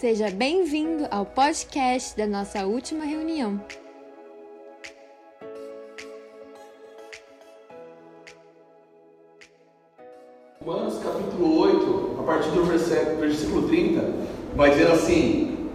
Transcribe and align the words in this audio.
Seja 0.00 0.30
bem-vindo 0.30 1.06
ao 1.10 1.26
podcast 1.26 2.16
da 2.16 2.26
nossa 2.26 2.64
última 2.64 3.04
reunião. 3.04 3.60
Romanos 10.64 10.94
capítulo 11.04 11.54
8, 11.54 12.16
a 12.18 12.22
partir 12.22 12.48
do 12.48 12.64
versículo 12.64 13.68
30, 13.68 14.10
vai 14.56 14.70
dizer 14.70 14.90
assim: 14.90 15.68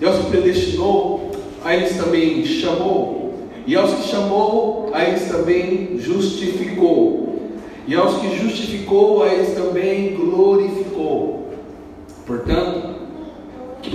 E 0.00 0.04
aos 0.04 0.18
que 0.18 0.30
predestinou, 0.32 1.30
a 1.62 1.76
eles 1.76 1.96
também 1.96 2.44
chamou, 2.44 3.38
e 3.68 3.76
aos 3.76 3.94
que 3.94 4.02
chamou, 4.02 4.90
a 4.92 5.04
eles 5.04 5.28
também 5.28 5.96
justificou, 6.00 7.40
e 7.86 7.94
aos 7.94 8.20
que 8.20 8.36
justificou, 8.36 9.22
a 9.22 9.32
eles 9.32 9.54
também 9.54 10.16
glorificou. 10.16 11.37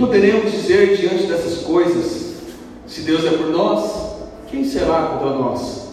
Poderemos 0.04 0.52
dizer 0.52 0.98
diante 0.98 1.26
dessas 1.26 1.62
coisas? 1.62 2.34
Se 2.86 3.00
Deus 3.00 3.24
é 3.24 3.30
por 3.30 3.46
nós, 3.46 3.90
quem 4.50 4.62
será 4.62 5.06
contra 5.06 5.30
nós? 5.30 5.88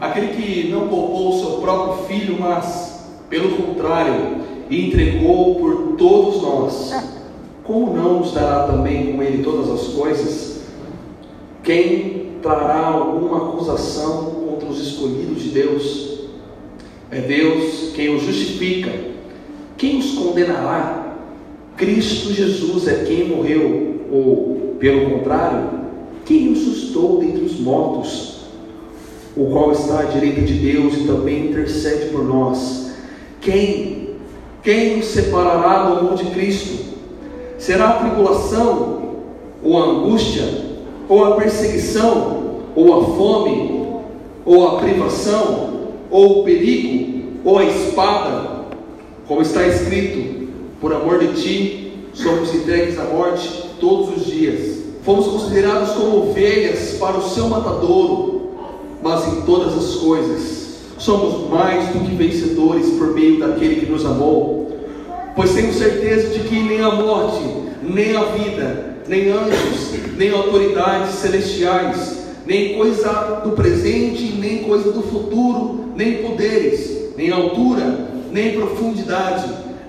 Aquele 0.00 0.28
que 0.28 0.68
não 0.68 0.86
poupou 0.86 1.34
o 1.34 1.40
seu 1.40 1.50
próprio 1.60 2.06
filho, 2.06 2.36
mas, 2.38 3.04
pelo 3.28 3.56
contrário, 3.56 4.42
entregou 4.70 5.56
por 5.56 5.96
todos 5.96 6.40
nós, 6.40 6.94
como 7.64 7.96
não 7.96 8.20
nos 8.20 8.32
dará 8.32 8.68
também 8.68 9.12
com 9.12 9.22
ele 9.24 9.42
todas 9.42 9.68
as 9.70 9.88
coisas? 9.94 10.60
Quem 11.64 12.34
trará 12.40 12.86
alguma 12.86 13.48
acusação 13.48 14.26
contra 14.46 14.68
os 14.68 14.80
escolhidos 14.80 15.42
de 15.42 15.48
Deus? 15.48 16.20
É 17.10 17.20
Deus 17.22 17.90
quem 17.92 18.14
os 18.14 18.22
justifica 18.22 19.08
quem 19.78 19.96
os 19.96 20.10
condenará? 20.14 20.97
Cristo 21.78 22.32
Jesus 22.32 22.88
é 22.88 23.04
quem 23.04 23.28
morreu, 23.28 24.00
ou, 24.10 24.74
pelo 24.80 25.10
contrário, 25.10 25.70
quem 26.26 26.52
o 26.52 26.56
sustou 26.56 27.20
dentre 27.20 27.44
os 27.44 27.58
mortos, 27.60 28.40
o 29.36 29.46
qual 29.46 29.70
está 29.70 30.00
à 30.00 30.02
direita 30.02 30.40
de 30.40 30.54
Deus 30.54 30.94
e 30.94 31.06
também 31.06 31.46
intercede 31.46 32.06
por 32.06 32.24
nós. 32.24 32.90
Quem? 33.40 34.08
Quem 34.64 34.96
nos 34.96 35.06
separará 35.06 35.84
do 35.84 35.98
amor 36.00 36.16
de 36.16 36.24
Cristo? 36.26 36.84
Será 37.58 37.90
a 37.90 37.98
tribulação, 38.00 38.98
ou 39.62 39.80
a 39.80 39.86
angústia, 39.86 40.46
ou 41.08 41.24
a 41.24 41.36
perseguição, 41.36 42.62
ou 42.74 43.00
a 43.00 43.04
fome, 43.04 43.86
ou 44.44 44.66
a 44.66 44.80
privação, 44.80 45.90
ou 46.10 46.40
o 46.40 46.44
perigo, 46.44 47.38
ou 47.44 47.58
a 47.58 47.64
espada? 47.64 48.66
Como 49.28 49.42
está 49.42 49.66
escrito, 49.66 50.37
por 50.80 50.92
amor 50.92 51.18
de 51.18 51.32
ti, 51.40 51.92
somos 52.12 52.54
entregues 52.54 52.98
à 52.98 53.04
morte 53.04 53.48
todos 53.80 54.16
os 54.16 54.26
dias. 54.26 54.78
Fomos 55.02 55.26
considerados 55.26 55.90
como 55.90 56.30
ovelhas 56.30 56.96
para 56.98 57.16
o 57.16 57.28
seu 57.28 57.48
matadouro, 57.48 58.50
mas 59.02 59.26
em 59.28 59.42
todas 59.42 59.76
as 59.76 59.96
coisas 59.96 60.58
somos 60.98 61.48
mais 61.48 61.88
do 61.88 62.00
que 62.00 62.14
vencedores 62.14 62.90
por 62.90 63.14
meio 63.14 63.38
daquele 63.38 63.76
que 63.76 63.90
nos 63.90 64.04
amou. 64.04 64.76
Pois 65.34 65.54
tenho 65.54 65.72
certeza 65.72 66.28
de 66.30 66.40
que 66.40 66.62
nem 66.62 66.80
a 66.80 66.90
morte, 66.90 67.42
nem 67.82 68.16
a 68.16 68.24
vida, 68.24 68.96
nem 69.06 69.30
anjos, 69.30 69.92
nem 70.16 70.30
autoridades 70.30 71.14
celestiais, 71.14 72.18
nem 72.44 72.76
coisa 72.76 73.40
do 73.44 73.52
presente, 73.52 74.34
nem 74.38 74.64
coisa 74.64 74.90
do 74.90 75.02
futuro, 75.02 75.92
nem 75.94 76.22
poderes, 76.22 77.14
nem 77.16 77.30
altura, 77.30 78.08
nem 78.32 78.54
profundidade, 78.54 79.48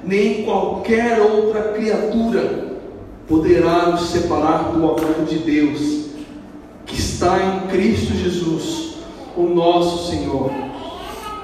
nem 0.10 0.44
qualquer 0.44 1.22
outra 1.22 1.72
criatura 1.74 2.80
poderá 3.28 3.92
nos 3.92 4.10
separar 4.10 4.72
do 4.72 4.78
amor 4.78 5.24
de 5.28 5.38
Deus 5.38 6.10
que 6.88 6.96
está 6.96 7.38
em 7.38 7.68
Cristo 7.68 8.16
Jesus, 8.16 8.96
o 9.38 9.44
nosso 9.44 10.10
Senhor. 10.10 10.52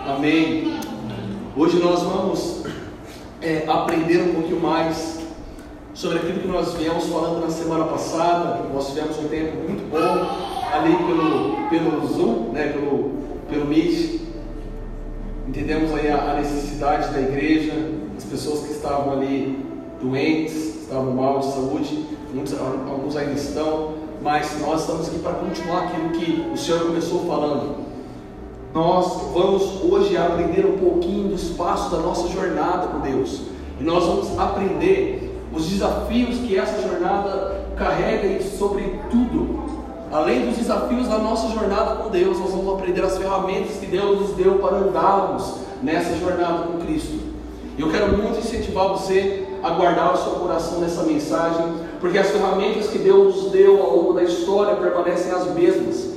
Amém. 0.07 0.79
Hoje 1.55 1.77
nós 1.77 2.01
vamos 2.01 2.63
é, 3.39 3.65
aprender 3.67 4.23
um 4.23 4.33
pouquinho 4.33 4.59
mais 4.59 5.19
sobre 5.93 6.17
aquilo 6.17 6.39
que 6.39 6.47
nós 6.47 6.73
viemos 6.73 7.05
falando 7.05 7.41
na 7.41 7.51
semana 7.51 7.85
passada. 7.85 8.63
Nós 8.73 8.87
tivemos 8.87 9.19
um 9.19 9.27
tempo 9.27 9.57
muito 9.57 9.87
bom 9.91 10.73
ali 10.73 10.95
pelo, 10.95 11.69
pelo 11.69 12.07
Zoom, 12.07 12.51
né, 12.51 12.69
pelo, 12.69 13.11
pelo 13.47 13.65
Meet. 13.67 14.21
Entendemos 15.47 15.93
aí 15.93 16.09
a, 16.09 16.31
a 16.31 16.33
necessidade 16.37 17.13
da 17.13 17.21
igreja, 17.21 18.04
as 18.17 18.23
pessoas 18.23 18.61
que 18.61 18.73
estavam 18.73 19.13
ali 19.13 19.65
doentes, 20.01 20.81
estavam 20.81 21.11
mal 21.11 21.39
de 21.39 21.45
saúde, 21.45 22.05
muitos, 22.33 22.55
alguns 22.59 23.15
ainda 23.15 23.33
estão, 23.33 23.93
mas 24.21 24.59
nós 24.59 24.81
estamos 24.81 25.07
aqui 25.07 25.19
para 25.19 25.33
continuar 25.33 25.83
aquilo 25.85 26.09
que 26.11 26.51
o 26.53 26.57
Senhor 26.57 26.81
começou 26.85 27.25
falando. 27.25 27.85
Nós 28.73 29.21
vamos 29.33 29.83
hoje 29.83 30.17
aprender 30.17 30.65
um 30.65 30.77
pouquinho 30.77 31.29
dos 31.29 31.49
passos 31.51 31.91
da 31.91 31.99
nossa 31.99 32.27
jornada 32.27 32.87
com 32.87 32.99
Deus. 32.99 33.41
E 33.79 33.83
nós 33.83 34.03
vamos 34.03 34.37
aprender 34.37 35.33
os 35.53 35.69
desafios 35.69 36.39
que 36.39 36.57
essa 36.57 36.81
jornada 36.81 37.65
carrega 37.77 38.27
e 38.27 38.43
sobretudo 38.43 39.65
Além 40.15 40.45
dos 40.45 40.57
desafios 40.57 41.09
da 41.09 41.17
nossa 41.17 41.49
jornada 41.49 41.95
com 41.95 42.09
Deus, 42.09 42.39
nós 42.39 42.51
vamos 42.51 42.75
aprender 42.75 43.03
as 43.03 43.17
ferramentas 43.17 43.77
que 43.77 43.87
Deus 43.87 44.21
nos 44.21 44.31
deu 44.31 44.59
para 44.59 44.77
andarmos 44.77 45.55
nessa 45.81 46.15
jornada 46.17 46.67
com 46.67 46.79
Cristo. 46.85 47.24
Eu 47.77 47.91
quero 47.91 48.17
muito 48.17 48.39
incentivar 48.39 48.87
você 48.89 49.45
a 49.61 49.69
guardar 49.71 50.13
o 50.13 50.17
seu 50.17 50.33
coração 50.33 50.79
nessa 50.79 51.03
mensagem, 51.03 51.73
porque 51.99 52.17
as 52.17 52.29
ferramentas 52.29 52.87
que 52.87 52.97
Deus 52.97 53.35
nos 53.35 53.51
deu 53.51 53.81
ao 53.81 53.97
longo 53.97 54.13
da 54.13 54.23
história 54.23 54.75
permanecem 54.75 55.31
as 55.31 55.53
mesmas, 55.53 56.13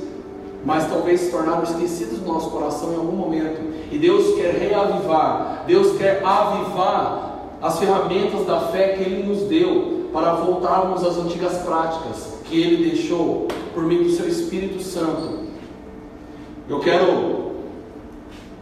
mas 0.63 0.89
talvez 0.89 1.19
se 1.19 1.31
tornaram 1.31 1.63
esquecidas 1.63 2.19
do 2.19 2.25
nosso 2.25 2.49
coração 2.49 2.93
em 2.93 2.95
algum 2.95 3.15
momento. 3.15 3.59
E 3.91 3.97
Deus 3.97 4.35
quer 4.35 4.53
reavivar, 4.53 5.63
Deus 5.67 5.97
quer 5.97 6.21
avivar 6.23 7.29
as 7.61 7.77
ferramentas 7.77 8.45
da 8.45 8.61
fé 8.61 8.89
que 8.89 9.03
Ele 9.03 9.23
nos 9.23 9.41
deu 9.43 10.07
para 10.13 10.33
voltarmos 10.35 11.03
às 11.03 11.17
antigas 11.17 11.57
práticas 11.57 12.39
que 12.45 12.59
Ele 12.59 12.89
deixou 12.89 13.47
por 13.73 13.83
meio 13.83 14.05
do 14.05 14.11
Seu 14.11 14.27
Espírito 14.27 14.81
Santo. 14.81 15.39
Eu 16.69 16.79
quero 16.79 17.38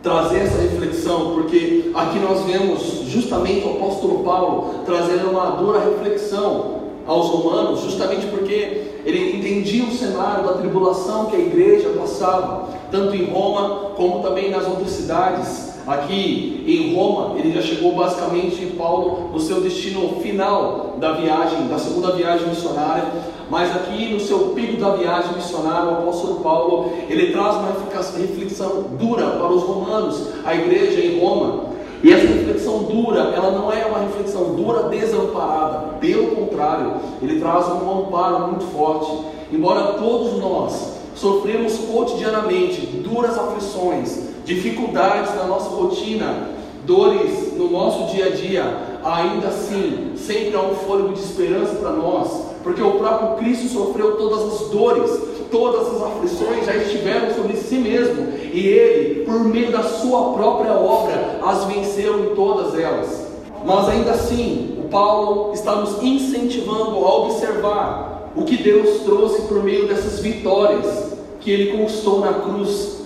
trazer 0.07 0.39
essa 0.39 0.61
reflexão, 0.61 1.33
porque 1.33 1.91
aqui 1.93 2.17
nós 2.19 2.45
vemos 2.45 3.01
justamente 3.07 3.67
o 3.67 3.71
apóstolo 3.71 4.23
Paulo 4.23 4.75
trazendo 4.85 5.31
uma 5.31 5.51
dura 5.51 5.79
reflexão 5.79 6.77
aos 7.05 7.27
romanos, 7.27 7.81
justamente 7.81 8.25
porque 8.27 9.01
ele 9.03 9.37
entendia 9.37 9.83
o 9.83 9.91
cenário 9.91 10.45
da 10.45 10.53
tribulação 10.53 11.25
que 11.25 11.35
a 11.35 11.39
igreja 11.39 11.89
passava, 11.89 12.69
tanto 12.89 13.15
em 13.17 13.25
Roma 13.25 13.91
como 13.97 14.23
também 14.23 14.49
nas 14.49 14.65
outras 14.65 14.91
cidades. 14.91 15.66
Aqui 15.87 16.65
em 16.67 16.93
Roma, 16.93 17.39
ele 17.39 17.53
já 17.53 17.61
chegou 17.61 17.93
basicamente 17.93 18.73
Paulo 18.77 19.29
no 19.31 19.39
seu 19.39 19.61
destino 19.61 20.19
final 20.21 20.97
da 20.99 21.13
viagem, 21.13 21.65
da 21.67 21.79
segunda 21.79 22.11
viagem 22.11 22.49
missionária, 22.49 23.05
mas 23.49 23.73
aqui 23.73 24.13
no 24.13 24.19
seu 24.19 24.49
pico 24.49 24.75
da 24.81 24.97
viagem 24.97 25.33
missionária, 25.35 25.89
o 25.89 25.93
apóstolo 25.99 26.41
Paulo, 26.41 26.91
ele 27.09 27.31
traz 27.31 27.55
uma 27.55 27.69
reflexão 27.69 28.83
dura 28.99 29.27
para 29.27 29.47
os 29.47 29.63
romanos, 29.63 30.27
a 30.43 30.53
igreja 30.53 30.99
em 30.99 31.21
Roma. 31.21 31.67
E 32.03 32.11
essa 32.11 32.27
reflexão 32.27 32.83
dura, 32.83 33.31
ela 33.33 33.51
não 33.51 33.71
é 33.71 33.85
uma 33.85 33.99
reflexão 33.99 34.55
dura 34.55 34.89
desamparada, 34.89 35.93
pelo 36.01 36.35
contrário, 36.35 36.95
ele 37.21 37.39
traz 37.39 37.65
um 37.69 37.99
amparo 37.99 38.49
muito 38.49 38.65
forte. 38.65 39.09
Embora 39.53 39.93
todos 39.93 40.37
nós 40.37 40.97
sofremos 41.15 41.77
cotidianamente 41.77 42.81
duras 42.81 43.37
aflições, 43.37 44.26
dificuldades 44.47 45.35
na 45.35 45.43
nossa 45.43 45.69
rotina, 45.69 46.47
dores 46.85 47.53
no 47.57 47.69
nosso 47.69 48.15
dia 48.15 48.27
a 48.27 48.29
dia, 48.29 48.63
ainda 49.03 49.49
assim, 49.49 50.13
sempre 50.15 50.55
há 50.55 50.61
um 50.61 50.73
fôlego 50.73 51.13
de 51.13 51.19
esperança 51.19 51.75
para 51.75 51.91
nós, 51.91 52.29
porque 52.63 52.81
o 52.81 52.91
próprio 52.91 53.35
Cristo 53.35 53.67
sofreu 53.67 54.15
todas 54.15 54.53
as 54.53 54.69
dores, 54.69 55.11
todas 55.51 55.95
as 55.95 56.01
aflições 56.01 56.65
já 56.65 56.75
estiveram 56.77 57.35
sobre 57.35 57.57
si 57.57 57.75
mesmo, 57.75 58.25
e 58.53 58.65
ele, 58.65 59.25
por 59.25 59.43
meio 59.43 59.69
da 59.69 59.83
sua 59.83 60.31
própria 60.31 60.71
obra, 60.71 61.41
as 61.45 61.65
venceu 61.65 62.31
em 62.31 62.33
todas 62.35 62.79
elas. 62.79 63.27
Mas 63.65 63.89
ainda 63.89 64.11
assim, 64.11 64.77
o 64.81 64.87
Paulo 64.87 65.51
está 65.53 65.75
nos 65.75 66.01
incentivando 66.01 67.05
a 67.05 67.17
observar 67.17 68.31
o 68.33 68.43
que 68.43 68.55
Deus 68.55 69.01
trouxe 69.01 69.41
por 69.41 69.61
meio 69.61 69.89
dessas 69.89 70.21
vitórias 70.21 71.17
que 71.41 71.51
ele 71.51 71.77
conquistou 71.77 72.21
na 72.21 72.33
cruz 72.33 72.97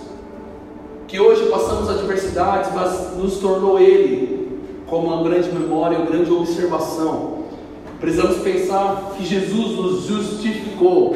que 1.12 1.20
hoje 1.20 1.44
passamos 1.50 1.90
adversidades, 1.90 2.70
mas 2.74 3.14
nos 3.18 3.36
tornou 3.36 3.78
Ele 3.78 4.62
como 4.86 5.08
uma 5.08 5.22
grande 5.22 5.52
memória, 5.52 5.98
uma 5.98 6.06
grande 6.06 6.32
observação. 6.32 7.42
Precisamos 8.00 8.38
pensar 8.38 9.12
que 9.14 9.22
Jesus 9.22 9.76
nos 9.76 10.06
justificou 10.06 11.14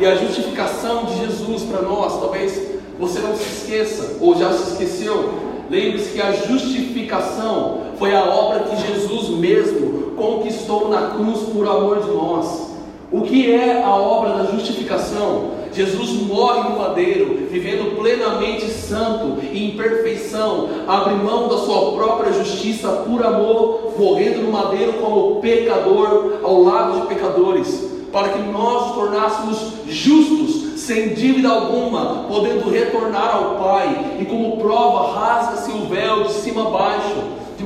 e 0.00 0.04
a 0.04 0.16
justificação 0.16 1.04
de 1.04 1.18
Jesus 1.18 1.62
para 1.62 1.80
nós, 1.82 2.18
talvez 2.18 2.60
você 2.98 3.20
não 3.20 3.36
se 3.36 3.44
esqueça 3.44 4.16
ou 4.20 4.36
já 4.36 4.52
se 4.52 4.72
esqueceu. 4.72 5.34
Lembre-se 5.70 6.10
que 6.10 6.20
a 6.20 6.32
justificação 6.32 7.82
foi 8.00 8.16
a 8.16 8.24
obra 8.24 8.64
que 8.64 8.76
Jesus 8.84 9.28
mesmo 9.38 10.10
conquistou 10.16 10.88
na 10.88 11.10
cruz 11.10 11.42
por 11.54 11.68
amor 11.68 12.00
de 12.00 12.10
nós. 12.10 12.72
O 13.12 13.20
que 13.20 13.52
é 13.52 13.80
a 13.80 13.94
obra 13.94 14.42
da 14.42 14.50
justificação? 14.50 15.52
Jesus 15.76 16.22
morre 16.22 16.70
no 16.70 16.78
madeiro, 16.78 17.46
vivendo 17.50 17.94
plenamente 18.00 18.70
santo 18.70 19.42
e 19.42 19.66
em 19.66 19.76
perfeição, 19.76 20.70
abre 20.88 21.14
mão 21.16 21.48
da 21.48 21.58
sua 21.58 21.92
própria 21.92 22.32
justiça 22.32 22.88
por 23.06 23.22
amor, 23.22 23.92
morrendo 23.98 24.40
no 24.40 24.52
madeiro 24.52 24.94
como 24.94 25.38
pecador 25.42 26.38
ao 26.42 26.62
lado 26.62 27.02
de 27.02 27.06
pecadores, 27.08 27.90
para 28.10 28.30
que 28.30 28.38
nós 28.38 28.86
nos 28.86 28.94
tornássemos 28.94 29.72
justos, 29.86 30.80
sem 30.80 31.10
dívida 31.10 31.50
alguma, 31.50 32.24
podendo 32.26 32.70
retornar 32.70 33.36
ao 33.36 33.56
Pai, 33.56 34.16
e 34.18 34.24
como 34.24 34.56
prova, 34.56 35.12
rasga-se 35.12 35.72
o 35.72 35.84
véu 35.84 36.22
de 36.22 36.32
cima 36.32 36.68
a 36.68 36.70
baixo, 36.70 37.14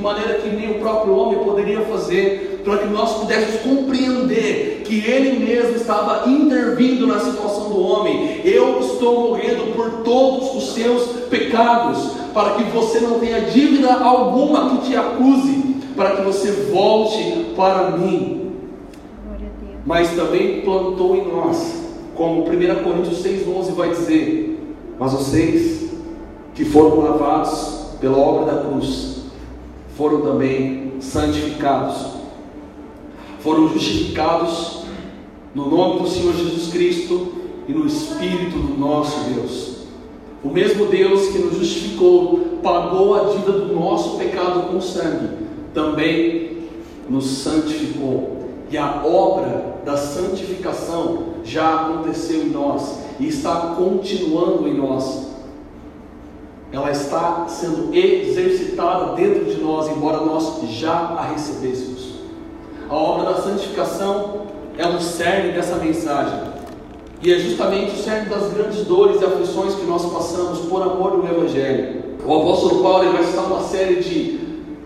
maneira 0.00 0.35
que 0.35 0.49
nem 0.49 0.70
o 0.70 0.79
próprio 0.81 1.14
homem 1.14 1.38
poderia 1.38 1.81
fazer, 1.82 2.62
para 2.64 2.79
que 2.79 2.87
nós 2.88 3.14
pudéssemos 3.19 3.61
compreender 3.62 4.82
que 4.85 4.99
Ele 5.06 5.44
mesmo 5.44 5.76
estava 5.76 6.29
intervindo 6.29 7.06
na 7.06 7.20
situação 7.20 7.70
do 7.70 7.81
homem. 7.81 8.41
Eu 8.44 8.81
estou 8.81 9.31
morrendo 9.31 9.75
por 9.75 10.02
todos 10.02 10.55
os 10.56 10.75
seus 10.75 11.02
pecados, 11.29 12.12
para 12.35 12.55
que 12.55 12.64
você 12.64 13.00
não 13.00 13.19
tenha 13.19 13.41
dívida 13.43 13.93
alguma 13.94 14.70
que 14.70 14.88
te 14.88 14.97
acuse, 14.97 15.76
para 15.97 16.17
que 16.17 16.23
você 16.23 16.50
volte 16.73 17.52
para 17.56 17.91
mim. 17.93 18.52
Mas 19.87 20.11
também 20.14 20.61
plantou 20.61 21.17
em 21.17 21.26
nós, 21.32 21.81
como 22.14 22.43
1 22.43 22.44
Coríntios 22.82 23.23
6,11 23.25 23.73
vai 23.73 23.91
dizer: 23.91 24.58
Mas 24.99 25.12
vocês 25.12 25.91
que 26.55 26.64
foram 26.64 27.00
lavados 27.00 27.81
pela 28.00 28.19
obra 28.19 28.52
da 28.52 28.62
cruz, 28.62 29.20
foram 30.00 30.23
também 30.23 30.94
santificados 30.99 32.20
foram 33.41 33.69
justificados 33.69 34.85
no 35.55 35.69
nome 35.69 36.00
do 36.00 36.08
Senhor 36.08 36.35
Jesus 36.35 36.73
Cristo 36.73 37.32
e 37.69 37.73
no 37.73 37.87
Espírito 37.87 38.58
do 38.58 38.79
nosso 38.79 39.19
Deus. 39.31 39.76
O 40.43 40.49
mesmo 40.49 40.87
Deus 40.87 41.29
que 41.29 41.38
nos 41.38 41.58
justificou, 41.58 42.58
pagou 42.62 43.14
a 43.14 43.25
dívida 43.31 43.52
do 43.52 43.75
nosso 43.75 44.17
pecado 44.17 44.70
com 44.70 44.81
sangue, 44.81 45.37
também 45.75 46.69
nos 47.08 47.26
santificou. 47.26 48.49
E 48.70 48.79
a 48.79 49.05
obra 49.05 49.82
da 49.85 49.99
santificação 49.99 51.35
já 51.44 51.75
aconteceu 51.75 52.43
em 52.44 52.50
nós 52.50 53.00
e 53.19 53.29
está 53.29 53.75
continuando 53.76 54.67
em 54.67 54.75
nós. 54.79 55.30
Ela 56.73 56.91
está 56.91 57.47
sendo 57.49 57.93
exercitada 57.93 59.15
dentro 59.15 59.45
de 59.45 59.61
nós, 59.61 59.89
embora 59.89 60.19
nós 60.19 60.61
já 60.69 60.93
a 60.93 61.33
recebêssemos. 61.33 62.11
A 62.89 62.95
obra 62.95 63.33
da 63.33 63.43
santificação 63.43 64.43
é 64.79 64.87
o 64.87 65.01
cerne 65.01 65.53
dessa 65.53 65.77
mensagem. 65.77 66.51
E 67.23 67.33
é 67.33 67.39
justamente 67.39 67.95
o 67.95 67.99
cerne 67.99 68.31
das 68.31 68.53
grandes 68.53 68.85
dores 68.85 69.21
e 69.21 69.25
aflições 69.25 69.75
que 69.75 69.85
nós 69.85 70.05
passamos 70.13 70.61
por 70.61 70.83
amor 70.83 71.21
do 71.21 71.27
Evangelho. 71.27 72.03
O 72.25 72.35
apóstolo 72.35 72.83
Paulo 72.83 73.13
vai 73.13 73.25
citar 73.25 73.45
uma 73.47 73.63
série 73.63 73.97
de, 73.97 74.39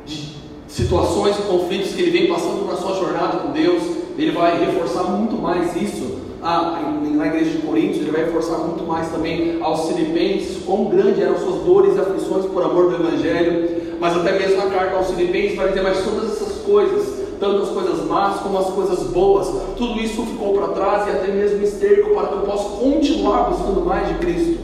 de 0.06 0.34
situações 0.66 1.36
conflitos 1.36 1.92
que 1.92 2.02
ele 2.02 2.10
vem 2.10 2.28
passando 2.28 2.66
na 2.66 2.76
sua 2.76 2.94
jornada 2.96 3.38
com 3.38 3.52
Deus. 3.52 3.82
Ele 4.16 4.32
vai 4.32 4.58
reforçar 4.64 5.04
muito 5.04 5.40
mais 5.40 5.76
isso 5.76 6.24
ah, 6.44 6.92
na 7.02 7.26
igreja 7.26 7.52
de 7.52 7.66
Coríntios, 7.66 8.02
ele 8.02 8.10
vai 8.10 8.24
reforçar 8.24 8.58
muito 8.58 8.84
mais 8.84 9.08
também 9.10 9.58
aos 9.62 9.88
Filipenses, 9.88 10.62
quão 10.64 10.84
grande 10.84 11.22
eram 11.22 11.38
suas 11.38 11.62
dores 11.64 11.96
e 11.96 12.00
aflições 12.00 12.44
por 12.46 12.62
amor 12.62 12.90
do 12.90 12.96
Evangelho. 12.96 13.96
Mas 13.98 14.16
até 14.16 14.38
mesmo 14.38 14.58
na 14.58 14.66
carta 14.70 14.96
aos 14.96 15.10
Filipenses 15.10 15.56
vai 15.56 15.68
dizer, 15.68 15.82
mas 15.82 16.04
todas 16.04 16.32
essas 16.32 16.62
coisas 16.62 17.24
tanto 17.40 17.62
as 17.62 17.68
coisas 17.70 18.06
más 18.06 18.40
como 18.40 18.58
as 18.58 18.66
coisas 18.66 19.02
boas, 19.08 19.48
tudo 19.76 20.00
isso 20.00 20.24
ficou 20.24 20.54
para 20.54 20.68
trás 20.68 21.06
e 21.06 21.10
até 21.10 21.32
mesmo 21.32 21.62
esterco 21.62 22.14
para 22.14 22.28
que 22.28 22.34
eu 22.34 22.40
possa 22.40 22.68
continuar 22.78 23.50
buscando 23.50 23.84
mais 23.84 24.08
de 24.08 24.14
Cristo. 24.14 24.58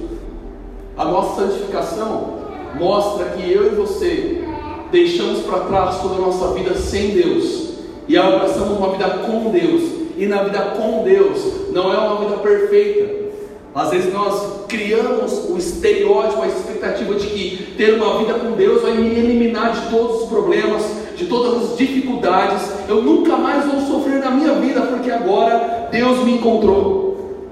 A 0.96 1.04
nossa 1.04 1.42
santificação 1.42 2.38
mostra 2.78 3.26
que 3.30 3.52
eu 3.52 3.66
e 3.66 3.74
você 3.74 4.44
deixamos 4.90 5.40
para 5.40 5.60
trás 5.60 6.00
toda 6.00 6.14
a 6.14 6.18
nossa 6.18 6.48
vida 6.54 6.74
sem 6.74 7.10
Deus 7.10 7.70
e 8.08 8.16
abraçamos 8.16 8.78
uma 8.78 8.90
vida 8.90 9.08
com 9.26 9.50
Deus. 9.50 9.99
E 10.20 10.26
na 10.26 10.42
vida 10.42 10.58
com 10.76 11.02
Deus 11.02 11.70
não 11.72 11.90
é 11.90 11.96
uma 11.96 12.16
vida 12.20 12.36
perfeita. 12.36 13.30
Às 13.74 13.88
vezes 13.88 14.12
nós 14.12 14.66
criamos 14.68 15.48
o 15.48 15.56
estereótipo, 15.56 16.42
a 16.42 16.46
expectativa 16.46 17.14
de 17.14 17.26
que 17.26 17.74
ter 17.74 17.94
uma 17.94 18.18
vida 18.18 18.34
com 18.34 18.50
Deus 18.52 18.82
vai 18.82 18.92
me 18.98 19.08
eliminar 19.18 19.72
de 19.72 19.88
todos 19.88 20.22
os 20.22 20.28
problemas, 20.28 20.84
de 21.16 21.24
todas 21.24 21.70
as 21.70 21.78
dificuldades, 21.78 22.70
eu 22.86 23.00
nunca 23.00 23.38
mais 23.38 23.64
vou 23.64 23.80
sofrer 23.80 24.20
na 24.20 24.30
minha 24.30 24.52
vida, 24.56 24.82
porque 24.82 25.10
agora 25.10 25.88
Deus 25.90 26.22
me 26.22 26.34
encontrou. 26.34 27.46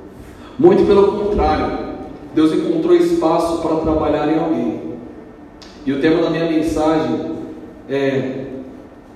Muito 0.59 0.87
pelo 0.87 1.13
contrário, 1.13 1.79
Deus 2.35 2.53
encontrou 2.53 2.95
espaço 2.95 3.63
para 3.63 3.77
trabalhar 3.77 4.29
em 4.29 4.39
alguém. 4.39 4.83
E 5.87 5.93
o 5.93 6.03
tema 6.03 6.21
da 6.21 6.29
minha 6.29 6.45
mensagem 6.45 7.33
é 7.89 8.45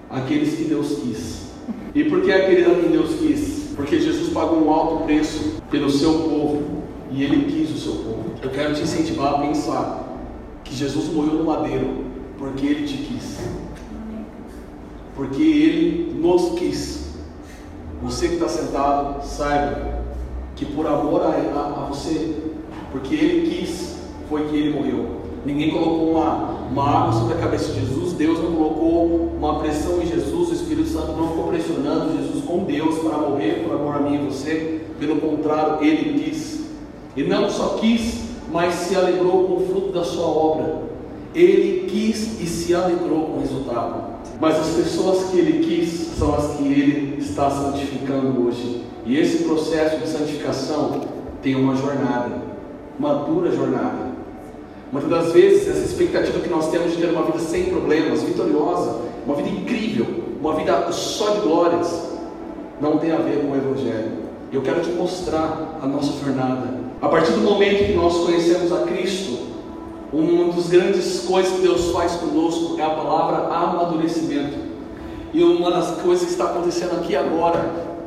aqueles 0.08 0.54
que 0.54 0.64
Deus 0.64 1.00
quis. 1.02 1.41
E 1.94 2.04
por 2.04 2.22
que 2.22 2.32
a 2.32 2.46
quem 2.46 2.90
Deus 2.90 3.14
quis? 3.18 3.72
Porque 3.76 4.00
Jesus 4.00 4.32
pagou 4.32 4.64
um 4.64 4.70
alto 4.72 5.04
preço 5.04 5.62
pelo 5.70 5.90
seu 5.90 6.12
povo 6.12 6.82
e 7.10 7.22
ele 7.22 7.50
quis 7.50 7.70
o 7.70 7.78
seu 7.78 7.92
povo. 8.02 8.24
Eu 8.42 8.50
quero 8.50 8.74
te 8.74 8.82
incentivar 8.82 9.34
a 9.34 9.38
pensar 9.38 10.18
que 10.64 10.74
Jesus 10.74 11.08
morreu 11.12 11.34
no 11.34 11.44
madeiro 11.44 12.04
porque 12.38 12.66
ele 12.66 12.86
te 12.86 12.96
quis 12.96 13.38
porque 15.14 15.42
Ele 15.42 16.20
nos 16.20 16.58
quis. 16.58 17.12
Você 18.02 18.28
que 18.28 18.34
está 18.34 18.48
sentado, 18.48 19.24
saiba 19.24 20.02
que 20.56 20.64
por 20.66 20.86
amor 20.86 21.22
a, 21.22 21.28
a, 21.28 21.84
a, 21.84 21.86
você, 21.86 22.36
porque 22.90 23.14
Ele 23.14 23.50
quis, 23.50 23.98
foi 24.28 24.48
que 24.48 24.56
Ele 24.56 24.74
morreu. 24.74 25.21
Ninguém 25.44 25.70
colocou 25.70 26.12
uma, 26.12 26.68
uma 26.70 26.88
água 26.88 27.12
sobre 27.12 27.34
a 27.34 27.38
cabeça 27.38 27.72
de 27.72 27.80
Jesus, 27.80 28.12
Deus 28.12 28.38
não 28.38 28.52
colocou 28.52 29.32
uma 29.36 29.58
pressão 29.58 30.00
em 30.00 30.06
Jesus, 30.06 30.50
o 30.50 30.54
Espírito 30.54 30.88
Santo 30.88 31.12
não 31.12 31.28
ficou 31.28 31.48
pressionando 31.48 32.16
Jesus 32.16 32.44
com 32.44 32.64
Deus 32.64 32.98
para 32.98 33.18
morrer 33.18 33.64
por 33.64 33.74
amor 33.74 33.96
a 33.96 34.00
mim 34.00 34.14
e 34.14 34.30
você. 34.30 34.82
Pelo 35.00 35.16
contrário, 35.16 35.84
Ele 35.84 36.22
quis. 36.22 36.60
E 37.16 37.24
não 37.24 37.50
só 37.50 37.76
quis, 37.80 38.22
mas 38.52 38.74
se 38.74 38.94
alegrou 38.94 39.44
com 39.44 39.54
o 39.54 39.66
fruto 39.66 39.92
da 39.92 40.04
sua 40.04 40.26
obra. 40.26 40.82
Ele 41.34 41.86
quis 41.88 42.40
e 42.40 42.46
se 42.46 42.74
alegrou 42.74 43.26
com 43.26 43.38
o 43.38 43.40
resultado. 43.40 44.12
Mas 44.40 44.58
as 44.58 44.68
pessoas 44.68 45.30
que 45.30 45.38
ele 45.38 45.64
quis 45.64 46.18
são 46.18 46.34
as 46.34 46.56
que 46.56 46.64
ele 46.64 47.16
está 47.18 47.50
santificando 47.50 48.46
hoje. 48.46 48.84
E 49.04 49.16
esse 49.16 49.44
processo 49.44 49.98
de 49.98 50.08
santificação 50.08 51.00
tem 51.42 51.56
uma 51.56 51.74
jornada, 51.74 52.42
uma 52.98 53.14
dura 53.14 53.50
jornada. 53.50 54.11
Muitas 54.92 55.08
das 55.08 55.32
vezes, 55.32 55.66
essa 55.66 55.86
expectativa 55.86 56.38
que 56.38 56.50
nós 56.50 56.70
temos 56.70 56.92
de 56.92 56.98
ter 56.98 57.08
uma 57.08 57.22
vida 57.22 57.38
sem 57.38 57.64
problemas, 57.64 58.22
vitoriosa, 58.22 59.00
uma 59.24 59.34
vida 59.34 59.48
incrível, 59.48 60.06
uma 60.38 60.54
vida 60.54 60.92
só 60.92 61.30
de 61.30 61.40
glórias, 61.40 62.10
não 62.78 62.98
tem 62.98 63.10
a 63.10 63.16
ver 63.16 63.40
com 63.40 63.52
o 63.52 63.56
Evangelho. 63.56 64.12
Eu 64.52 64.60
quero 64.60 64.82
te 64.82 64.90
mostrar 64.90 65.78
a 65.82 65.86
nossa 65.86 66.12
jornada. 66.22 66.74
A 67.00 67.08
partir 67.08 67.32
do 67.32 67.40
momento 67.40 67.86
que 67.86 67.94
nós 67.94 68.18
conhecemos 68.18 68.70
a 68.70 68.82
Cristo, 68.82 69.38
uma 70.12 70.52
das 70.52 70.68
grandes 70.68 71.20
coisas 71.20 71.52
que 71.54 71.62
Deus 71.62 71.90
faz 71.90 72.12
conosco 72.16 72.78
é 72.78 72.84
a 72.84 72.90
palavra 72.90 73.46
amadurecimento. 73.48 74.58
E 75.32 75.42
uma 75.42 75.70
das 75.70 76.02
coisas 76.02 76.26
que 76.26 76.32
está 76.32 76.44
acontecendo 76.44 76.96
aqui 77.00 77.16
agora, 77.16 77.64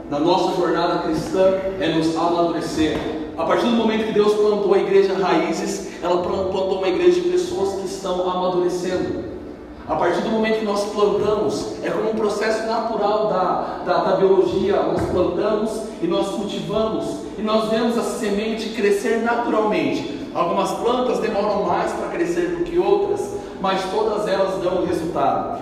na 0.08 0.20
nossa 0.20 0.56
jornada 0.56 1.00
cristã, 1.00 1.52
é 1.80 1.96
nos 1.96 2.16
amadurecer. 2.16 2.96
A 3.36 3.44
partir 3.44 3.66
do 3.66 3.72
momento 3.72 4.06
que 4.06 4.14
Deus 4.14 4.36
plantou 4.36 4.76
a 4.76 4.78
igreja 4.78 5.16
Raízes, 5.16 5.85
ela 6.06 6.22
plantou 6.22 6.78
uma 6.78 6.88
igreja 6.88 7.20
de 7.20 7.30
pessoas 7.30 7.82
que 7.82 7.88
estão 7.88 8.30
amadurecendo. 8.30 9.26
A 9.88 9.96
partir 9.96 10.22
do 10.22 10.30
momento 10.30 10.60
que 10.60 10.66
nós 10.66 10.84
plantamos, 10.92 11.84
é 11.84 11.90
como 11.90 12.12
um 12.12 12.16
processo 12.16 12.66
natural 12.68 13.28
da, 13.28 13.84
da, 13.86 14.04
da, 14.04 14.16
biologia. 14.18 14.82
Nós 14.84 15.02
plantamos 15.10 15.82
e 16.02 16.08
nós 16.08 16.30
cultivamos, 16.30 17.06
e 17.38 17.42
nós 17.42 17.70
vemos 17.70 17.98
a 17.98 18.04
semente 18.04 18.70
crescer 18.70 19.24
naturalmente. 19.24 20.30
Algumas 20.34 20.72
plantas 20.72 21.20
demoram 21.20 21.64
mais 21.64 21.92
para 21.92 22.10
crescer 22.10 22.56
do 22.56 22.64
que 22.64 22.78
outras, 22.78 23.38
mas 23.62 23.84
todas 23.92 24.28
elas 24.28 24.62
dão 24.62 24.86
resultado. 24.86 25.62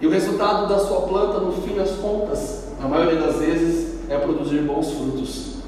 E 0.00 0.06
o 0.06 0.10
resultado 0.10 0.68
da 0.68 0.78
sua 0.78 1.02
planta, 1.02 1.40
no 1.40 1.52
fim 1.52 1.74
das 1.74 1.90
contas, 1.92 2.68
na 2.80 2.88
maioria 2.88 3.20
das 3.20 3.36
vezes, 3.36 3.98
é 4.08 4.16
produzir 4.18 4.62
bons 4.62 4.90
frutos. 4.92 5.58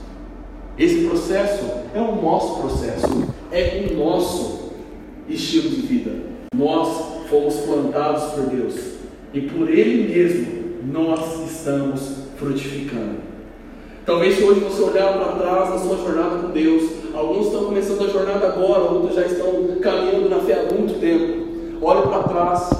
Esse 0.78 1.06
processo 1.06 1.64
é 1.92 2.00
o 2.00 2.14
nosso 2.22 2.60
processo, 2.60 3.28
é 3.52 3.86
o 3.90 3.96
nosso 3.96 4.70
estilo 5.28 5.70
de 5.70 5.82
vida. 5.82 6.12
Nós 6.54 7.28
fomos 7.28 7.56
plantados 7.60 8.32
por 8.34 8.44
Deus 8.46 8.74
e 9.32 9.40
por 9.42 9.68
Ele 9.68 10.12
mesmo 10.12 10.60
nós 10.92 11.50
estamos 11.50 12.00
frutificando. 12.36 13.30
Talvez 14.06 14.42
hoje 14.42 14.60
você 14.60 14.82
olhar 14.82 15.12
para 15.12 15.32
trás 15.32 15.70
na 15.70 15.78
sua 15.78 15.96
jornada 15.98 16.38
com 16.38 16.50
Deus, 16.50 16.90
alguns 17.14 17.46
estão 17.46 17.64
começando 17.66 18.04
a 18.04 18.08
jornada 18.08 18.48
agora, 18.48 18.80
outros 18.80 19.14
já 19.14 19.22
estão 19.22 19.76
caminhando 19.80 20.28
na 20.28 20.40
fé 20.40 20.54
há 20.54 20.74
muito 20.74 20.98
tempo. 20.98 21.48
Olhe 21.82 22.02
para 22.02 22.22
trás 22.24 22.70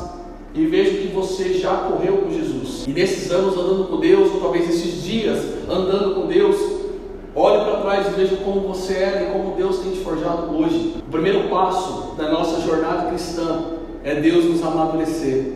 e 0.54 0.66
vejo 0.66 1.02
que 1.02 1.08
você 1.08 1.54
já 1.54 1.74
correu 1.74 2.18
com 2.18 2.30
Jesus. 2.30 2.84
E 2.88 2.90
nesses 2.90 3.30
anos 3.30 3.56
andando 3.56 3.88
com 3.88 4.00
Deus, 4.00 4.32
ou 4.32 4.40
talvez 4.40 4.68
esses 4.68 5.02
dias 5.04 5.38
andando 5.68 6.14
com 6.14 6.26
Deus, 6.26 6.79
olhe 7.34 7.64
para 7.64 7.80
trás 7.80 8.06
e 8.08 8.10
veja 8.10 8.36
como 8.36 8.60
você 8.60 8.94
era 8.94 9.22
e 9.22 9.32
como 9.32 9.56
Deus 9.56 9.78
tem 9.78 9.92
te 9.92 9.98
forjado 10.00 10.56
hoje. 10.56 10.96
O 11.06 11.10
primeiro 11.10 11.48
passo 11.48 12.14
da 12.16 12.30
nossa 12.30 12.60
jornada 12.60 13.08
cristã 13.08 13.62
é 14.04 14.14
Deus 14.16 14.44
nos 14.44 14.62
amadurecer. 14.62 15.52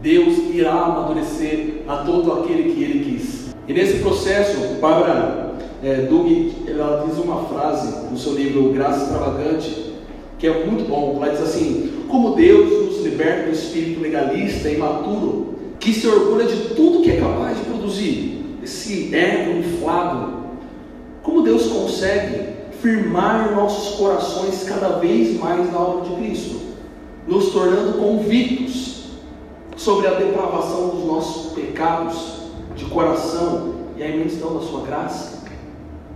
Deus 0.00 0.38
irá 0.54 0.72
amadurecer 0.72 1.82
a 1.88 1.98
todo 1.98 2.32
aquele 2.32 2.72
que 2.72 2.82
Ele 2.82 3.04
quis. 3.04 3.54
E 3.66 3.72
nesse 3.72 3.98
processo, 3.98 4.76
Bárbara 4.80 5.54
é, 5.82 6.08
ela 6.66 7.04
diz 7.06 7.18
uma 7.18 7.44
frase 7.44 8.08
no 8.10 8.16
seu 8.16 8.34
livro 8.34 8.72
Graça 8.72 9.04
Extravagante, 9.04 9.92
que 10.38 10.46
é 10.46 10.64
muito 10.64 10.88
bom. 10.88 11.18
Ela 11.22 11.32
diz 11.32 11.42
assim: 11.42 12.04
Como 12.08 12.34
Deus 12.34 12.86
nos 12.86 13.04
liberta 13.04 13.46
do 13.46 13.52
espírito 13.52 14.00
legalista 14.00 14.68
e 14.68 14.74
imaturo, 14.74 15.54
que 15.78 15.92
se 15.92 16.06
orgulha 16.06 16.46
de 16.46 16.74
tudo 16.74 17.02
que 17.02 17.10
é 17.10 17.20
capaz 17.20 17.58
de 17.58 17.64
produzir, 17.64 18.44
esse 18.62 19.14
ego 19.14 19.58
inflado, 19.58 20.37
como 21.28 21.42
Deus 21.42 21.66
consegue 21.66 22.54
firmar 22.80 23.54
nossos 23.54 23.96
corações 23.96 24.64
cada 24.64 24.98
vez 24.98 25.38
mais 25.38 25.70
na 25.70 25.78
obra 25.78 26.08
de 26.08 26.16
Cristo, 26.16 26.58
nos 27.26 27.50
tornando 27.50 27.98
convictos 27.98 29.10
sobre 29.76 30.06
a 30.06 30.14
depravação 30.14 30.88
dos 30.88 31.04
nossos 31.04 31.52
pecados 31.52 32.16
de 32.74 32.86
coração 32.86 33.74
e 33.98 34.02
a 34.02 34.08
imensidão 34.08 34.54
da 34.54 34.64
sua 34.64 34.86
graça? 34.86 35.44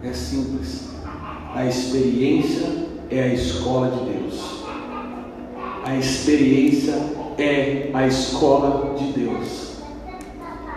É 0.02 0.14
simples. 0.14 0.88
A 1.54 1.66
experiência 1.66 2.66
é 3.10 3.22
a 3.22 3.34
escola 3.34 3.90
de 3.90 4.12
Deus. 4.14 4.40
A 5.84 5.94
experiência 5.94 6.94
é 7.36 7.90
a 7.92 8.06
escola 8.06 8.94
de 8.94 9.12
Deus. 9.12 9.72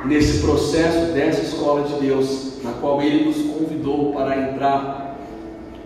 Nesse 0.04 0.40
processo 0.40 1.14
dessa 1.14 1.42
escola 1.42 1.84
de 1.84 2.06
Deus, 2.06 2.55
na 2.66 2.74
qual 2.74 3.02
Ele 3.02 3.26
nos 3.26 3.38
convidou 3.38 4.12
para 4.12 4.52
entrar, 4.52 5.18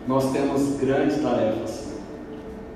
nós 0.07 0.31
temos 0.31 0.77
grandes 0.79 1.21
tarefas. 1.21 1.89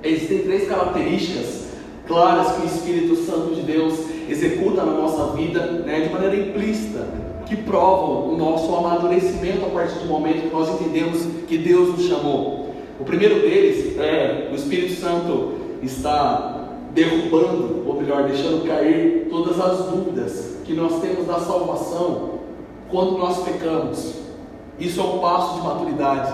Existem 0.02 0.40
três 0.40 0.68
características 0.68 1.64
claras 2.06 2.52
que 2.52 2.62
o 2.62 2.66
Espírito 2.66 3.16
Santo 3.16 3.54
de 3.54 3.62
Deus 3.62 3.98
executa 4.28 4.84
na 4.84 4.92
nossa 4.92 5.32
vida 5.32 5.60
né, 5.84 6.02
de 6.02 6.12
maneira 6.12 6.36
implícita, 6.36 7.08
que 7.46 7.56
provam 7.56 8.28
o 8.28 8.36
nosso 8.36 8.74
amadurecimento 8.74 9.64
a 9.66 9.70
partir 9.70 9.98
do 9.98 10.06
momento 10.06 10.48
que 10.48 10.54
nós 10.54 10.68
entendemos 10.68 11.26
que 11.46 11.58
Deus 11.58 11.90
nos 11.90 12.06
chamou. 12.06 12.74
O 13.00 13.04
primeiro 13.04 13.40
deles 13.40 13.98
é 13.98 14.48
o 14.52 14.54
Espírito 14.54 14.94
Santo 15.00 15.54
está 15.82 16.68
derrubando, 16.92 17.82
ou 17.86 18.00
melhor, 18.00 18.24
deixando 18.24 18.66
cair 18.66 19.26
todas 19.28 19.60
as 19.60 19.86
dúvidas 19.86 20.58
que 20.64 20.72
nós 20.72 21.00
temos 21.00 21.26
da 21.26 21.40
salvação 21.40 22.33
quando 22.94 23.18
nós 23.18 23.42
pecamos. 23.42 24.14
Isso 24.78 25.00
é 25.00 25.02
um 25.02 25.18
passo 25.18 25.56
de 25.56 25.66
maturidade. 25.66 26.32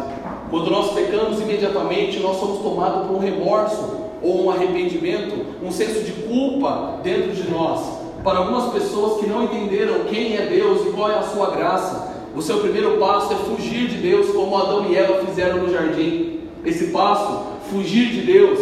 Quando 0.50 0.70
nós 0.70 0.92
pecamos 0.92 1.40
imediatamente, 1.40 2.20
nós 2.20 2.36
somos 2.36 2.60
tomados 2.60 3.06
por 3.06 3.16
um 3.16 3.18
remorso 3.18 3.96
ou 4.22 4.44
um 4.44 4.50
arrependimento, 4.50 5.46
um 5.64 5.72
senso 5.72 6.04
de 6.04 6.12
culpa 6.12 6.98
dentro 7.02 7.32
de 7.32 7.50
nós. 7.50 7.80
Para 8.22 8.40
algumas 8.40 8.70
pessoas 8.74 9.20
que 9.20 9.26
não 9.26 9.44
entenderam 9.44 10.00
quem 10.04 10.36
é 10.36 10.44
Deus 10.44 10.86
e 10.86 10.90
qual 10.90 11.10
é 11.10 11.16
a 11.16 11.22
sua 11.22 11.50
graça, 11.50 12.14
o 12.36 12.42
seu 12.42 12.58
primeiro 12.58 12.98
passo 12.98 13.32
é 13.32 13.36
fugir 13.36 13.88
de 13.88 13.96
Deus, 13.96 14.30
como 14.30 14.54
Adão 14.54 14.84
e 14.86 14.94
Eva 14.94 15.24
fizeram 15.24 15.62
no 15.62 15.72
jardim. 15.72 16.40
Esse 16.62 16.88
passo, 16.88 17.40
fugir 17.70 18.10
de 18.10 18.20
Deus, 18.20 18.58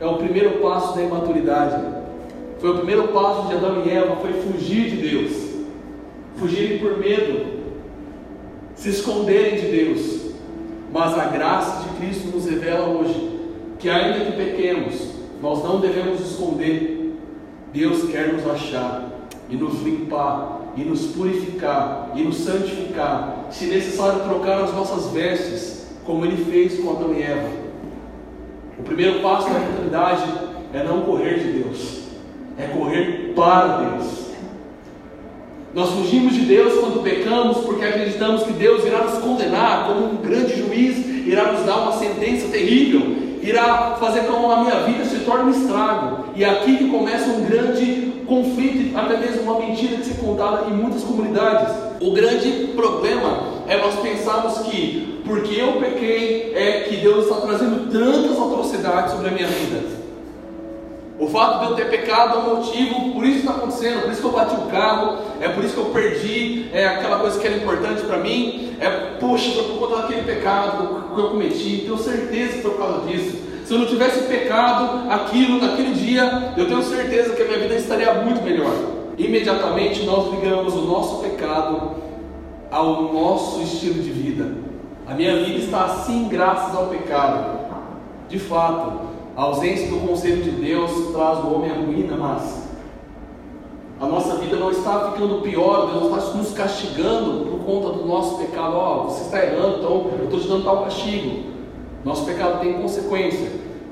é 0.00 0.06
o 0.06 0.18
primeiro 0.18 0.60
passo 0.60 0.94
da 0.94 1.02
imaturidade. 1.02 1.82
Foi 2.60 2.70
o 2.70 2.76
primeiro 2.76 3.08
passo 3.08 3.48
de 3.48 3.54
Adão 3.54 3.82
e 3.84 3.90
Eva, 3.90 4.14
foi 4.16 4.34
fugir 4.34 4.90
de 4.90 4.96
Deus. 4.98 5.57
Fugirem 6.38 6.78
por 6.78 6.98
medo, 6.98 7.58
se 8.74 8.90
esconderem 8.90 9.60
de 9.60 9.66
Deus. 9.66 10.28
Mas 10.92 11.18
a 11.18 11.26
graça 11.26 11.82
de 11.82 11.96
Cristo 11.96 12.28
nos 12.28 12.46
revela 12.46 12.88
hoje 12.88 13.38
que 13.78 13.88
ainda 13.88 14.24
que 14.24 14.32
pequemos, 14.32 15.08
nós 15.42 15.62
não 15.62 15.80
devemos 15.80 16.20
esconder 16.20 16.98
Deus 17.72 18.10
quer 18.10 18.32
nos 18.32 18.46
achar 18.46 19.10
e 19.50 19.56
nos 19.56 19.82
limpar 19.82 20.72
e 20.76 20.82
nos 20.82 21.06
purificar 21.08 22.10
e 22.14 22.22
nos 22.22 22.36
santificar, 22.38 23.46
se 23.50 23.66
necessário 23.66 24.20
trocar 24.22 24.62
as 24.62 24.72
nossas 24.72 25.12
vestes, 25.12 25.86
como 26.04 26.24
ele 26.24 26.44
fez 26.44 26.78
com 26.80 26.90
Adão 26.90 27.12
e 27.12 27.22
Eva. 27.22 27.48
O 28.78 28.82
primeiro 28.82 29.20
passo 29.20 29.50
da 29.50 29.60
eternidade 29.60 30.24
é 30.72 30.82
não 30.84 31.02
correr 31.02 31.38
de 31.38 31.62
Deus, 31.62 32.04
é 32.56 32.66
correr 32.68 33.32
para 33.34 33.76
Deus. 33.78 34.17
Nós 35.78 35.90
fugimos 35.90 36.34
de 36.34 36.40
Deus 36.40 36.80
quando 36.80 37.04
pecamos 37.04 37.58
porque 37.58 37.84
acreditamos 37.84 38.42
que 38.42 38.52
Deus 38.52 38.84
irá 38.84 39.04
nos 39.04 39.20
condenar 39.20 39.86
como 39.86 40.06
um 40.06 40.16
grande 40.16 40.58
juiz, 40.58 41.06
irá 41.24 41.52
nos 41.52 41.64
dar 41.64 41.76
uma 41.76 41.92
sentença 41.92 42.48
terrível, 42.48 43.00
irá 43.40 43.94
fazer 44.00 44.22
com 44.22 44.40
que 44.40 44.52
a 44.52 44.56
minha 44.56 44.80
vida 44.80 45.04
se 45.04 45.20
torne 45.20 45.44
um 45.44 45.50
estrago. 45.50 46.24
E 46.34 46.42
é 46.42 46.50
aqui 46.50 46.78
que 46.78 46.88
começa 46.88 47.30
um 47.30 47.44
grande 47.44 48.12
conflito, 48.26 48.98
até 48.98 49.18
mesmo 49.18 49.42
uma 49.42 49.60
mentira 49.60 49.98
que 49.98 50.06
se 50.06 50.14
contada 50.14 50.68
em 50.68 50.74
muitas 50.74 51.04
comunidades. 51.04 51.72
O 52.00 52.10
grande 52.10 52.72
problema 52.74 53.62
é 53.68 53.76
nós 53.76 53.94
pensarmos 54.00 54.58
que 54.68 55.22
porque 55.24 55.60
eu 55.60 55.74
pequei 55.74 56.54
é 56.56 56.86
que 56.88 56.96
Deus 56.96 57.26
está 57.26 57.36
trazendo 57.36 57.88
tantas 57.92 58.36
atrocidades 58.36 59.12
sobre 59.12 59.28
a 59.28 59.30
minha 59.30 59.46
vida. 59.46 60.07
O 61.18 61.26
fato 61.26 61.64
de 61.64 61.70
eu 61.70 61.76
ter 61.76 61.90
pecado 61.90 62.36
é 62.36 62.38
um 62.38 62.56
motivo, 62.56 63.12
por 63.12 63.24
isso 63.24 63.40
está 63.40 63.50
acontecendo, 63.50 64.02
por 64.02 64.12
isso 64.12 64.20
que 64.20 64.26
eu 64.26 64.32
bati 64.32 64.54
o 64.54 64.70
carro, 64.70 65.18
é 65.40 65.48
por 65.48 65.64
isso 65.64 65.74
que 65.74 65.80
eu 65.80 65.86
perdi 65.86 66.68
é, 66.72 66.86
aquela 66.86 67.18
coisa 67.18 67.40
que 67.40 67.46
era 67.46 67.56
importante 67.56 68.02
para 68.02 68.18
mim, 68.18 68.76
é, 68.80 68.88
poxa, 69.18 69.50
foi 69.50 69.64
por 69.64 69.78
conta 69.80 70.02
daquele 70.02 70.22
pecado 70.22 71.12
que 71.12 71.20
eu 71.20 71.30
cometi, 71.30 71.82
tenho 71.84 71.98
certeza 71.98 72.52
que 72.52 72.62
foi 72.62 72.70
por 72.70 72.78
causa 72.78 73.06
disso. 73.06 73.36
Se 73.64 73.74
eu 73.74 73.80
não 73.80 73.86
tivesse 73.86 74.20
pecado 74.28 75.10
aquilo 75.10 75.60
naquele 75.60 75.92
dia, 75.92 76.54
eu 76.56 76.66
tenho 76.66 76.82
certeza 76.84 77.34
que 77.34 77.42
a 77.42 77.46
minha 77.46 77.58
vida 77.58 77.74
estaria 77.74 78.14
muito 78.14 78.40
melhor. 78.42 78.72
Imediatamente 79.18 80.04
nós 80.04 80.30
ligamos 80.32 80.72
o 80.74 80.82
nosso 80.82 81.18
pecado 81.18 81.96
ao 82.70 83.12
nosso 83.12 83.60
estilo 83.60 84.00
de 84.02 84.10
vida. 84.10 84.54
A 85.06 85.14
minha 85.14 85.36
vida 85.44 85.58
está 85.58 85.84
assim 85.84 86.28
graças 86.28 86.76
ao 86.76 86.86
pecado. 86.86 87.58
De 88.28 88.38
fato, 88.38 89.07
a 89.38 89.42
ausência 89.42 89.86
do 89.86 90.00
conselho 90.04 90.42
de 90.42 90.50
Deus 90.50 91.12
traz 91.12 91.38
o 91.44 91.54
homem 91.54 91.70
à 91.70 91.74
ruína, 91.74 92.16
mas 92.16 92.70
a 94.00 94.06
nossa 94.06 94.34
vida 94.34 94.56
não 94.56 94.72
está 94.72 95.12
ficando 95.12 95.42
pior, 95.42 95.92
Deus 95.92 96.12
está 96.12 96.36
nos 96.36 96.52
castigando 96.52 97.46
por 97.46 97.60
conta 97.60 97.98
do 97.98 98.04
nosso 98.04 98.36
pecado. 98.38 98.74
Ó, 98.74 98.96
oh, 98.96 99.04
você 99.04 99.26
está 99.26 99.44
errando, 99.44 99.76
então 99.78 100.10
eu 100.18 100.24
estou 100.24 100.40
te 100.40 100.48
dando 100.48 100.64
tal 100.64 100.82
castigo. 100.82 101.52
Nosso 102.04 102.26
pecado 102.26 102.58
tem 102.58 102.82
consequência, 102.82 103.48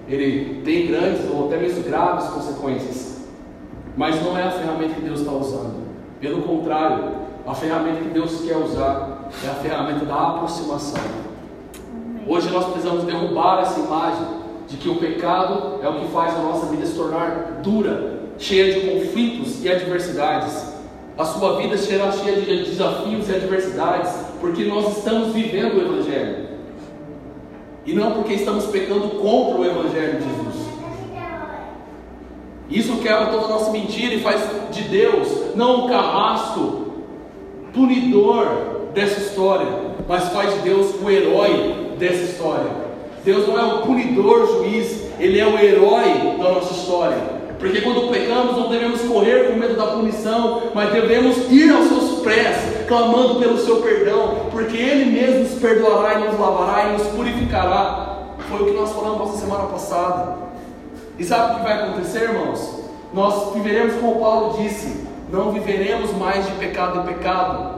ele 0.09 0.63
tem 0.65 0.89
grandes 0.89 1.31
ou 1.31 1.47
até 1.47 1.59
mesmo 1.59 1.85
graves 1.85 2.27
consequências, 2.27 3.29
mas 3.97 4.21
não 4.25 4.37
é 4.37 4.43
a 4.43 4.51
ferramenta 4.51 4.95
que 4.95 5.03
Deus 5.03 5.21
está 5.21 5.31
usando. 5.31 5.77
Pelo 6.21 6.43
contrário, 6.43 7.05
a 7.47 7.55
ferramenta 7.55 8.01
que 8.01 8.09
Deus 8.09 8.41
quer 8.41 8.57
usar 8.57 9.29
é 9.45 9.49
a 9.49 9.55
ferramenta 9.55 10.05
da 10.05 10.29
aproximação. 10.29 11.05
Hoje 12.27 12.51
nós 12.51 12.65
precisamos 12.65 13.05
derrubar 13.05 13.61
essa 13.61 13.79
imagem 13.79 14.36
de 14.69 14.77
que 14.77 14.89
o 14.89 14.97
pecado 14.97 15.81
é 15.83 15.89
o 15.89 16.01
que 16.01 16.09
faz 16.09 16.35
a 16.35 16.41
nossa 16.41 16.67
vida 16.67 16.85
se 16.85 16.95
tornar 16.95 17.61
dura, 17.63 18.21
cheia 18.39 18.75
de 18.75 18.91
conflitos 18.91 19.65
e 19.65 19.69
adversidades. 19.69 20.75
A 21.17 21.25
sua 21.25 21.57
vida 21.57 21.79
será 21.79 22.13
cheia 22.13 22.41
de 22.41 22.65
desafios 22.65 23.29
e 23.29 23.35
adversidades, 23.35 24.13
porque 24.41 24.65
nós 24.65 24.99
estamos 24.99 25.33
vivendo 25.33 25.77
o 25.77 25.81
Evangelho. 25.81 26.47
E 27.87 27.95
não 27.95 28.13
porque 28.13 28.35
estamos 28.35 28.67
pecando 28.67 29.09
contra 29.11 29.61
o 29.61 29.65
Evangelho 29.65 30.19
de 30.19 30.25
Jesus. 30.25 30.67
Isso 32.69 32.97
quebra 32.97 33.27
toda 33.27 33.45
a 33.45 33.49
nossa 33.49 33.71
mentira 33.71 34.15
e 34.15 34.21
faz 34.21 34.43
de 34.73 34.83
Deus 34.83 35.55
não 35.55 35.85
um 35.85 35.89
carrasco 35.89 36.87
punidor 37.73 38.89
dessa 38.93 39.21
história, 39.21 39.69
mas 40.09 40.29
faz 40.31 40.53
de 40.55 40.61
Deus 40.61 40.95
o 41.01 41.09
herói 41.09 41.95
dessa 41.99 42.25
história. 42.25 42.86
Deus 43.27 43.49
não 43.49 43.59
é 43.59 43.65
o 43.65 43.79
punidor 43.79 44.47
juiz, 44.47 45.03
Ele 45.19 45.41
é 45.41 45.45
o 45.45 45.59
herói 45.59 46.37
da 46.39 46.53
nossa 46.53 46.73
história. 46.73 47.19
Porque 47.59 47.81
quando 47.81 48.09
pecamos, 48.09 48.57
não 48.57 48.69
devemos 48.69 49.01
correr 49.01 49.49
com 49.49 49.59
medo 49.59 49.75
da 49.77 49.87
punição, 49.87 50.63
mas 50.73 50.93
devemos 50.93 51.51
ir 51.51 51.73
aos 51.73 51.89
seus 51.89 52.21
pés, 52.21 52.57
clamando 52.87 53.41
pelo 53.41 53.59
seu 53.59 53.79
perdão, 53.79 54.47
porque 54.53 54.77
Ele 54.77 55.07
mesmo 55.07 55.41
nos 55.41 55.61
perdoará 55.61 56.21
e 56.21 56.25
nos 56.29 56.39
lavará 56.39 56.89
e 56.89 56.93
nos 56.93 57.07
purificará. 57.09 58.27
Foi 58.49 58.63
o 58.63 58.67
que 58.67 58.79
nós 58.79 58.93
falamos 58.93 59.33
na 59.33 59.39
semana 59.41 59.65
passada. 59.65 60.37
E 61.19 61.25
sabe 61.25 61.55
o 61.55 61.57
que 61.57 61.63
vai 61.65 61.73
acontecer, 61.73 62.31
irmãos? 62.31 62.81
Nós 63.13 63.55
viveremos 63.55 63.97
como 63.97 64.21
Paulo 64.21 64.63
disse: 64.63 65.05
não 65.33 65.51
viveremos 65.51 66.13
mais 66.13 66.47
de 66.47 66.53
pecado 66.53 67.01
em 67.01 67.15
pecado, 67.15 67.76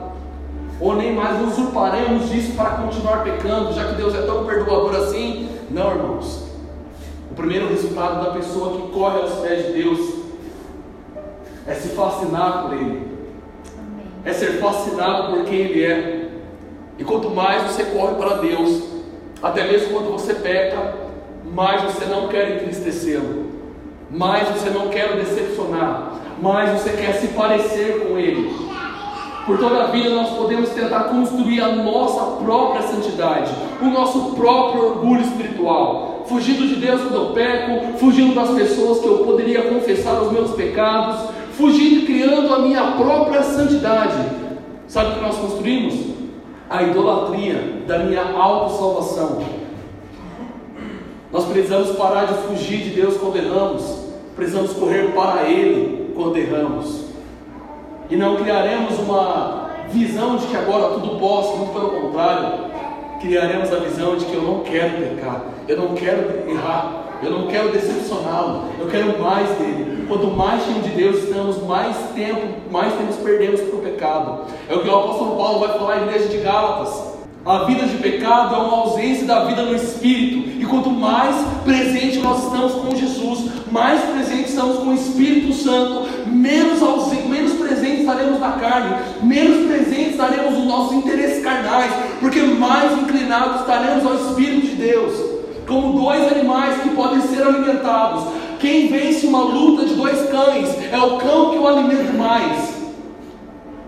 ou 0.80 0.94
nem 0.94 1.12
mais 1.12 1.40
usurparemos 1.48 2.28
disso 2.30 2.52
para 2.54 2.70
continuar 2.70 3.24
pecando, 3.24 3.72
já 3.72 3.88
que 3.88 3.94
Deus 3.96 4.14
é 4.14 4.22
tão 4.22 4.44
perdoador 4.44 4.94
assim. 4.94 5.48
Não, 5.70 5.90
irmãos. 5.90 6.44
O 7.30 7.34
primeiro 7.34 7.68
resultado 7.68 8.24
da 8.24 8.30
pessoa 8.32 8.80
que 8.80 8.92
corre 8.92 9.20
aos 9.20 9.34
pés 9.34 9.66
de 9.66 9.72
Deus 9.72 10.18
é 11.66 11.74
se 11.74 11.88
fascinar 11.88 12.62
por 12.62 12.72
Ele, 12.74 13.06
é 14.24 14.32
ser 14.32 14.58
fascinado 14.58 15.34
por 15.34 15.44
quem 15.44 15.58
Ele 15.58 15.84
é. 15.84 16.28
E 16.98 17.04
quanto 17.04 17.30
mais 17.30 17.62
você 17.62 17.84
corre 17.84 18.14
para 18.14 18.38
Deus, 18.38 18.82
até 19.42 19.66
mesmo 19.66 19.92
quando 19.92 20.10
você 20.10 20.34
peca, 20.34 20.94
mais 21.44 21.82
você 21.82 22.06
não 22.06 22.28
quer 22.28 22.56
entristecê-lo, 22.56 23.46
mais 24.10 24.48
você 24.48 24.70
não 24.70 24.88
quer 24.88 25.14
decepcionar, 25.16 26.14
mais 26.40 26.70
você 26.70 26.90
quer 26.90 27.12
se 27.14 27.28
parecer 27.28 28.06
com 28.06 28.18
Ele. 28.18 28.67
Por 29.48 29.56
toda 29.56 29.84
a 29.84 29.86
vida 29.86 30.10
nós 30.10 30.28
podemos 30.36 30.68
tentar 30.68 31.04
construir 31.04 31.62
a 31.62 31.74
nossa 31.74 32.36
própria 32.44 32.82
santidade, 32.82 33.50
o 33.80 33.86
nosso 33.86 34.32
próprio 34.32 34.88
orgulho 34.88 35.22
espiritual, 35.22 36.26
fugindo 36.26 36.68
de 36.68 36.74
Deus 36.74 37.00
quando 37.00 37.14
eu 37.14 37.26
peco, 37.32 37.96
fugindo 37.96 38.34
das 38.34 38.50
pessoas 38.50 38.98
que 38.98 39.06
eu 39.06 39.24
poderia 39.24 39.62
confessar 39.62 40.20
os 40.20 40.30
meus 40.30 40.50
pecados, 40.50 41.30
fugindo 41.52 42.02
e 42.02 42.04
criando 42.04 42.52
a 42.52 42.58
minha 42.58 42.92
própria 42.92 43.42
santidade. 43.42 44.22
Sabe 44.86 45.12
o 45.12 45.14
que 45.14 45.20
nós 45.22 45.38
construímos? 45.38 45.94
A 46.68 46.82
idolatria 46.82 47.84
da 47.86 48.00
minha 48.00 48.30
autossalvação. 48.30 49.42
Nós 51.32 51.46
precisamos 51.46 51.96
parar 51.96 52.26
de 52.26 52.34
fugir 52.48 52.82
de 52.82 52.90
Deus 52.90 53.16
quando 53.16 53.36
erramos, 53.38 54.10
precisamos 54.36 54.74
correr 54.74 55.14
para 55.14 55.48
Ele 55.48 56.12
quando 56.14 56.36
erramos. 56.36 57.07
E 58.10 58.16
não 58.16 58.36
criaremos 58.36 58.98
uma 58.98 59.70
visão 59.90 60.36
de 60.36 60.46
que 60.46 60.56
agora 60.56 60.94
tudo 60.94 61.18
posso, 61.18 61.56
muito 61.58 61.72
pelo 61.72 61.90
contrário, 61.90 62.68
criaremos 63.20 63.72
a 63.72 63.76
visão 63.76 64.16
de 64.16 64.24
que 64.24 64.34
eu 64.34 64.42
não 64.42 64.60
quero 64.60 64.96
pecar, 64.96 65.42
eu 65.66 65.76
não 65.76 65.94
quero 65.94 66.48
errar, 66.48 67.04
eu 67.22 67.30
não 67.30 67.46
quero 67.48 67.70
decepcioná-lo, 67.70 68.64
eu 68.78 68.86
quero 68.86 69.20
mais 69.20 69.48
dele. 69.58 70.06
Quanto 70.08 70.28
mais 70.28 70.64
cheios 70.64 70.84
de 70.84 70.90
Deus 70.90 71.24
estamos, 71.24 71.62
mais 71.64 71.96
tempo, 72.14 72.70
mais 72.70 72.94
tempo 72.94 73.12
perdemos 73.22 73.60
para 73.60 73.76
o 73.76 73.82
pecado. 73.82 74.40
É 74.68 74.74
o 74.74 74.80
que 74.80 74.88
o 74.88 74.96
apóstolo 74.96 75.36
Paulo 75.36 75.58
vai 75.60 75.78
falar 75.78 75.98
em 75.98 76.04
igreja 76.04 76.28
de 76.28 76.38
Gálatas. 76.38 77.17
A 77.48 77.64
vida 77.64 77.86
de 77.86 77.96
pecado 77.96 78.54
é 78.54 78.58
uma 78.58 78.76
ausência 78.76 79.24
da 79.24 79.44
vida 79.44 79.62
no 79.62 79.74
Espírito. 79.74 80.60
E 80.60 80.66
quanto 80.66 80.90
mais 80.90 81.34
presente 81.64 82.18
nós 82.18 82.44
estamos 82.44 82.74
com 82.74 82.94
Jesus, 82.94 83.50
mais 83.72 84.02
presente 84.02 84.50
estamos 84.50 84.76
com 84.80 84.88
o 84.88 84.94
Espírito 84.94 85.54
Santo, 85.54 86.06
menos, 86.26 86.78
menos 87.26 87.52
presentes 87.54 88.00
estaremos 88.00 88.38
na 88.38 88.52
carne, 88.52 88.96
menos 89.22 89.66
presentes 89.66 90.10
estaremos 90.10 90.58
nos 90.58 90.66
nossos 90.66 90.92
interesses 90.98 91.42
carnais, 91.42 91.90
porque 92.20 92.42
mais 92.42 92.92
inclinados 92.98 93.62
estaremos 93.62 94.04
ao 94.04 94.14
Espírito 94.28 94.66
de 94.66 94.74
Deus. 94.74 95.14
Como 95.66 95.98
dois 95.98 96.30
animais 96.30 96.82
que 96.82 96.90
podem 96.90 97.22
ser 97.22 97.44
alimentados. 97.44 98.24
Quem 98.60 98.88
vence 98.88 99.26
uma 99.26 99.40
luta 99.40 99.86
de 99.86 99.94
dois 99.94 100.28
cães 100.28 100.68
é 100.92 100.98
o 100.98 101.16
cão 101.16 101.50
que 101.50 101.56
o 101.56 101.66
alimenta 101.66 102.12
mais. 102.12 102.77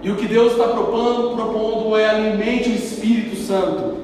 E 0.03 0.11
o 0.11 0.17
que 0.17 0.27
Deus 0.27 0.53
está 0.53 0.69
propondo, 0.69 1.37
propondo 1.37 1.97
é 1.97 2.09
alimente 2.09 2.71
o 2.71 2.75
Espírito 2.75 3.37
Santo, 3.37 3.97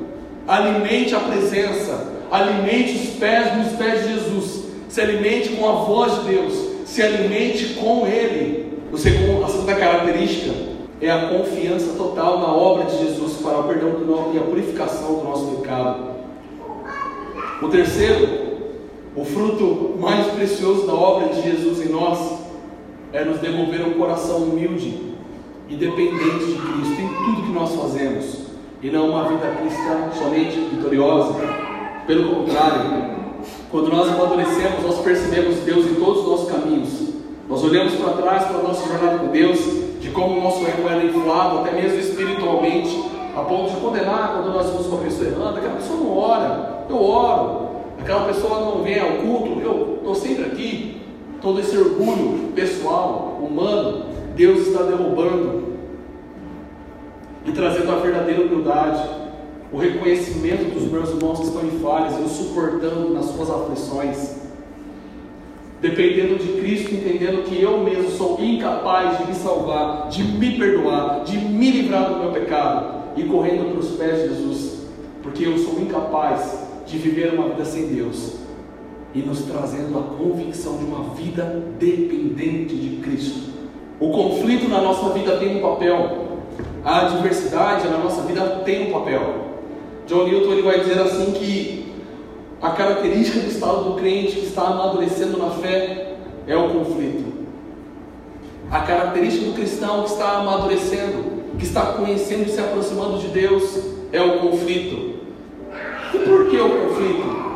alimente 0.47 1.15
a 1.15 1.21
presença, 1.21 2.13
alimente 2.31 2.97
os 2.97 3.15
pés 3.19 3.57
nos 3.57 3.73
pés 3.79 4.03
de 4.03 4.15
Jesus, 4.15 4.65
se 4.91 5.01
alimente 5.01 5.51
com 5.51 5.67
a 5.67 5.73
voz 5.73 6.21
de 6.21 6.35
Deus, 6.35 6.55
se 6.85 7.03
alimente 7.03 7.75
com 7.75 8.07
Ele. 8.07 8.79
O 8.93 8.99
segundo, 8.99 9.43
a 9.45 9.49
segunda 9.49 9.75
característica 9.75 10.53
é 11.01 11.11
a 11.11 11.29
confiança 11.29 11.95
total 11.97 12.41
na 12.41 12.53
obra 12.53 12.85
de 12.85 12.99
Jesus 12.99 13.39
para 13.43 13.59
o 13.59 13.65
perdão 13.65 13.91
do 13.91 14.05
nosso, 14.05 14.35
e 14.35 14.39
a 14.39 14.43
purificação 14.43 15.15
do 15.15 15.25
nosso 15.25 15.47
pecado. 15.57 16.17
O 17.63 17.69
terceiro, 17.69 18.29
o 19.17 19.25
fruto 19.25 19.97
mais 19.99 20.27
precioso 20.27 20.87
da 20.87 20.93
obra 20.93 21.29
de 21.29 21.43
Jesus 21.43 21.87
em 21.87 21.91
nós 21.91 22.19
é 23.15 23.25
nos 23.25 23.39
devolver 23.39 23.81
um 23.81 23.95
coração 23.95 24.39
humilde 24.39 25.16
e 25.69 25.75
dependente 25.75 26.45
de 26.45 26.55
Cristo 26.55 27.01
em 27.01 27.09
tudo 27.09 27.43
que 27.47 27.53
nós 27.53 27.75
fazemos, 27.75 28.47
e 28.83 28.91
não 28.91 29.11
uma 29.11 29.25
vida 29.25 29.49
cristã 29.61 30.11
somente 30.15 30.57
vitoriosa. 30.57 31.35
Pelo 32.07 32.35
contrário, 32.35 33.17
quando 33.71 33.89
nós 33.89 34.09
amadurecemos, 34.09 34.83
nós 34.83 34.99
percebemos 35.01 35.57
Deus 35.61 35.87
em 35.87 35.95
todos 35.95 36.23
os 36.23 36.29
nossos 36.29 36.51
caminhos. 36.51 37.07
Nós 37.49 37.65
olhamos 37.65 37.95
para 37.95 38.13
trás 38.13 38.45
para 38.45 38.59
a 38.59 38.63
nossa 38.63 38.87
jornada 38.87 39.19
com 39.19 39.29
Deus, 39.29 39.59
de 40.01 40.11
como 40.11 40.39
o 40.39 40.43
nosso 40.43 40.65
ego 40.67 40.89
era 40.89 41.05
inflado, 41.05 41.59
até 41.59 41.73
mesmo 41.73 41.99
espiritualmente, 41.99 43.05
a 43.37 43.41
ponto 43.41 43.71
de 43.71 43.77
condenar 43.77 44.35
quando 44.35 44.55
nós 44.55 44.71
vemos 44.71 44.87
uma 44.87 44.99
pessoa 44.99 45.29
errando. 45.29 45.59
Aquela 45.59 45.75
pessoa 45.75 45.99
não 45.99 46.17
ora, 46.17 46.85
eu 46.89 47.03
oro. 47.03 47.67
Aquela 48.01 48.25
pessoa 48.27 48.61
não 48.61 48.83
vem 48.83 49.01
ao 49.01 49.13
culto, 49.15 49.61
eu 49.61 49.97
estou 49.99 50.15
sempre 50.15 50.45
aqui. 50.45 51.03
Todo 51.43 51.61
esse 51.61 51.77
orgulho 51.77 52.53
pessoal, 52.55 53.39
humano, 53.43 54.05
Deus 54.37 54.69
está 54.69 54.83
derrubando 54.83 55.77
e 57.47 57.53
trazendo 57.53 57.91
a 57.91 57.97
verdadeira 57.97 58.43
humildade, 58.43 59.03
o 59.73 59.79
reconhecimento 59.79 60.75
dos 60.75 60.91
meus 60.91 61.09
irmãos 61.09 61.41
que 61.41 61.47
estão 61.47 61.65
em 61.65 61.81
falhas, 61.81 62.21
eu 62.21 62.29
suportando 62.29 63.15
nas 63.15 63.25
suas 63.25 63.49
aflições, 63.49 64.37
dependendo 65.81 66.37
de 66.37 66.61
Cristo, 66.61 66.95
entendendo 66.95 67.45
que 67.45 67.63
eu 67.63 67.79
mesmo 67.79 68.11
sou 68.11 68.39
incapaz 68.39 69.19
de 69.19 69.27
me 69.27 69.35
salvar, 69.35 70.09
de 70.11 70.23
me 70.23 70.59
perdoar, 70.59 71.25
de 71.25 71.39
me 71.39 71.71
livrar 71.71 72.13
do 72.13 72.21
meu 72.21 72.31
pecado 72.31 73.15
e 73.17 73.25
correndo 73.25 73.71
para 73.71 73.81
os 73.81 73.93
pés 73.93 74.23
de 74.23 74.29
Jesus, 74.29 74.87
porque 75.23 75.47
eu 75.47 75.57
sou 75.57 75.81
incapaz 75.81 76.63
de 76.87 76.99
viver 76.99 77.33
uma 77.33 77.49
vida 77.49 77.65
sem 77.65 77.87
Deus 77.87 78.37
e 79.15 79.21
nos 79.21 79.43
trazendo 79.43 79.99
a 79.99 80.03
convicção 80.03 80.77
de 80.77 80.85
uma 80.85 81.15
vida 81.15 81.65
dependente 81.79 82.77
de 82.77 82.97
Cristo. 82.97 83.56
O 83.99 84.11
conflito 84.11 84.69
na 84.69 84.81
nossa 84.81 85.11
vida 85.11 85.37
tem 85.39 85.57
um 85.57 85.63
papel. 85.63 86.27
A 86.85 87.07
adversidade 87.07 87.89
na 87.89 87.99
nossa 87.99 88.23
vida 88.23 88.63
tem 88.65 88.89
um 88.89 88.93
papel. 88.93 89.23
John 90.07 90.25
Newton 90.25 90.53
ele 90.53 90.63
vai 90.63 90.81
dizer 90.81 91.01
assim 91.01 91.33
que 91.33 91.93
a 92.61 92.71
característica 92.71 93.41
do 93.41 93.49
estado 93.49 93.85
do 93.85 93.95
crente 93.95 94.37
que 94.37 94.47
está 94.47 94.63
amadurecendo 94.63 95.39
na 95.39 95.51
fé 95.51 96.15
é 96.47 96.57
o 96.57 96.69
conflito. 96.71 97.25
A 98.71 98.81
característica 98.81 99.47
do 99.47 99.55
cristão 99.55 100.03
que 100.03 100.11
está 100.11 100.39
amadurecendo, 100.39 101.57
que 101.59 101.65
está 101.65 101.93
conhecendo 101.93 102.47
e 102.47 102.51
se 102.51 102.61
aproximando 102.61 103.19
de 103.19 103.29
Deus, 103.29 103.79
é 104.13 104.21
o 104.21 104.41
conflito. 104.41 105.17
E 106.13 106.19
por 106.19 106.49
que 106.49 106.61
o 106.61 106.69
conflito? 106.69 107.47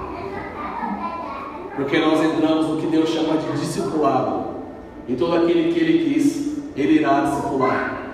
Porque 1.76 1.98
nós 1.98 2.22
entramos 2.24 2.68
no 2.68 2.76
que 2.78 2.86
Deus 2.86 3.10
chama 3.10 3.36
de 3.36 3.60
discipulado. 3.60 4.49
E 5.10 5.16
todo 5.16 5.34
aquele 5.34 5.72
que 5.72 5.80
Ele 5.80 6.04
quis, 6.04 6.56
Ele 6.76 7.00
irá 7.00 7.22
discipular. 7.22 8.12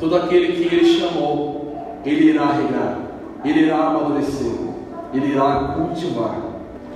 Todo 0.00 0.16
aquele 0.16 0.54
que 0.54 0.74
Ele 0.74 0.98
chamou, 0.98 2.00
Ele 2.02 2.30
irá 2.30 2.46
regar. 2.46 2.98
Ele 3.44 3.60
irá 3.60 3.76
amadurecer. 3.88 4.52
Ele 5.12 5.32
irá 5.32 5.74
cultivar. 5.76 6.40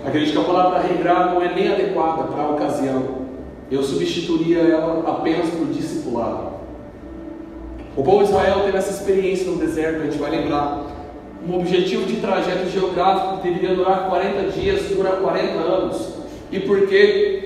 Acredito 0.04 0.32
que 0.32 0.38
a 0.38 0.44
palavra 0.44 0.80
regrar 0.80 1.34
não 1.34 1.42
é 1.42 1.54
nem 1.54 1.68
adequada 1.68 2.22
para 2.22 2.42
a 2.42 2.50
ocasião. 2.52 3.20
Eu 3.70 3.82
substituiria 3.82 4.60
ela 4.60 5.04
apenas 5.06 5.50
por 5.50 5.66
discipulado. 5.66 6.50
O 7.94 8.02
povo 8.02 8.24
de 8.24 8.30
Israel 8.30 8.60
teve 8.64 8.78
essa 8.78 8.92
experiência 8.92 9.50
no 9.50 9.58
deserto, 9.58 10.00
a 10.00 10.04
gente 10.04 10.16
vai 10.16 10.30
lembrar. 10.30 10.86
Um 11.46 11.58
objetivo 11.58 12.06
de 12.06 12.16
trajeto 12.16 12.70
geográfico 12.70 13.42
deveria 13.42 13.74
durar 13.74 14.08
40 14.08 14.50
dias, 14.52 14.88
dura 14.88 15.10
40 15.12 15.58
anos. 15.58 16.14
E 16.50 16.60
por 16.60 16.86
quê? 16.86 17.39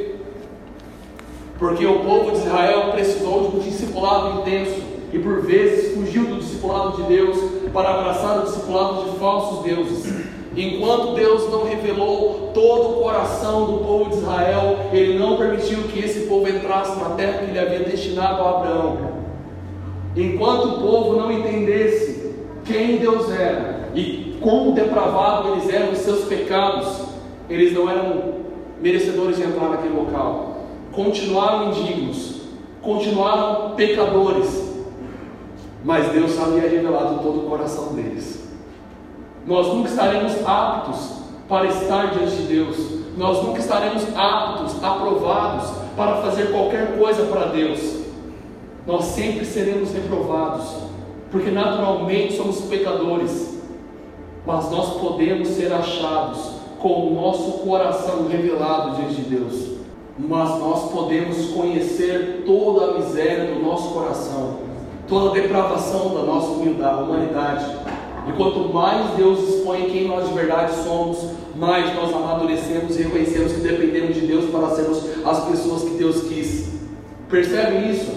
Porque 1.59 1.87
o 1.87 2.01
povo 2.01 2.33
de 2.33 2.39
Israel 2.39 2.91
precisou 2.93 3.51
de 3.51 3.57
um 3.57 3.61
discipulado 3.61 4.41
intenso 4.41 4.83
e 5.13 5.19
por 5.19 5.43
vezes 5.43 5.95
fugiu 5.95 6.25
do 6.25 6.37
discipulado 6.37 6.97
de 6.97 7.03
Deus 7.05 7.39
para 7.73 7.91
abraçar 7.91 8.41
o 8.41 8.43
discipulado 8.43 9.11
de 9.11 9.19
falsos 9.19 9.65
deuses. 9.65 10.25
Enquanto 10.57 11.15
Deus 11.15 11.51
não 11.51 11.65
revelou 11.65 12.51
todo 12.55 12.91
o 12.91 13.03
coração 13.03 13.67
do 13.67 13.79
povo 13.79 14.11
de 14.11 14.17
Israel, 14.17 14.79
Ele 14.93 15.19
não 15.19 15.37
permitiu 15.37 15.85
que 15.85 15.99
esse 15.99 16.27
povo 16.27 16.49
entrasse 16.49 16.99
na 16.99 17.11
terra 17.11 17.39
que 17.39 17.51
Ele 17.51 17.59
havia 17.59 17.81
destinado 17.81 18.43
a 18.43 18.51
Abraão. 18.51 18.99
Enquanto 20.17 20.65
o 20.69 20.81
povo 20.81 21.17
não 21.17 21.33
entendesse 21.33 22.33
quem 22.65 22.99
Deus 22.99 23.31
era 23.31 23.91
e 23.95 24.37
quão 24.41 24.73
depravado 24.73 25.51
eles 25.53 25.69
eram 25.73 25.93
os 25.93 25.99
seus 25.99 26.25
pecados, 26.25 27.03
eles 27.51 27.73
não 27.73 27.91
eram 27.91 28.35
merecedores 28.81 29.37
de 29.37 29.43
entrar 29.43 29.69
naquele 29.71 29.95
local. 29.95 30.54
Continuaram 30.95 31.71
indignos, 31.71 32.43
continuaram 32.81 33.75
pecadores, 33.75 34.73
mas 35.83 36.09
Deus 36.13 36.39
havia 36.41 36.69
revelado 36.69 37.19
todo 37.19 37.41
o 37.41 37.51
coração 37.51 37.95
deles. 37.95 38.49
Nós 39.45 39.67
nunca 39.67 39.89
estaremos 39.89 40.33
aptos 40.47 41.19
para 41.49 41.67
estar 41.67 42.13
diante 42.13 42.37
de 42.37 42.43
Deus. 42.45 42.77
Nós 43.17 43.43
nunca 43.43 43.59
estaremos 43.59 44.05
aptos, 44.17 44.83
aprovados 44.83 45.71
para 45.97 46.17
fazer 46.23 46.53
qualquer 46.53 46.97
coisa 46.97 47.25
para 47.25 47.47
Deus. 47.47 48.05
Nós 48.87 49.05
sempre 49.07 49.45
seremos 49.45 49.93
reprovados, 49.93 50.65
porque 51.31 51.51
naturalmente 51.51 52.37
somos 52.37 52.61
pecadores. 52.63 53.59
Mas 54.47 54.71
nós 54.71 55.01
podemos 55.01 55.49
ser 55.49 55.73
achados 55.73 56.53
com 56.79 57.09
o 57.09 57.15
nosso 57.15 57.65
coração 57.65 58.29
revelado 58.29 58.97
diante 58.97 59.15
de 59.17 59.37
Deus. 59.37 59.74
Mas 60.19 60.49
nós 60.61 60.93
podemos 60.93 61.51
conhecer 61.51 62.45
toda 62.47 62.87
a 62.87 62.99
miséria 62.99 63.53
do 63.53 63.61
nosso 63.61 63.93
coração, 63.93 64.59
toda 65.09 65.31
a 65.31 65.33
depravação 65.33 66.15
da 66.15 66.23
nossa 66.23 66.49
humanidade. 66.49 67.65
E 68.29 68.33
quanto 68.33 68.73
mais 68.73 69.11
Deus 69.17 69.41
expõe 69.41 69.91
quem 69.91 70.09
nós 70.09 70.29
de 70.29 70.35
verdade 70.35 70.73
somos, 70.83 71.19
mais 71.57 71.95
nós 71.95 72.15
amadurecemos 72.15 72.99
e 72.99 73.03
reconhecemos 73.03 73.53
que 73.53 73.61
dependemos 73.61 74.15
de 74.15 74.27
Deus 74.27 74.51
para 74.51 74.71
sermos 74.71 75.05
as 75.25 75.45
pessoas 75.47 75.83
que 75.83 75.97
Deus 75.97 76.23
quis. 76.29 76.73
Percebe 77.29 77.91
isso? 77.91 78.13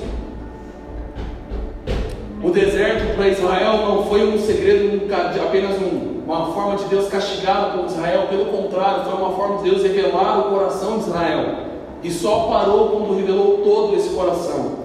O 2.43 2.51
deserto 2.51 3.15
para 3.15 3.27
Israel 3.27 3.87
não 3.87 4.05
foi 4.05 4.25
um 4.31 4.39
segredo, 4.39 5.11
apenas 5.13 5.81
um, 5.81 6.21
uma 6.25 6.53
forma 6.53 6.75
de 6.77 6.85
Deus 6.85 7.09
castigar 7.09 7.69
o 7.69 7.71
povo 7.71 7.87
de 7.87 7.93
Israel, 7.93 8.27
pelo 8.29 8.45
contrário, 8.45 9.05
foi 9.05 9.13
uma 9.13 9.31
forma 9.31 9.57
de 9.57 9.69
Deus 9.69 9.81
revelar 9.81 10.39
o 10.39 10.51
coração 10.51 10.99
de 10.99 11.09
Israel. 11.09 11.66
E 12.03 12.11
só 12.11 12.47
parou 12.47 12.89
quando 12.89 13.17
revelou 13.17 13.59
todo 13.63 13.95
esse 13.95 14.09
coração. 14.09 14.77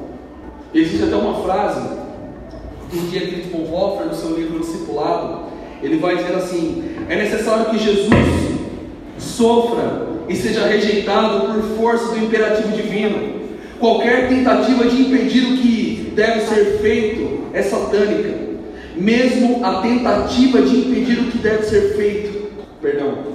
Existe 0.75 1.05
até 1.05 1.17
uma 1.17 1.43
frase 1.43 1.81
do 2.91 3.51
por 3.51 3.75
Hoffer 3.75 4.07
no 4.07 4.15
seu 4.15 4.37
livro 4.37 4.61
Discipulado. 4.61 5.47
Ele 5.83 5.99
vai 5.99 6.17
dizer 6.17 6.35
assim: 6.35 6.97
É 7.09 7.17
necessário 7.17 7.67
que 7.67 7.79
Jesus 7.79 8.09
sofra 9.19 10.09
e 10.29 10.37
seja 10.37 10.67
rejeitado 10.67 11.47
por 11.47 11.63
força 11.77 12.15
do 12.15 12.25
imperativo 12.25 12.69
divino. 12.73 13.41
Qualquer 13.79 14.29
tentativa 14.29 14.85
de 14.85 15.03
impedir 15.03 15.53
o 15.53 15.57
que 15.59 16.13
deve 16.15 16.41
ser 16.43 16.79
feito 16.81 17.47
é 17.53 17.63
satânica. 17.63 18.43
Mesmo 18.97 19.65
a 19.65 19.81
tentativa 19.81 20.63
de 20.63 20.77
impedir 20.77 21.19
o 21.19 21.31
que 21.31 21.39
deve 21.39 21.65
ser 21.65 21.97
feito, 21.97 22.51
perdão, 22.81 23.32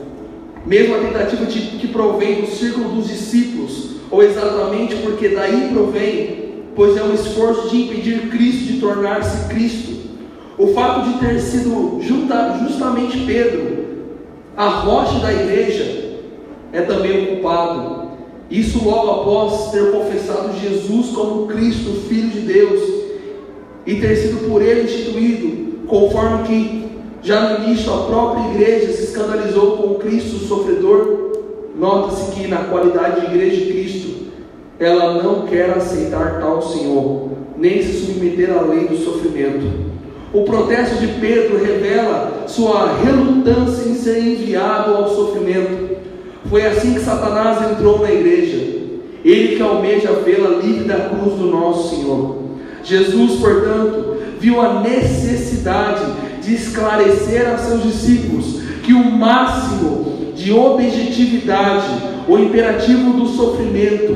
mesmo 0.67 0.95
a 0.95 0.99
tentativa 0.99 1.45
de, 1.45 1.59
que 1.77 1.87
provém 1.87 2.41
do 2.41 2.47
círculo 2.47 2.89
dos 2.89 3.07
discípulos, 3.07 3.91
ou 4.11 4.21
exatamente 4.21 4.97
porque 4.97 5.29
daí 5.29 5.69
provém, 5.73 6.65
pois 6.75 6.97
é 6.97 7.03
um 7.03 7.13
esforço 7.13 7.69
de 7.69 7.83
impedir 7.83 8.29
Cristo 8.29 8.73
de 8.73 8.79
tornar-se 8.79 9.47
Cristo. 9.47 9.97
O 10.57 10.67
fato 10.73 11.09
de 11.09 11.19
ter 11.19 11.39
sido 11.39 11.99
justamente 12.01 13.19
Pedro 13.25 13.77
a 14.57 14.69
rocha 14.69 15.19
da 15.19 15.31
igreja 15.31 16.17
é 16.73 16.81
também 16.81 17.23
o 17.23 17.27
culpado. 17.27 18.07
Isso 18.49 18.83
logo 18.83 19.21
após 19.21 19.71
ter 19.71 19.91
confessado 19.91 20.59
Jesus 20.59 21.15
como 21.15 21.45
Cristo, 21.47 22.07
Filho 22.09 22.29
de 22.29 22.39
Deus, 22.39 22.81
e 23.85 23.95
ter 24.01 24.15
sido 24.15 24.49
por 24.49 24.61
ele 24.61 24.83
instituído, 24.83 25.85
conforme 25.87 26.47
que 26.47 26.86
já 27.21 27.41
no 27.49 27.65
início 27.65 27.93
a 27.93 28.03
própria 28.03 28.51
igreja 28.51 28.93
se 28.93 29.05
escandalizou 29.05 29.77
com 29.77 29.95
Cristo 29.95 30.37
sofredor. 30.45 31.31
Nota-se 31.77 32.31
que 32.31 32.47
na 32.47 32.57
qualidade 32.63 33.21
de 33.21 33.35
igreja 33.35 33.65
de 33.65 33.71
Cristo, 33.71 34.27
ela 34.79 35.21
não 35.21 35.45
quer 35.45 35.71
aceitar 35.71 36.39
tal 36.39 36.61
Senhor, 36.61 37.29
nem 37.57 37.81
se 37.81 38.05
submeter 38.05 38.55
à 38.55 38.61
lei 38.61 38.87
do 38.87 38.97
sofrimento. 38.97 39.87
O 40.33 40.43
protesto 40.43 40.97
de 40.97 41.07
Pedro 41.19 41.63
revela 41.63 42.43
sua 42.47 42.97
relutância 43.03 43.89
em 43.89 43.95
ser 43.95 44.19
enviado 44.19 44.93
ao 44.95 45.09
sofrimento. 45.09 45.97
Foi 46.49 46.65
assim 46.65 46.93
que 46.93 46.99
Satanás 46.99 47.71
entrou 47.71 47.99
na 47.99 48.11
igreja. 48.11 48.77
Ele 49.23 49.55
que 49.55 49.61
almeja 49.61 50.11
vê-la 50.23 50.61
livre 50.61 50.85
da 50.85 51.09
cruz 51.09 51.35
do 51.35 51.47
nosso 51.47 51.95
Senhor. 51.95 52.37
Jesus, 52.83 53.39
portanto, 53.39 54.17
viu 54.39 54.61
a 54.61 54.81
necessidade 54.81 56.05
de 56.47 56.55
esclarecer 56.55 57.45
a 57.45 57.57
seus 57.57 57.83
discípulos 57.83 58.61
que 58.81 58.93
o 58.93 59.11
máximo 59.11 60.31
de 60.33 60.53
objetividade, 60.53 61.85
o 62.25 62.37
imperativo 62.37 63.11
do 63.19 63.27
sofrimento, 63.27 64.15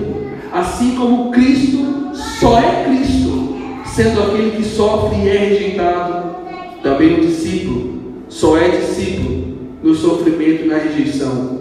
assim 0.49 0.95
como 0.95 1.29
Cristo 1.29 2.11
só 2.39 2.57
é 2.57 2.85
Cristo, 2.85 3.57
sendo 3.85 4.21
aquele 4.21 4.51
que 4.51 4.63
sofre 4.63 5.19
e 5.19 5.27
é 5.27 5.37
rejeitado, 5.37 6.35
também 6.81 7.15
o 7.15 7.21
discípulo 7.21 7.99
só 8.29 8.57
é 8.57 8.69
discípulo 8.69 9.57
no 9.83 9.93
sofrimento 9.93 10.63
e 10.63 10.67
na 10.67 10.77
rejeição, 10.77 11.59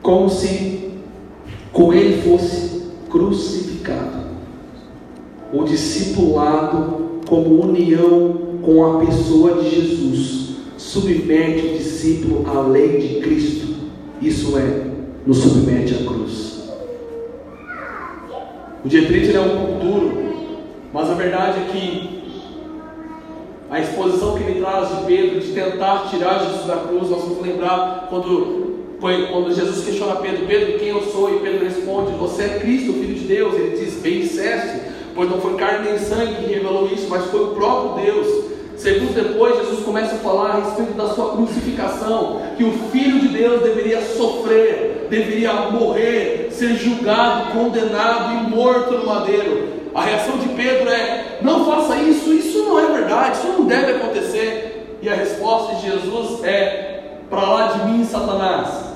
como 0.00 0.30
se 0.30 0.90
com 1.70 1.92
ele 1.92 2.22
fosse 2.22 2.82
crucificado. 3.10 4.30
O 5.52 5.64
discipulado, 5.64 7.20
como 7.28 7.62
união 7.62 8.49
com 8.70 8.86
a 8.86 9.04
pessoa 9.04 9.60
de 9.60 9.68
Jesus, 9.68 10.50
submete 10.78 11.66
o 11.66 11.78
discípulo 11.78 12.48
à 12.48 12.60
lei 12.68 12.98
de 12.98 13.20
Cristo, 13.20 13.66
isso 14.22 14.56
é, 14.56 14.86
nos 15.26 15.38
submete 15.38 15.94
à 15.94 16.06
cruz. 16.06 16.70
O 18.84 18.88
Dietrich 18.88 19.34
é 19.34 19.40
um 19.40 19.56
pouco 19.56 19.84
duro, 19.84 20.22
mas 20.92 21.10
a 21.10 21.14
verdade 21.14 21.58
é 21.58 21.72
que 21.72 22.20
a 23.68 23.80
exposição 23.80 24.38
que 24.38 24.44
ele 24.44 24.60
traz 24.60 24.88
de 24.88 25.04
Pedro, 25.04 25.40
de 25.40 25.52
tentar 25.52 26.08
tirar 26.08 26.44
Jesus 26.44 26.66
da 26.66 26.76
cruz, 26.76 27.10
nós 27.10 27.22
vamos 27.22 27.44
lembrar 27.44 28.06
quando, 28.08 28.84
quando 29.00 29.52
Jesus 29.52 29.84
questiona 29.84 30.14
Pedro: 30.16 30.46
Pedro, 30.46 30.78
quem 30.78 30.90
eu 30.90 31.02
sou? 31.02 31.34
E 31.34 31.40
Pedro 31.40 31.64
responde: 31.64 32.12
Você 32.12 32.42
é 32.44 32.58
Cristo, 32.60 32.92
Filho 32.92 33.14
de 33.14 33.26
Deus. 33.26 33.54
Ele 33.54 33.76
diz: 33.76 33.94
Bem 33.94 34.20
disseste, 34.20 34.80
pois 35.12 35.28
não 35.28 35.40
foi 35.40 35.54
carne 35.54 35.90
nem 35.90 35.98
sangue 35.98 36.36
que 36.36 36.54
revelou 36.54 36.88
isso, 36.92 37.08
mas 37.08 37.24
foi 37.26 37.42
o 37.42 37.48
próprio 37.48 38.04
Deus. 38.04 38.50
Segundos 38.80 39.14
depois, 39.14 39.58
Jesus 39.58 39.84
começa 39.84 40.14
a 40.14 40.18
falar 40.20 40.52
a 40.52 40.54
respeito 40.54 40.94
da 40.94 41.08
sua 41.08 41.32
crucificação, 41.32 42.40
que 42.56 42.64
o 42.64 42.72
Filho 42.90 43.20
de 43.20 43.28
Deus 43.28 43.62
deveria 43.62 44.00
sofrer, 44.00 45.06
deveria 45.10 45.52
morrer, 45.70 46.48
ser 46.50 46.76
julgado, 46.76 47.52
condenado 47.52 48.32
e 48.32 48.50
morto 48.50 48.94
no 48.94 49.04
madeiro. 49.04 49.68
A 49.94 50.00
reação 50.00 50.38
de 50.38 50.48
Pedro 50.48 50.88
é: 50.88 51.40
não 51.42 51.66
faça 51.66 51.96
isso, 51.96 52.32
isso 52.32 52.60
não 52.60 52.80
é 52.80 52.86
verdade, 52.86 53.36
isso 53.36 53.48
não 53.48 53.66
deve 53.66 53.92
acontecer. 53.92 54.96
E 55.02 55.10
a 55.10 55.14
resposta 55.14 55.74
de 55.74 55.82
Jesus 55.82 56.42
é: 56.42 57.02
para 57.28 57.42
lá 57.42 57.66
de 57.72 57.84
mim, 57.84 58.02
Satanás. 58.06 58.89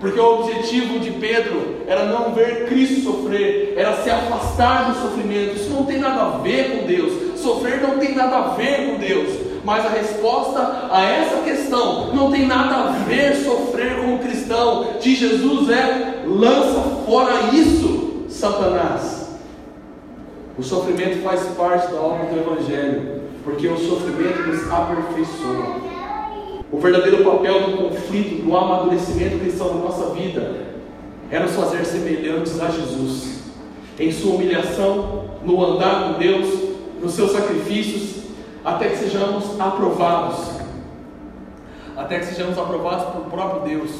Porque 0.00 0.20
o 0.20 0.40
objetivo 0.40 1.00
de 1.00 1.10
Pedro 1.12 1.78
era 1.86 2.04
não 2.04 2.32
ver 2.32 2.66
Cristo 2.66 3.02
sofrer, 3.02 3.74
era 3.76 3.96
se 4.02 4.08
afastar 4.08 4.92
do 4.92 5.00
sofrimento. 5.00 5.56
Isso 5.56 5.70
não 5.70 5.84
tem 5.84 5.98
nada 5.98 6.22
a 6.22 6.38
ver 6.38 6.70
com 6.70 6.86
Deus. 6.86 7.40
Sofrer 7.40 7.80
não 7.80 7.98
tem 7.98 8.14
nada 8.14 8.36
a 8.36 8.48
ver 8.50 8.86
com 8.86 8.98
Deus. 8.98 9.28
Mas 9.64 9.84
a 9.84 9.88
resposta 9.88 10.88
a 10.90 11.02
essa 11.02 11.42
questão 11.42 12.14
não 12.14 12.30
tem 12.30 12.46
nada 12.46 12.76
a 12.76 12.92
ver 13.06 13.34
sofrer 13.36 13.96
como 13.96 14.18
cristão 14.20 14.98
de 15.00 15.14
Jesus 15.14 15.68
é 15.68 16.22
lança 16.26 16.80
fora 17.04 17.54
isso, 17.54 18.24
Satanás. 18.28 19.28
O 20.56 20.62
sofrimento 20.62 21.22
faz 21.22 21.42
parte 21.56 21.92
da 21.92 22.00
obra 22.00 22.26
do 22.26 22.38
Evangelho, 22.38 23.22
porque 23.44 23.68
o 23.68 23.76
sofrimento 23.76 24.42
nos 24.48 24.72
aperfeiçoa. 24.72 25.97
O 26.70 26.78
verdadeiro 26.78 27.24
papel 27.24 27.62
do 27.62 27.76
conflito, 27.78 28.44
do 28.44 28.56
amadurecimento 28.56 29.38
cristão 29.38 29.74
na 29.74 29.84
nossa 29.86 30.14
vida, 30.14 30.66
é 31.30 31.38
nos 31.38 31.52
fazer 31.52 31.84
semelhantes 31.84 32.60
a 32.60 32.68
Jesus, 32.68 33.40
em 33.98 34.12
sua 34.12 34.34
humilhação, 34.34 35.24
no 35.44 35.64
andar 35.64 36.12
com 36.12 36.18
Deus, 36.18 36.46
nos 37.02 37.12
seus 37.12 37.32
sacrifícios, 37.32 38.24
até 38.64 38.88
que 38.88 38.96
sejamos 38.96 39.58
aprovados. 39.58 40.58
Até 41.96 42.18
que 42.18 42.26
sejamos 42.26 42.58
aprovados 42.58 43.12
pelo 43.12 43.24
próprio 43.24 43.62
Deus. 43.62 43.90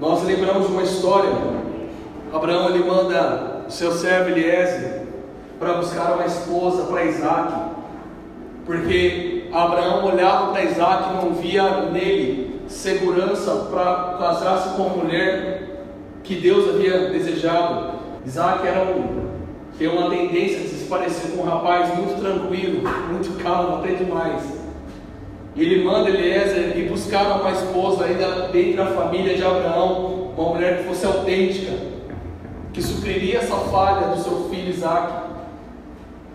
Nós 0.00 0.22
lembramos 0.24 0.68
uma 0.68 0.82
história. 0.82 1.30
Abraão 2.32 2.70
ele 2.70 2.84
manda 2.84 3.64
seu 3.68 3.92
servo 3.92 4.30
Eliezer 4.30 5.02
para 5.58 5.74
buscar 5.74 6.14
uma 6.14 6.26
esposa 6.26 6.84
para 6.84 7.04
Isaac, 7.04 7.52
porque 8.66 9.33
Abraão 9.54 10.04
olhava 10.04 10.50
para 10.50 10.64
Isaac 10.64 11.10
e 11.10 11.24
não 11.24 11.32
via 11.34 11.82
nele 11.82 12.60
segurança 12.66 13.68
para 13.70 14.16
casar-se 14.18 14.70
com 14.70 14.82
a 14.82 14.88
mulher 14.88 15.62
que 16.24 16.34
Deus 16.34 16.68
havia 16.68 17.10
desejado. 17.10 17.94
Isaac 18.26 18.66
era 18.66 18.80
um, 18.82 19.28
tinha 19.78 19.92
uma 19.92 20.10
tendência 20.10 20.58
de 20.58 20.68
se 20.70 20.86
parecer 20.86 21.36
com 21.36 21.42
um 21.42 21.44
rapaz 21.44 21.96
muito 21.96 22.20
tranquilo, 22.20 22.82
muito 23.08 23.40
calmo, 23.40 23.76
até 23.76 23.94
demais. 23.94 24.42
E 25.54 25.62
ele 25.62 25.84
manda 25.84 26.10
Eliezer 26.10 26.76
ir 26.76 26.88
buscar 26.88 27.40
uma 27.40 27.52
esposa 27.52 28.06
ainda 28.06 28.48
dentro 28.48 28.78
da 28.78 28.86
família 28.86 29.36
de 29.36 29.44
Abraão, 29.44 30.32
uma 30.36 30.48
mulher 30.54 30.78
que 30.78 30.88
fosse 30.88 31.06
autêntica, 31.06 31.72
que 32.72 32.82
supriria 32.82 33.38
essa 33.38 33.54
falha 33.54 34.08
do 34.08 34.20
seu 34.20 34.48
filho 34.50 34.70
Isaac. 34.70 35.12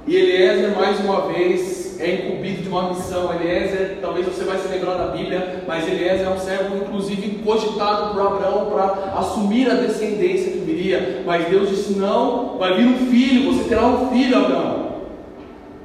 E 0.07 0.15
Eliezer, 0.15 0.73
mais 0.73 1.01
uma 1.01 1.27
vez, 1.27 1.88
é 1.99 2.15
incumbido 2.15 2.63
de 2.63 2.69
uma 2.69 2.89
missão. 2.89 3.33
Eliezer, 3.33 3.97
talvez 4.01 4.25
você 4.25 4.43
vai 4.43 4.57
se 4.57 4.67
lembrar 4.67 4.95
da 4.95 5.07
Bíblia, 5.07 5.63
mas 5.67 5.87
Eliezer 5.87 6.27
é 6.27 6.29
um 6.29 6.39
servo, 6.39 6.77
inclusive, 6.77 7.43
cogitado 7.43 8.13
por 8.13 8.21
Abraão 8.21 8.71
para 8.71 9.19
assumir 9.19 9.69
a 9.69 9.75
descendência 9.75 10.51
que 10.51 10.59
viria. 10.59 11.23
Mas 11.25 11.47
Deus 11.47 11.69
disse: 11.69 11.93
Não, 11.93 12.57
vai 12.57 12.75
vir 12.75 12.87
um 12.87 13.11
filho, 13.11 13.53
você 13.53 13.67
terá 13.67 13.85
um 13.85 14.09
filho, 14.09 14.37
Abraão. 14.37 14.89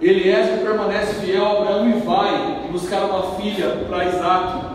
Eliezer 0.00 0.58
permanece 0.58 1.14
fiel 1.14 1.44
a 1.44 1.52
Abraão 1.52 1.88
e 1.88 1.92
vai 2.00 2.68
buscar 2.70 3.04
uma 3.04 3.36
filha 3.36 3.68
para 3.88 4.04
Isaac. 4.04 4.73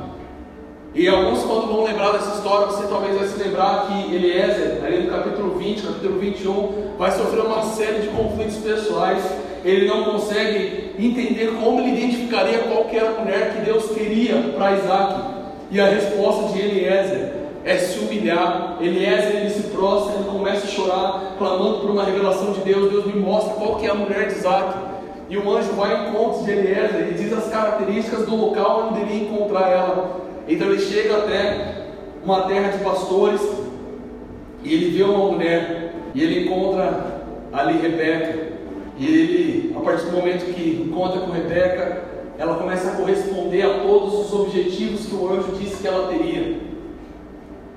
E 0.94 1.08
alguns, 1.08 1.44
quando 1.44 1.68
vão 1.68 1.84
lembrar 1.84 2.14
dessa 2.14 2.38
história, 2.38 2.66
você 2.66 2.88
talvez 2.88 3.16
vai 3.16 3.28
se 3.28 3.44
lembrar 3.44 3.86
que 3.86 4.16
Eliezer, 4.16 4.84
ali 4.84 5.04
no 5.04 5.12
capítulo 5.12 5.60
20, 5.60 5.84
capítulo 5.84 6.20
21, 6.20 6.96
vai 6.98 7.12
sofrer 7.12 7.46
uma 7.46 7.62
série 7.64 8.00
de 8.00 8.08
conflitos 8.08 8.58
pessoais. 8.58 9.24
Ele 9.64 9.88
não 9.88 10.06
consegue 10.06 10.96
entender 10.98 11.54
como 11.62 11.80
ele 11.80 11.96
identificaria 11.96 12.60
qual 12.60 12.88
era 12.92 13.10
a 13.10 13.22
mulher 13.22 13.54
que 13.54 13.66
Deus 13.66 13.92
queria 13.92 14.36
para 14.58 14.78
Isaac. 14.78 15.22
E 15.70 15.80
a 15.80 15.86
resposta 15.86 16.54
de 16.54 16.60
Eliezer 16.60 17.34
é 17.64 17.78
se 17.78 18.00
humilhar. 18.00 18.78
Eliezer 18.82 19.36
ele 19.36 19.50
se 19.52 19.64
prostra, 19.70 20.16
ele 20.16 20.24
começa 20.32 20.66
a 20.66 20.70
chorar, 20.70 21.36
clamando 21.38 21.82
por 21.82 21.92
uma 21.92 22.04
revelação 22.04 22.52
de 22.54 22.62
Deus. 22.62 22.90
Deus 22.90 23.06
me 23.06 23.20
mostra 23.20 23.54
qual 23.54 23.76
que 23.76 23.86
é 23.86 23.92
a 23.92 23.96
mulher 23.96 24.28
de 24.28 24.40
Isaac. 24.40 24.74
E 25.30 25.38
o 25.38 25.56
anjo 25.56 25.72
vai 25.74 25.96
ao 25.96 26.10
encontro 26.10 26.44
de 26.44 26.52
Eliezer 26.52 27.10
e 27.12 27.14
diz 27.14 27.32
as 27.32 27.48
características 27.48 28.26
do 28.26 28.36
local 28.36 28.90
onde 28.90 29.02
ele 29.02 29.14
iria 29.14 29.30
encontrar 29.30 29.70
ela. 29.70 30.29
Então 30.50 30.68
ele 30.68 30.82
chega 30.82 31.16
até 31.18 31.76
uma 32.24 32.42
terra 32.48 32.72
de 32.72 32.84
pastores 32.84 33.40
e 34.64 34.74
ele 34.74 34.98
vê 34.98 35.04
uma 35.04 35.32
mulher 35.32 35.94
e 36.14 36.24
ele 36.24 36.46
encontra 36.46 37.22
ali 37.54 37.80
Rebeca. 37.80 38.50
E 38.98 39.06
ele, 39.06 39.76
a 39.78 39.80
partir 39.80 40.08
do 40.08 40.18
momento 40.18 40.54
que 40.54 40.86
encontra 40.86 41.22
com 41.22 41.32
Rebeca, 41.32 42.04
ela 42.38 42.56
começa 42.56 42.90
a 42.90 42.96
corresponder 42.96 43.62
a 43.62 43.80
todos 43.80 44.14
os 44.26 44.34
objetivos 44.34 45.06
que 45.06 45.16
o 45.16 45.32
anjo 45.32 45.52
disse 45.60 45.82
que 45.82 45.88
ela 45.88 46.08
teria. 46.08 46.60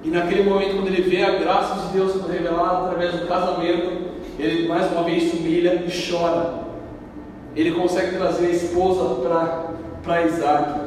E 0.02 0.08
naquele 0.08 0.42
momento, 0.42 0.76
quando 0.76 0.88
ele 0.88 1.02
vê 1.02 1.22
a 1.22 1.38
graça 1.38 1.86
de 1.86 1.92
Deus 1.92 2.12
sendo 2.12 2.26
revelada 2.26 2.86
através 2.86 3.12
do 3.12 3.28
casamento, 3.28 4.12
ele 4.38 4.66
mais 4.66 4.90
uma 4.90 5.04
vez 5.04 5.30
se 5.30 5.36
humilha 5.36 5.84
e 5.86 6.10
chora. 6.10 6.62
Ele 7.54 7.72
consegue 7.72 8.16
trazer 8.16 8.46
a 8.46 8.50
esposa 8.50 9.20
para 10.02 10.26
Isaac. 10.26 10.81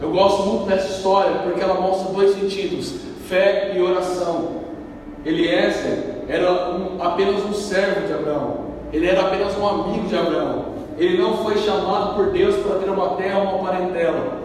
Eu 0.00 0.10
gosto 0.10 0.42
muito 0.42 0.66
dessa 0.66 0.96
história 0.96 1.38
porque 1.42 1.60
ela 1.60 1.80
mostra 1.80 2.12
dois 2.12 2.34
sentidos: 2.34 2.94
fé 3.28 3.72
e 3.74 3.80
oração. 3.80 4.64
Eliezer 5.24 6.24
era 6.28 6.72
um, 6.72 7.02
apenas 7.02 7.44
um 7.44 7.52
servo 7.52 8.06
de 8.06 8.12
Abraão, 8.12 8.66
ele 8.92 9.06
era 9.06 9.22
apenas 9.22 9.56
um 9.58 9.66
amigo 9.66 10.06
de 10.06 10.16
Abraão. 10.16 10.74
Ele 10.98 11.18
não 11.18 11.38
foi 11.38 11.58
chamado 11.58 12.14
por 12.14 12.26
Deus 12.26 12.54
para 12.56 12.78
ter 12.78 12.90
uma 12.90 13.16
terra 13.16 13.40
uma 13.40 13.64
parentela, 13.64 14.38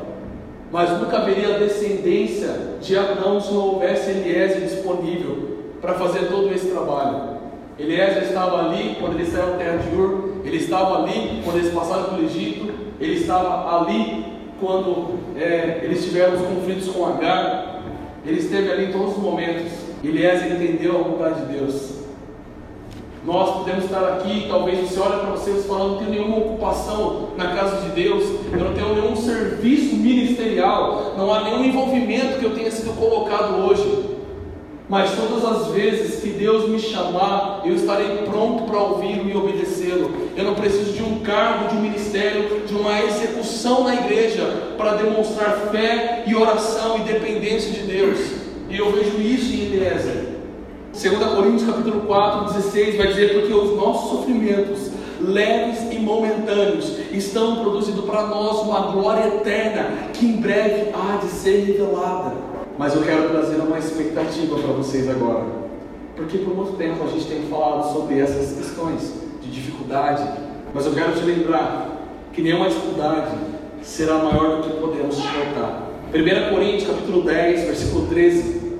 mas 0.71 0.89
nunca 0.99 1.17
haveria 1.17 1.59
descendência 1.59 2.77
de 2.81 2.97
Abraão 2.97 3.39
se 3.39 3.53
não 3.53 3.61
houvesse 3.61 4.09
Eliezer 4.09 4.61
disponível 4.61 5.59
para 5.81 5.93
fazer 5.93 6.27
todo 6.27 6.51
esse 6.53 6.67
trabalho. 6.67 7.39
Eliezer 7.77 8.23
estava 8.23 8.65
ali 8.65 8.97
quando 8.99 9.15
eles 9.15 9.29
saíram 9.29 9.51
da 9.51 9.57
terra 9.57 9.77
de 9.77 9.95
Ur, 9.95 10.29
ele 10.43 10.57
estava 10.57 11.03
ali 11.03 11.41
quando 11.43 11.57
eles 11.57 11.73
passaram 11.73 12.05
pelo 12.05 12.23
Egito, 12.23 12.73
ele 12.99 13.13
estava 13.13 13.81
ali 13.81 14.25
quando 14.59 15.19
é, 15.37 15.81
eles 15.83 16.03
tiveram 16.03 16.35
os 16.35 16.41
conflitos 16.41 16.89
com 16.89 17.05
Agar, 17.05 17.81
ele 18.25 18.39
esteve 18.39 18.71
ali 18.71 18.85
em 18.85 18.91
todos 18.91 19.17
os 19.17 19.23
momentos. 19.23 19.71
Eliezer 20.03 20.53
entendeu 20.53 20.99
a 20.99 21.03
vontade 21.03 21.45
de 21.45 21.57
Deus. 21.57 21.99
Nós 23.25 23.57
podemos 23.57 23.85
estar 23.85 24.13
aqui, 24.13 24.45
talvez 24.47 24.89
você 24.89 24.99
olhe 24.99 25.19
para 25.19 25.31
você 25.31 25.51
e 25.51 25.63
fala, 25.63 25.89
não 25.89 25.97
tenho 25.97 26.09
nenhuma 26.11 26.37
ocupação 26.37 27.29
na 27.37 27.53
casa 27.53 27.81
de 27.81 27.89
Deus, 27.89 28.23
eu 28.51 28.59
não 28.59 28.73
tenho 28.73 28.95
nenhum 28.95 29.15
serviço 29.15 29.95
ministerial, 29.97 31.15
não 31.17 31.33
há 31.33 31.43
nenhum 31.43 31.65
envolvimento 31.65 32.39
que 32.39 32.45
eu 32.45 32.55
tenha 32.55 32.71
sido 32.71 32.95
colocado 32.97 33.65
hoje. 33.65 34.18
Mas 34.89 35.11
todas 35.11 35.45
as 35.45 35.67
vezes 35.67 36.19
que 36.19 36.29
Deus 36.29 36.67
me 36.67 36.79
chamar, 36.79 37.61
eu 37.63 37.75
estarei 37.75 38.23
pronto 38.25 38.63
para 38.63 38.79
ouvi-lo 38.79 39.29
e 39.29 39.37
obedecê-lo. 39.37 40.11
Eu 40.35 40.43
não 40.43 40.55
preciso 40.55 40.93
de 40.93 41.03
um 41.03 41.19
cargo, 41.19 41.69
de 41.69 41.75
um 41.75 41.81
ministério, 41.81 42.61
de 42.65 42.73
uma 42.73 42.99
execução 43.03 43.83
na 43.83 43.93
igreja 43.93 44.73
para 44.77 44.95
demonstrar 44.95 45.69
fé 45.71 46.23
e 46.25 46.35
oração 46.35 46.97
e 46.97 47.01
dependência 47.01 47.71
de 47.71 47.81
Deus. 47.81 48.17
E 48.67 48.79
eu 48.79 48.91
vejo 48.91 49.21
isso 49.21 49.53
em 49.53 49.65
Eliezer. 49.65 50.29
2 50.91 51.33
Coríntios 51.35 51.69
capítulo 51.69 52.01
4, 52.07 52.53
16 52.55 52.97
vai 52.97 53.07
dizer 53.09 53.33
porque 53.33 53.53
os 53.53 53.77
nossos 53.77 54.09
sofrimentos 54.09 54.89
leves 55.21 55.81
e 55.91 55.99
momentâneos 55.99 56.97
estão 57.11 57.57
produzindo 57.57 58.03
para 58.03 58.23
nós 58.25 58.61
uma 58.61 58.91
glória 58.91 59.27
eterna 59.27 60.09
que 60.13 60.25
em 60.25 60.37
breve 60.37 60.89
há 60.95 61.17
de 61.17 61.27
ser 61.27 61.63
revelada. 61.63 62.58
Mas 62.79 62.95
eu 62.95 63.01
quero 63.01 63.27
trazer 63.27 63.57
uma 63.57 63.77
expectativa 63.77 64.57
para 64.57 64.71
vocês 64.71 65.09
agora. 65.09 65.43
Porque 66.15 66.37
por 66.37 66.55
muito 66.55 66.77
tempo 66.77 67.03
a 67.03 67.07
gente 67.07 67.25
tem 67.25 67.41
falado 67.49 67.91
sobre 67.91 68.17
essas 68.17 68.57
questões 68.57 69.15
de 69.41 69.51
dificuldade. 69.51 70.23
Mas 70.73 70.85
eu 70.85 70.93
quero 70.93 71.11
te 71.11 71.25
lembrar 71.25 71.89
que 72.31 72.41
nenhuma 72.41 72.69
dificuldade 72.69 73.35
será 73.81 74.19
maior 74.19 74.61
do 74.61 74.63
que 74.63 74.79
podemos 74.79 75.13
suportar. 75.13 75.89
1 76.13 76.55
Coríntios 76.55 76.87
capítulo 76.87 77.23
10, 77.23 77.65
versículo 77.65 78.07
13, 78.07 78.77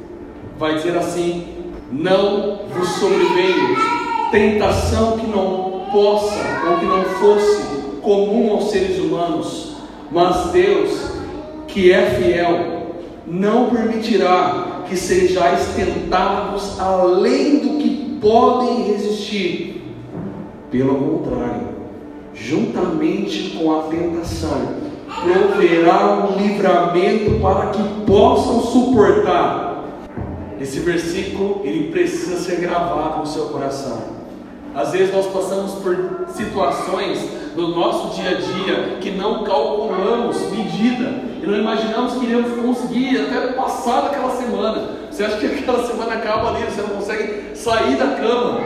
vai 0.57 0.75
dizer 0.75 0.97
assim: 0.97 1.73
Não 1.91 2.67
vos 2.73 2.87
sobreveio 2.87 3.75
tentação 4.31 5.17
que 5.17 5.27
não 5.27 5.87
possa 5.91 6.39
ou 6.69 6.77
que 6.77 6.85
não 6.85 7.03
fosse 7.03 7.63
comum 8.01 8.53
aos 8.53 8.71
seres 8.71 8.97
humanos, 8.97 9.75
mas 10.09 10.51
Deus, 10.51 11.11
que 11.67 11.91
é 11.91 12.05
fiel, 12.11 12.78
não 13.29 13.69
permitirá 13.69 14.83
que 14.87 14.97
sejais 14.97 15.75
tentados 15.75 16.79
além 16.79 17.59
do 17.59 17.77
que 17.77 18.17
podem 18.19 18.91
resistir. 18.91 19.83
Pelo 20.71 20.95
contrário, 20.95 21.69
juntamente 22.33 23.57
com 23.57 23.79
a 23.79 23.83
tentação, 23.83 24.89
proverá 25.07 26.27
um 26.27 26.37
livramento 26.37 27.39
para 27.39 27.67
que 27.67 27.83
possam 28.05 28.61
suportar. 28.61 29.85
Esse 30.59 30.79
versículo 30.79 31.61
ele 31.63 31.91
precisa 31.91 32.37
ser 32.37 32.57
gravado 32.57 33.19
no 33.19 33.25
seu 33.25 33.45
coração. 33.45 34.19
Às 34.75 34.91
vezes 34.91 35.13
nós 35.13 35.25
passamos 35.27 35.73
por 35.75 36.25
situações 36.33 37.19
no 37.59 37.75
nosso 37.75 38.15
dia 38.15 38.29
a 38.29 38.33
dia 38.35 38.97
que 39.01 39.11
não 39.11 39.43
calculamos 39.43 40.49
medida 40.49 41.21
e 41.43 41.45
não 41.45 41.57
imaginamos 41.57 42.13
que 42.13 42.25
iremos 42.25 42.53
conseguir 42.61 43.19
até 43.19 43.51
passar 43.53 44.01
daquela 44.01 44.31
semana. 44.31 44.89
Você 45.11 45.23
acha 45.23 45.37
que 45.37 45.45
aquela 45.59 45.85
semana 45.85 46.13
acaba 46.13 46.49
ali, 46.49 46.63
você 46.63 46.81
não 46.81 46.89
consegue 46.89 47.55
sair 47.55 47.97
da 47.97 48.15
cama. 48.15 48.61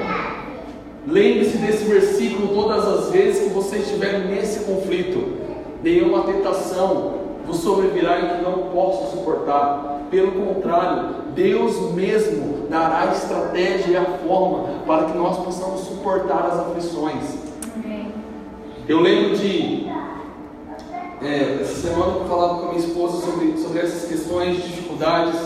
Lembre-se 1.08 1.58
desse 1.58 1.86
versículo 1.86 2.49
todas 2.49 2.88
as 2.88 3.12
vezes 3.12 3.47
que 3.47 3.53
você 3.53 3.77
estiver 3.77 4.19
nesse 4.19 4.63
conflito. 4.63 5.38
Nenhuma 5.84 6.23
tentação 6.23 7.15
vos 7.45 7.58
sobrevirá 7.58 8.21
em 8.21 8.38
que 8.38 8.43
não 8.43 8.69
possa 8.71 9.12
suportar. 9.12 10.01
Pelo 10.10 10.32
contrário, 10.32 11.15
Deus 11.36 11.91
mesmo 11.93 12.67
dará 12.69 13.10
a 13.10 13.12
estratégia 13.12 13.91
e 13.91 13.97
a 13.97 14.06
forma 14.06 14.69
para 14.86 15.06
que 15.06 15.17
nós 15.17 15.38
possamos 15.38 15.82
suportar 15.82 16.45
as 16.45 16.60
aflições. 16.60 17.42
Eu 18.85 18.99
lembro 18.99 19.37
de 19.37 19.87
é, 21.21 21.59
essa 21.61 21.87
semana 21.87 22.17
eu 22.17 22.25
falava 22.27 22.59
com 22.59 22.65
a 22.65 22.73
minha 22.73 22.85
esposa 22.85 23.25
sobre, 23.25 23.57
sobre 23.57 23.79
essas 23.79 24.09
questões 24.09 24.57
de 24.57 24.63
dificuldades. 24.63 25.39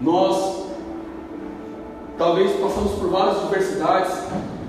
Nós 0.00 0.64
talvez 2.18 2.50
passamos 2.60 2.92
por 2.98 3.10
várias 3.10 3.40
diversidades, 3.42 4.12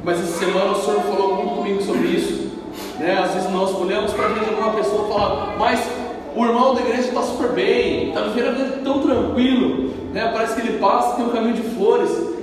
mas 0.03 0.19
essa 0.19 0.37
semana 0.37 0.71
o 0.71 0.75
Senhor 0.75 1.01
falou 1.01 1.35
muito 1.37 1.55
comigo 1.55 1.81
sobre 1.81 2.09
isso. 2.09 2.51
Né? 2.99 3.17
Às 3.17 3.33
vezes 3.33 3.49
nós 3.49 3.73
olhamos 3.73 4.13
para 4.13 4.25
a 4.25 4.27
vida 4.29 4.45
de 4.45 4.53
uma 4.53 4.73
pessoa 4.73 5.07
e 5.07 5.11
falamos, 5.11 5.57
mas 5.57 5.89
o 6.35 6.45
irmão 6.45 6.75
da 6.75 6.81
igreja 6.81 7.07
está 7.07 7.23
super 7.23 7.53
bem, 7.53 8.09
está 8.09 8.21
vivendo 8.21 8.55
vida 8.55 8.81
tão 8.83 9.01
tranquilo, 9.01 9.91
né? 10.13 10.29
parece 10.31 10.61
que 10.61 10.67
ele 10.67 10.77
passa 10.77 11.15
tem 11.15 11.25
um 11.25 11.29
caminho 11.29 11.55
de 11.55 11.63
flores. 11.75 12.38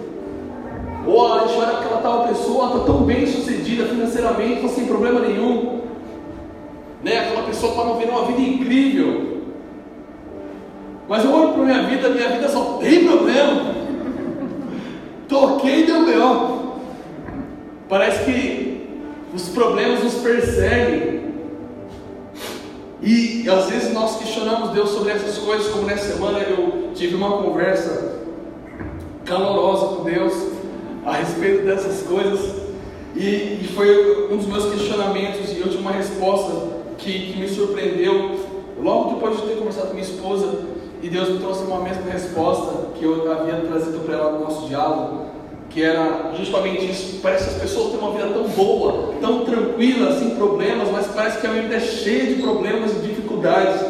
Ou 1.06 1.32
a 1.32 1.46
gente 1.46 1.58
olha 1.58 1.78
aquela 1.78 2.00
tal 2.00 2.28
pessoa, 2.28 2.66
está 2.66 2.80
tão 2.80 3.02
bem 3.02 3.26
sucedida 3.26 3.86
financeiramente, 3.86 4.68
sem 4.68 4.86
problema 4.86 5.20
nenhum 5.20 5.76
né? 7.06 7.20
Aquela 7.20 7.46
pessoa 7.46 7.70
está 7.70 7.92
vivendo 7.92 8.10
uma 8.10 8.26
vida 8.26 8.40
incrível. 8.40 9.36
Mas 11.08 11.24
eu 11.24 11.32
olho 11.32 11.52
para 11.52 11.62
minha 11.62 11.82
vida, 11.84 12.08
minha 12.08 12.28
vida 12.30 12.48
só 12.48 12.78
tem 12.80 13.06
problema. 13.06 13.74
Toquei 15.28 15.82
e 15.82 15.86
deu 15.86 16.00
melhor. 16.00 16.78
Parece 17.88 18.24
que 18.24 18.88
os 19.32 19.48
problemas 19.50 20.02
nos 20.02 20.14
perseguem. 20.14 21.26
E 23.00 23.48
às 23.48 23.70
vezes 23.70 23.92
nós 23.92 24.18
questionamos 24.18 24.70
Deus 24.70 24.90
sobre 24.90 25.12
essas 25.12 25.38
coisas, 25.38 25.68
como 25.68 25.86
nessa 25.86 26.12
semana 26.12 26.40
eu 26.40 26.90
tive 26.92 27.14
uma 27.14 27.38
conversa 27.38 28.16
calorosa 29.24 29.96
com 29.96 30.04
Deus 30.04 30.55
a 31.06 31.12
respeito 31.12 31.64
dessas 31.64 32.02
coisas. 32.06 32.66
E, 33.14 33.60
e 33.62 33.70
foi 33.74 34.28
um 34.30 34.36
dos 34.36 34.46
meus 34.46 34.70
questionamentos, 34.74 35.52
e 35.52 35.60
eu 35.60 35.68
tive 35.68 35.78
uma 35.78 35.92
resposta 35.92 36.76
que, 36.98 37.32
que 37.32 37.38
me 37.38 37.48
surpreendeu 37.48 38.38
logo 38.78 39.14
depois 39.14 39.40
de 39.40 39.46
ter 39.46 39.56
conversado 39.56 39.86
com 39.86 39.94
minha 39.94 40.06
esposa 40.06 40.76
e 41.02 41.08
Deus 41.08 41.28
me 41.28 41.38
trouxe 41.38 41.62
uma 41.64 41.80
mesma 41.80 42.10
resposta 42.10 42.88
que 42.98 43.04
eu 43.04 43.30
havia 43.30 43.54
trazido 43.60 44.00
para 44.00 44.14
ela 44.14 44.32
no 44.32 44.40
nosso 44.40 44.66
diálogo, 44.66 45.26
que 45.70 45.82
era 45.82 46.32
justamente 46.36 46.90
isso. 46.90 47.20
Parece 47.22 47.44
que 47.44 47.54
as 47.54 47.60
pessoas 47.62 47.90
têm 47.90 48.00
uma 48.00 48.12
vida 48.12 48.28
tão 48.30 48.48
boa, 48.48 49.14
tão 49.20 49.44
tranquila, 49.44 50.18
sem 50.18 50.30
problemas, 50.30 50.90
mas 50.90 51.06
parece 51.08 51.40
que 51.40 51.46
a 51.46 51.52
vida 51.52 51.74
é 51.74 51.80
cheia 51.80 52.34
de 52.34 52.42
problemas 52.42 52.92
e 52.92 53.06
dificuldades. 53.06 53.80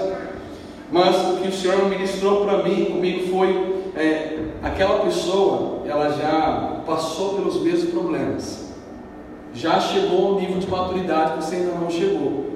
Mas 0.91 1.17
o 1.17 1.37
que 1.37 1.49
o 1.49 1.53
Senhor 1.53 1.89
ministrou 1.89 2.45
para 2.45 2.63
mim, 2.63 2.85
comigo, 2.87 3.29
foi 3.31 3.76
é, 3.97 4.39
aquela 4.63 5.01
pessoa, 5.01 5.83
ela 5.87 6.11
já 6.11 6.83
passou 6.87 7.35
pelos 7.35 7.63
mesmos 7.63 7.91
problemas, 7.91 8.75
já 9.55 9.81
chegou 9.81 10.27
ao 10.27 10.41
nível 10.41 10.59
de 10.59 10.69
maturidade 10.69 11.33
que 11.39 11.45
você 11.45 11.57
ainda 11.57 11.73
não 11.73 11.91
chegou. 11.91 12.47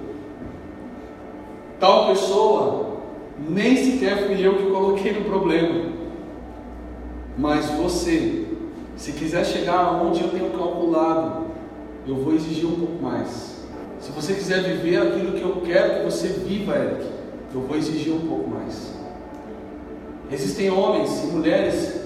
Tal 1.80 2.08
pessoa, 2.08 2.98
nem 3.48 3.74
sequer 3.74 4.26
fui 4.26 4.46
eu 4.46 4.58
que 4.58 4.70
coloquei 4.70 5.12
no 5.12 5.24
problema, 5.24 5.92
mas 7.38 7.70
você, 7.70 8.46
se 8.96 9.12
quiser 9.12 9.46
chegar 9.46 9.78
aonde 9.78 10.22
eu 10.22 10.28
tenho 10.28 10.50
calculado, 10.50 11.46
eu 12.06 12.16
vou 12.16 12.34
exigir 12.34 12.66
um 12.66 12.76
pouco 12.76 13.02
mais. 13.02 13.64
Se 13.98 14.12
você 14.12 14.34
quiser 14.34 14.62
viver 14.62 14.98
aquilo 14.98 15.32
que 15.32 15.42
eu 15.42 15.62
quero 15.64 16.00
que 16.00 16.04
você 16.04 16.28
viva, 16.28 16.76
Eric, 16.76 17.06
eu 17.54 17.62
vou 17.62 17.78
exigir 17.78 18.12
um 18.12 18.26
pouco 18.26 18.50
mais. 18.50 18.99
Existem 20.30 20.70
homens 20.70 21.24
e 21.24 21.26
mulheres 21.28 22.00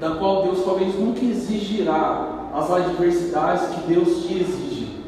da 0.00 0.16
qual 0.16 0.42
Deus 0.44 0.64
talvez 0.64 0.94
nunca 0.98 1.24
exigirá 1.24 2.50
as 2.54 2.70
adversidades 2.70 3.74
que 3.74 3.92
Deus 3.92 4.24
te 4.24 4.40
exige. 4.40 4.98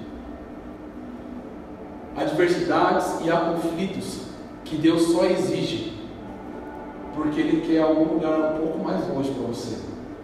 Adversidades 2.16 3.24
e 3.24 3.30
há 3.30 3.36
conflitos 3.36 4.20
que 4.64 4.76
Deus 4.76 5.02
só 5.12 5.24
exige 5.24 6.00
porque 7.14 7.40
Ele 7.40 7.60
quer 7.60 7.82
algum 7.82 8.14
lugar 8.14 8.38
um 8.38 8.58
pouco 8.58 8.78
mais 8.78 9.06
longe 9.08 9.30
para 9.30 9.46
você. 9.48 9.78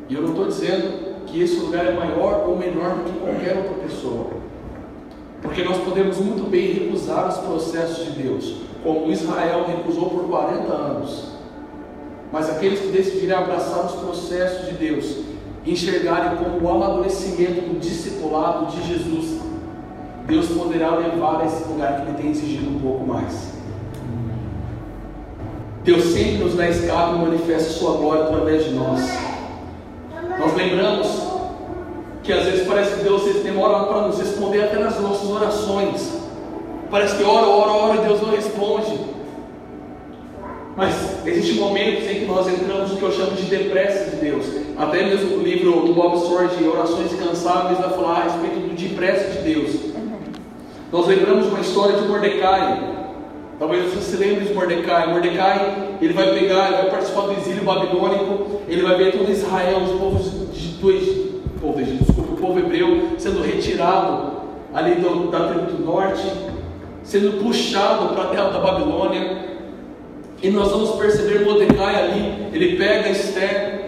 E 0.09 0.15
eu 0.15 0.23
não 0.23 0.31
estou 0.31 0.47
dizendo 0.47 1.25
que 1.27 1.43
esse 1.43 1.59
lugar 1.61 1.85
é 1.85 1.93
maior 1.93 2.49
ou 2.49 2.57
menor 2.57 2.95
do 2.95 3.05
que 3.05 3.19
qualquer 3.19 3.57
outra 3.57 3.75
pessoa. 3.87 4.29
Porque 5.43 5.63
nós 5.63 5.77
podemos 5.79 6.19
muito 6.19 6.49
bem 6.49 6.73
recusar 6.73 7.29
os 7.29 7.39
processos 7.39 8.07
de 8.07 8.23
Deus, 8.23 8.57
como 8.83 9.11
Israel 9.11 9.67
recusou 9.67 10.11
por 10.11 10.29
40 10.29 10.73
anos. 10.73 11.36
Mas 12.33 12.51
aqueles 12.51 12.81
que 12.81 12.89
decidirem 12.89 13.37
abraçar 13.37 13.87
os 13.87 13.93
processos 13.93 14.67
de 14.67 14.73
Deus, 14.73 15.19
enxergarem 15.65 16.39
como 16.39 16.65
o 16.65 16.71
amadurecimento 16.71 17.61
do 17.61 17.79
discipulado 17.79 18.67
de 18.67 18.87
Jesus, 18.87 19.41
Deus 20.27 20.49
poderá 20.49 20.97
levar 20.97 21.41
a 21.41 21.47
esse 21.47 21.65
lugar 21.69 22.01
que 22.01 22.09
Ele 22.09 22.19
tem 22.19 22.31
exigido 22.31 22.71
um 22.71 22.81
pouco 22.81 23.07
mais. 23.07 23.55
Deus 25.85 26.03
sempre 26.05 26.39
nos 26.39 26.57
dá 26.57 26.69
escape 26.69 27.15
e 27.15 27.19
manifesta 27.19 27.71
Sua 27.71 27.97
glória 27.97 28.25
através 28.25 28.65
de 28.65 28.71
nós. 28.73 29.01
Nós 30.39 30.55
lembramos 30.57 31.07
que 32.25 32.33
às 32.33 32.45
vezes 32.45 32.67
parece 32.67 32.97
que 32.97 33.05
Deus 33.05 33.23
demora 33.45 33.85
para 33.85 34.09
nos 34.09 34.19
responder 34.19 34.65
até 34.65 34.81
nas 34.81 35.01
nossas 35.01 35.31
orações. 35.31 36.13
Parece 36.91 37.17
que 37.17 37.23
ora, 37.23 37.47
ora, 37.47 37.71
ora 37.71 38.03
e 38.03 38.05
Deus 38.05 38.21
não 38.21 38.31
responde. 38.31 38.99
Mas 40.77 41.16
existem 41.31 41.57
momentos 41.57 42.05
em 42.11 42.21
que 42.21 42.25
nós 42.25 42.49
entramos 42.49 42.91
no 42.91 42.97
que 42.97 43.03
eu 43.03 43.13
chamo 43.13 43.33
de 43.33 43.43
depressa 43.45 44.11
de 44.11 44.17
Deus. 44.17 44.47
Até 44.77 45.05
mesmo 45.05 45.37
o 45.37 45.43
livro 45.43 45.87
do 45.87 45.95
Bob 45.95 46.19
Sword, 46.19 46.65
Orações 46.65 47.13
Incansáveis, 47.13 47.79
vai 47.79 47.91
falar 47.91 48.21
a 48.21 48.23
respeito 48.25 48.69
do 48.69 48.75
depressa 48.75 49.31
de 49.31 49.55
Deus. 49.55 49.77
Nós 50.93 51.07
lembramos 51.07 51.47
uma 51.47 51.61
história 51.61 51.97
de 51.97 52.07
Mordecai. 52.07 52.95
Talvez 53.59 53.93
você 53.93 54.01
se 54.01 54.17
lembre 54.17 54.45
de 54.45 54.55
Mordecai. 54.55 55.13
Mordecai, 55.13 55.97
ele 56.01 56.13
vai 56.13 56.39
pegar, 56.39 56.67
ele 56.69 56.77
vai 56.77 56.91
participar 56.91 57.23
do 57.23 57.33
exílio 57.33 57.65
babilônico, 57.65 58.61
ele 58.69 58.83
vai 58.83 58.97
ver 58.97 59.13
todo 59.13 59.31
Israel, 59.31 59.79
os 59.79 59.99
povos 59.99 60.31
do 60.81 60.91
Egito 60.91 61.27
povo, 61.67 61.83
desculpa, 61.83 62.33
o 62.33 62.37
povo 62.37 62.59
hebreu 62.59 63.11
sendo 63.19 63.43
retirado 63.43 64.37
ali 64.73 64.97
do, 64.97 65.31
da 65.31 65.49
tribo 65.49 65.73
do 65.73 65.85
norte, 65.85 66.31
sendo 67.03 67.43
puxado 67.43 68.15
para 68.15 68.25
a 68.25 68.27
terra 68.29 68.51
da 68.51 68.61
Babilônia. 68.61 69.56
E 70.43 70.51
nós 70.51 70.71
vamos 70.71 70.91
perceber 70.97 71.45
Mordecai 71.45 71.95
ali, 71.95 72.49
ele 72.53 72.77
pega 72.77 73.09
Esther, 73.09 73.87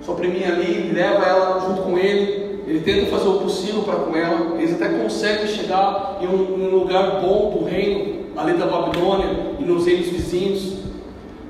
sua 0.00 0.14
priminha 0.14 0.48
ali, 0.48 0.92
leva 0.92 1.24
ela 1.24 1.60
junto 1.60 1.82
com 1.82 1.98
ele, 1.98 2.60
ele 2.66 2.80
tenta 2.80 3.06
fazer 3.06 3.28
o 3.28 3.40
possível 3.40 3.82
para 3.82 3.96
com 3.96 4.16
ela, 4.16 4.56
eles 4.58 4.74
até 4.74 4.88
conseguem 4.88 5.46
chegar 5.46 6.18
em 6.20 6.26
um, 6.26 6.66
um 6.66 6.78
lugar 6.78 7.20
bom 7.20 7.50
do 7.50 7.64
reino, 7.64 8.22
ali 8.36 8.54
da 8.54 8.66
Babilônia 8.66 9.56
e 9.58 9.64
nos 9.64 9.84
reinos 9.84 10.06
vizinhos, 10.06 10.78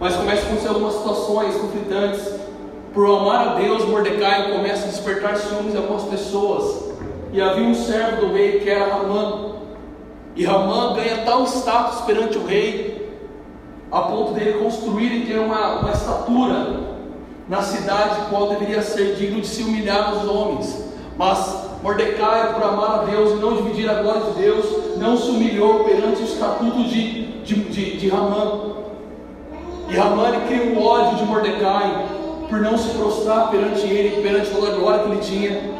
mas 0.00 0.16
começa 0.16 0.42
a 0.42 0.46
acontecer 0.46 0.68
algumas 0.68 0.94
situações 0.94 1.54
conflitantes, 1.54 2.42
por 2.92 3.06
amar 3.06 3.48
a 3.48 3.54
Deus, 3.54 3.86
Mordecai 3.86 4.52
começa 4.52 4.84
a 4.84 4.88
despertar 4.88 5.36
ciúmes 5.36 5.74
em 5.74 5.78
algumas 5.78 6.02
pessoas. 6.04 6.92
E 7.32 7.40
havia 7.40 7.64
um 7.64 7.74
servo 7.74 8.26
do 8.26 8.34
rei 8.34 8.60
que 8.60 8.68
era 8.68 8.84
Ramã. 8.84 9.52
E 10.36 10.44
Ramã 10.44 10.92
ganha 10.94 11.24
tal 11.24 11.44
status 11.44 12.02
perante 12.02 12.36
o 12.36 12.44
rei, 12.44 13.01
a 13.92 14.00
ponto 14.00 14.32
dele 14.32 14.58
construir 14.58 15.12
e 15.12 15.26
ter 15.26 15.38
uma, 15.38 15.80
uma 15.80 15.92
estatura 15.92 16.80
na 17.46 17.60
cidade, 17.60 18.22
qual 18.30 18.48
deveria 18.48 18.80
ser 18.80 19.16
digno 19.16 19.42
de 19.42 19.46
se 19.46 19.62
humilhar 19.62 20.08
aos 20.08 20.24
homens. 20.24 20.82
Mas 21.18 21.70
Mordecai, 21.82 22.54
por 22.54 22.62
amar 22.62 23.00
a 23.00 23.02
Deus 23.04 23.32
e 23.32 23.34
não 23.34 23.54
dividir 23.54 23.90
a 23.90 24.02
glória 24.02 24.22
de 24.32 24.40
Deus, 24.40 24.64
não 24.96 25.14
se 25.18 25.28
humilhou 25.28 25.84
perante 25.84 26.22
o 26.22 26.24
estatuto 26.24 26.84
de, 26.84 27.42
de, 27.42 27.54
de, 27.54 27.96
de 27.98 28.08
Ramã. 28.08 28.72
E 29.90 29.94
Ramã 29.94 30.32
cria 30.46 30.72
um 30.72 30.82
ódio 30.82 31.18
de 31.18 31.24
Mordecai, 31.24 32.06
por 32.48 32.60
não 32.60 32.78
se 32.78 32.88
prostrar 32.96 33.50
perante 33.50 33.86
ele, 33.86 34.22
perante 34.22 34.50
toda 34.50 34.72
a 34.72 34.76
glória 34.76 35.00
que 35.00 35.10
ele 35.10 35.20
tinha. 35.20 35.70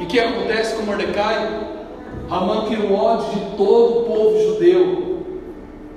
E 0.00 0.02
o 0.02 0.06
que 0.06 0.18
acontece 0.18 0.74
com 0.74 0.82
Mordecai? 0.82 1.68
Ramã 2.28 2.64
cria 2.66 2.84
um 2.84 2.94
ódio 2.96 3.30
de 3.30 3.56
todo 3.56 3.98
o 3.98 4.02
povo 4.04 4.40
judeu 4.40 5.09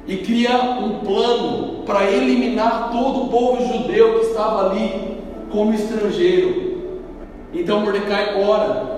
e 0.07 0.17
cria 0.17 0.61
um 0.61 0.99
plano 0.99 1.83
para 1.85 2.09
eliminar 2.11 2.91
todo 2.91 3.23
o 3.23 3.27
povo 3.29 3.65
judeu 3.65 4.19
que 4.19 4.25
estava 4.27 4.69
ali 4.69 5.17
como 5.49 5.73
estrangeiro. 5.73 6.73
Então 7.53 7.81
Mordecai 7.81 8.41
ora. 8.43 8.93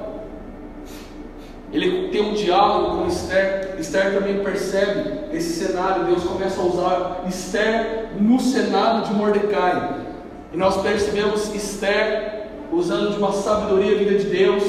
Ele 1.71 2.07
tem 2.07 2.21
um 2.21 2.33
diálogo 2.33 2.97
com 2.97 3.07
Esther. 3.07 3.75
Esther 3.77 4.13
também 4.13 4.41
percebe 4.41 5.35
esse 5.35 5.65
cenário. 5.65 6.05
Deus 6.05 6.23
começa 6.23 6.61
a 6.61 6.63
usar 6.63 7.25
Esther 7.27 8.11
no 8.19 8.39
cenário 8.39 9.05
de 9.05 9.13
Mordecai. 9.13 10.05
E 10.53 10.57
nós 10.57 10.77
percebemos 10.81 11.53
Esther 11.53 12.45
usando 12.71 13.11
de 13.11 13.17
uma 13.17 13.33
sabedoria 13.33 13.97
vinda 13.97 14.17
de 14.17 14.25
Deus 14.25 14.63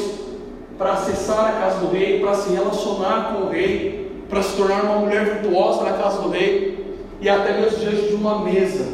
para 0.76 0.92
acessar 0.92 1.48
a 1.48 1.60
casa 1.60 1.78
do 1.80 1.92
rei, 1.92 2.20
para 2.20 2.34
se 2.34 2.52
relacionar 2.52 3.32
com 3.32 3.46
o 3.46 3.48
rei, 3.50 4.05
para 4.28 4.42
se 4.42 4.56
tornar 4.56 4.82
uma 4.82 4.96
mulher 4.96 5.24
virtuosa 5.24 5.84
na 5.84 5.92
casa 5.92 6.22
do 6.22 6.30
rei 6.30 6.84
e 7.20 7.28
até 7.28 7.60
mesmo 7.60 7.78
diante 7.78 8.08
de 8.08 8.14
uma 8.14 8.40
mesa. 8.40 8.84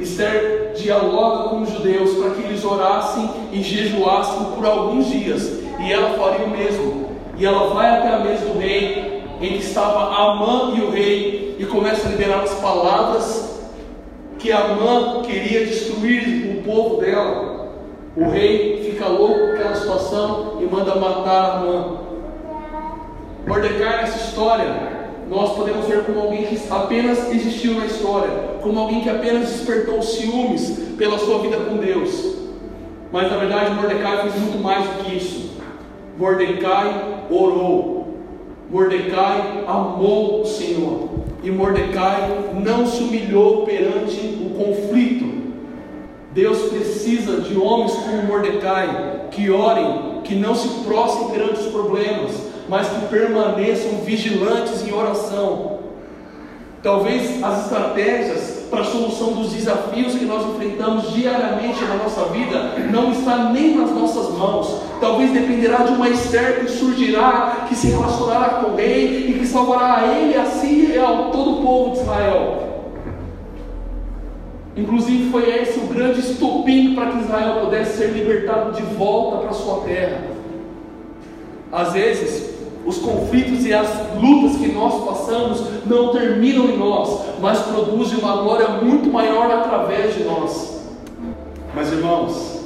Esther 0.00 0.72
dialoga 0.76 1.48
com 1.48 1.62
os 1.62 1.70
judeus 1.70 2.14
para 2.14 2.30
que 2.30 2.42
eles 2.42 2.64
orassem 2.64 3.28
e 3.52 3.62
jejuassem 3.62 4.52
por 4.54 4.64
alguns 4.64 5.06
dias, 5.06 5.60
e 5.80 5.92
ela 5.92 6.10
faria 6.18 6.46
o 6.46 6.50
mesmo. 6.50 7.06
E 7.38 7.44
ela 7.44 7.74
vai 7.74 7.98
até 7.98 8.14
a 8.14 8.20
mesa 8.20 8.46
do 8.46 8.58
rei, 8.58 9.22
em 9.40 9.48
que 9.48 9.58
estava 9.58 10.14
Amã 10.14 10.74
e 10.76 10.80
o 10.80 10.90
rei, 10.90 11.56
e 11.58 11.64
começa 11.64 12.06
a 12.06 12.10
liberar 12.10 12.42
as 12.42 12.54
palavras 12.54 13.60
que 14.38 14.52
Amã 14.52 15.22
queria 15.22 15.66
destruir 15.66 16.58
o 16.58 16.62
povo 16.62 17.00
dela. 17.00 17.72
O 18.16 18.30
rei 18.30 18.90
fica 18.90 19.06
louco 19.08 19.38
com 19.38 19.52
aquela 19.54 19.74
situação 19.74 20.58
e 20.60 20.64
manda 20.64 20.94
matar 20.94 21.58
Amã. 21.58 22.05
Mordecai 23.46 23.98
nessa 23.98 24.26
história, 24.26 24.66
nós 25.30 25.54
podemos 25.54 25.86
ver 25.86 26.02
como 26.02 26.20
alguém 26.20 26.46
que 26.46 26.58
apenas 26.68 27.30
existiu 27.30 27.74
na 27.74 27.86
história, 27.86 28.28
como 28.60 28.78
alguém 28.80 29.02
que 29.02 29.08
apenas 29.08 29.50
despertou 29.50 30.02
ciúmes 30.02 30.94
pela 30.98 31.16
sua 31.16 31.38
vida 31.38 31.56
com 31.58 31.76
Deus. 31.76 32.34
Mas 33.12 33.30
na 33.30 33.36
verdade 33.36 33.72
Mordecai 33.74 34.22
fez 34.22 34.34
muito 34.34 34.58
mais 34.58 34.84
do 34.84 35.04
que 35.04 35.16
isso. 35.16 35.50
Mordecai 36.18 37.24
orou. 37.30 38.16
Mordecai 38.68 39.64
amou 39.68 40.42
o 40.42 40.46
Senhor. 40.46 41.08
E 41.44 41.50
Mordecai 41.50 42.50
não 42.54 42.84
se 42.84 43.00
humilhou 43.00 43.64
perante 43.64 44.18
o 44.44 44.50
conflito. 44.58 45.36
Deus 46.32 46.58
precisa 46.70 47.40
de 47.42 47.56
homens 47.56 47.92
como 47.92 48.24
Mordecai 48.24 49.28
que 49.30 49.50
orem, 49.50 50.20
que 50.24 50.34
não 50.34 50.54
se 50.54 50.68
prostrem 50.84 51.28
perante 51.28 51.60
os 51.60 51.66
problemas, 51.66 52.45
mas 52.68 52.88
que 52.88 53.06
permaneçam 53.06 54.00
vigilantes 54.04 54.86
em 54.86 54.92
oração. 54.92 55.76
Talvez 56.82 57.42
as 57.42 57.64
estratégias 57.64 58.56
para 58.70 58.80
a 58.80 58.84
solução 58.84 59.32
dos 59.32 59.52
desafios 59.52 60.14
que 60.14 60.24
nós 60.24 60.46
enfrentamos 60.46 61.12
diariamente 61.12 61.84
na 61.84 61.96
nossa 61.96 62.24
vida 62.26 62.74
não 62.92 63.12
está 63.12 63.50
nem 63.50 63.76
nas 63.76 63.90
nossas 63.90 64.30
mãos. 64.36 64.82
Talvez 65.00 65.32
dependerá 65.32 65.78
de 65.78 65.92
uma 65.92 66.08
Esther 66.08 66.60
que 66.60 66.70
surgirá, 66.70 67.66
que 67.68 67.74
se 67.74 67.88
relacionará 67.88 68.60
com 68.60 68.72
o 68.72 68.76
rei 68.76 69.30
e 69.30 69.38
que 69.38 69.46
salvará 69.46 69.96
a 69.96 70.16
ele, 70.16 70.36
a 70.36 70.46
si 70.46 70.92
e 70.94 70.98
a 70.98 71.30
todo 71.32 71.58
o 71.58 71.62
povo 71.62 71.94
de 71.94 72.00
Israel. 72.00 72.62
Inclusive 74.76 75.30
foi 75.30 75.48
esse 75.48 75.78
o 75.78 75.86
grande 75.86 76.20
estupim 76.20 76.94
para 76.94 77.10
que 77.10 77.20
Israel 77.20 77.60
pudesse 77.64 77.96
ser 77.96 78.08
libertado 78.08 78.72
de 78.72 78.82
volta 78.82 79.38
para 79.38 79.52
sua 79.52 79.80
terra. 79.80 80.22
Às 81.72 81.92
vezes, 81.94 82.55
Os 82.86 82.98
conflitos 82.98 83.66
e 83.66 83.74
as 83.74 83.88
lutas 84.14 84.56
que 84.58 84.68
nós 84.68 85.04
passamos 85.04 85.60
não 85.84 86.12
terminam 86.12 86.66
em 86.66 86.78
nós, 86.78 87.20
mas 87.40 87.58
produzem 87.62 88.18
uma 88.18 88.36
glória 88.36 88.68
muito 88.68 89.12
maior 89.12 89.50
através 89.50 90.14
de 90.14 90.24
nós. 90.24 90.80
Mas 91.74 91.92
irmãos, 91.92 92.60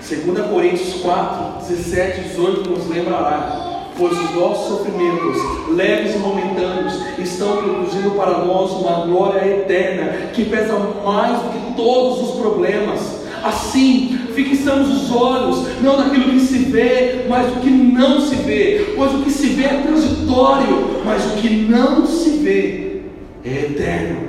2 0.00 0.46
Coríntios 0.48 0.94
4, 1.02 1.66
17 1.68 2.20
e 2.20 2.22
18 2.24 2.70
nos 2.70 2.88
lembrará 2.88 3.66
pois 3.98 4.12
os 4.12 4.34
nossos 4.34 4.68
sofrimentos, 4.68 5.38
leves 5.74 6.14
e 6.14 6.18
momentâneos, 6.18 6.94
estão 7.18 7.56
produzindo 7.56 8.10
para 8.10 8.44
nós 8.44 8.70
uma 8.72 9.06
glória 9.06 9.46
eterna 9.46 10.28
que 10.32 10.44
pesa 10.44 10.78
mais 11.04 11.38
do 11.40 11.48
que 11.48 11.74
todos 11.74 12.28
os 12.28 12.36
problemas. 12.36 13.24
Assim, 13.42 14.18
fixamos 14.44 14.88
os 14.88 15.10
olhos 15.10 15.80
não 15.82 15.96
naquilo 15.96 16.30
que 16.30 16.40
se 16.40 16.58
vê, 16.58 17.24
mas 17.28 17.54
no 17.54 17.62
que 17.62 17.70
não 17.70 18.20
se 18.20 18.36
vê, 18.36 18.92
pois 18.94 19.14
o 19.14 19.22
que 19.22 19.30
se 19.30 19.48
vê 19.48 19.64
é 19.64 19.82
transitório, 19.82 21.02
mas 21.04 21.24
o 21.32 21.36
que 21.36 21.48
não 21.48 22.06
se 22.06 22.30
vê 22.38 23.02
é 23.42 23.66
eterno. 23.66 24.26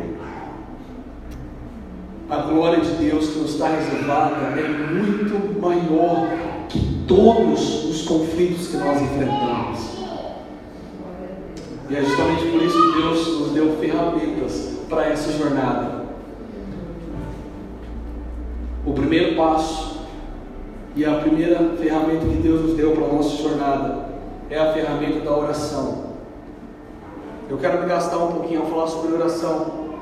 A 2.30 2.38
glória 2.38 2.82
de 2.82 2.92
Deus 2.92 3.28
que 3.30 3.40
nos 3.40 3.54
está 3.54 3.70
reservada 3.70 4.36
é 4.60 4.94
muito 4.94 5.62
maior 5.62 6.28
que 6.70 6.80
todos 7.08 7.86
os 7.86 8.02
conflitos 8.04 8.68
que 8.68 8.78
nós 8.78 9.02
enfrentamos. 9.02 9.98
E 11.90 11.96
é 11.96 12.04
justamente 12.04 12.46
por 12.52 12.62
isso 12.64 12.82
que 12.82 13.02
Deus 13.02 13.40
nos 13.40 13.52
deu 13.52 13.78
ferramentas 13.80 14.78
para 14.90 15.08
essa 15.08 15.32
jornada. 15.38 16.06
O 18.86 18.94
primeiro 18.94 19.36
passo 19.36 19.97
e 20.98 21.06
a 21.06 21.16
primeira 21.16 21.76
ferramenta 21.78 22.26
que 22.26 22.42
Deus 22.42 22.62
nos 22.64 22.74
deu 22.76 22.92
para 22.92 23.06
a 23.06 23.14
nossa 23.14 23.42
jornada 23.42 24.10
é 24.50 24.58
a 24.58 24.74
ferramenta 24.74 25.22
da 25.22 25.38
oração. 25.38 26.08
Eu 27.50 27.58
quero 27.58 27.82
me 27.82 27.88
gastar 27.88 28.18
um 28.18 28.34
pouquinho 28.34 28.64
a 28.64 28.66
falar 28.66 28.88
sobre 28.88 29.14
oração, 29.14 29.96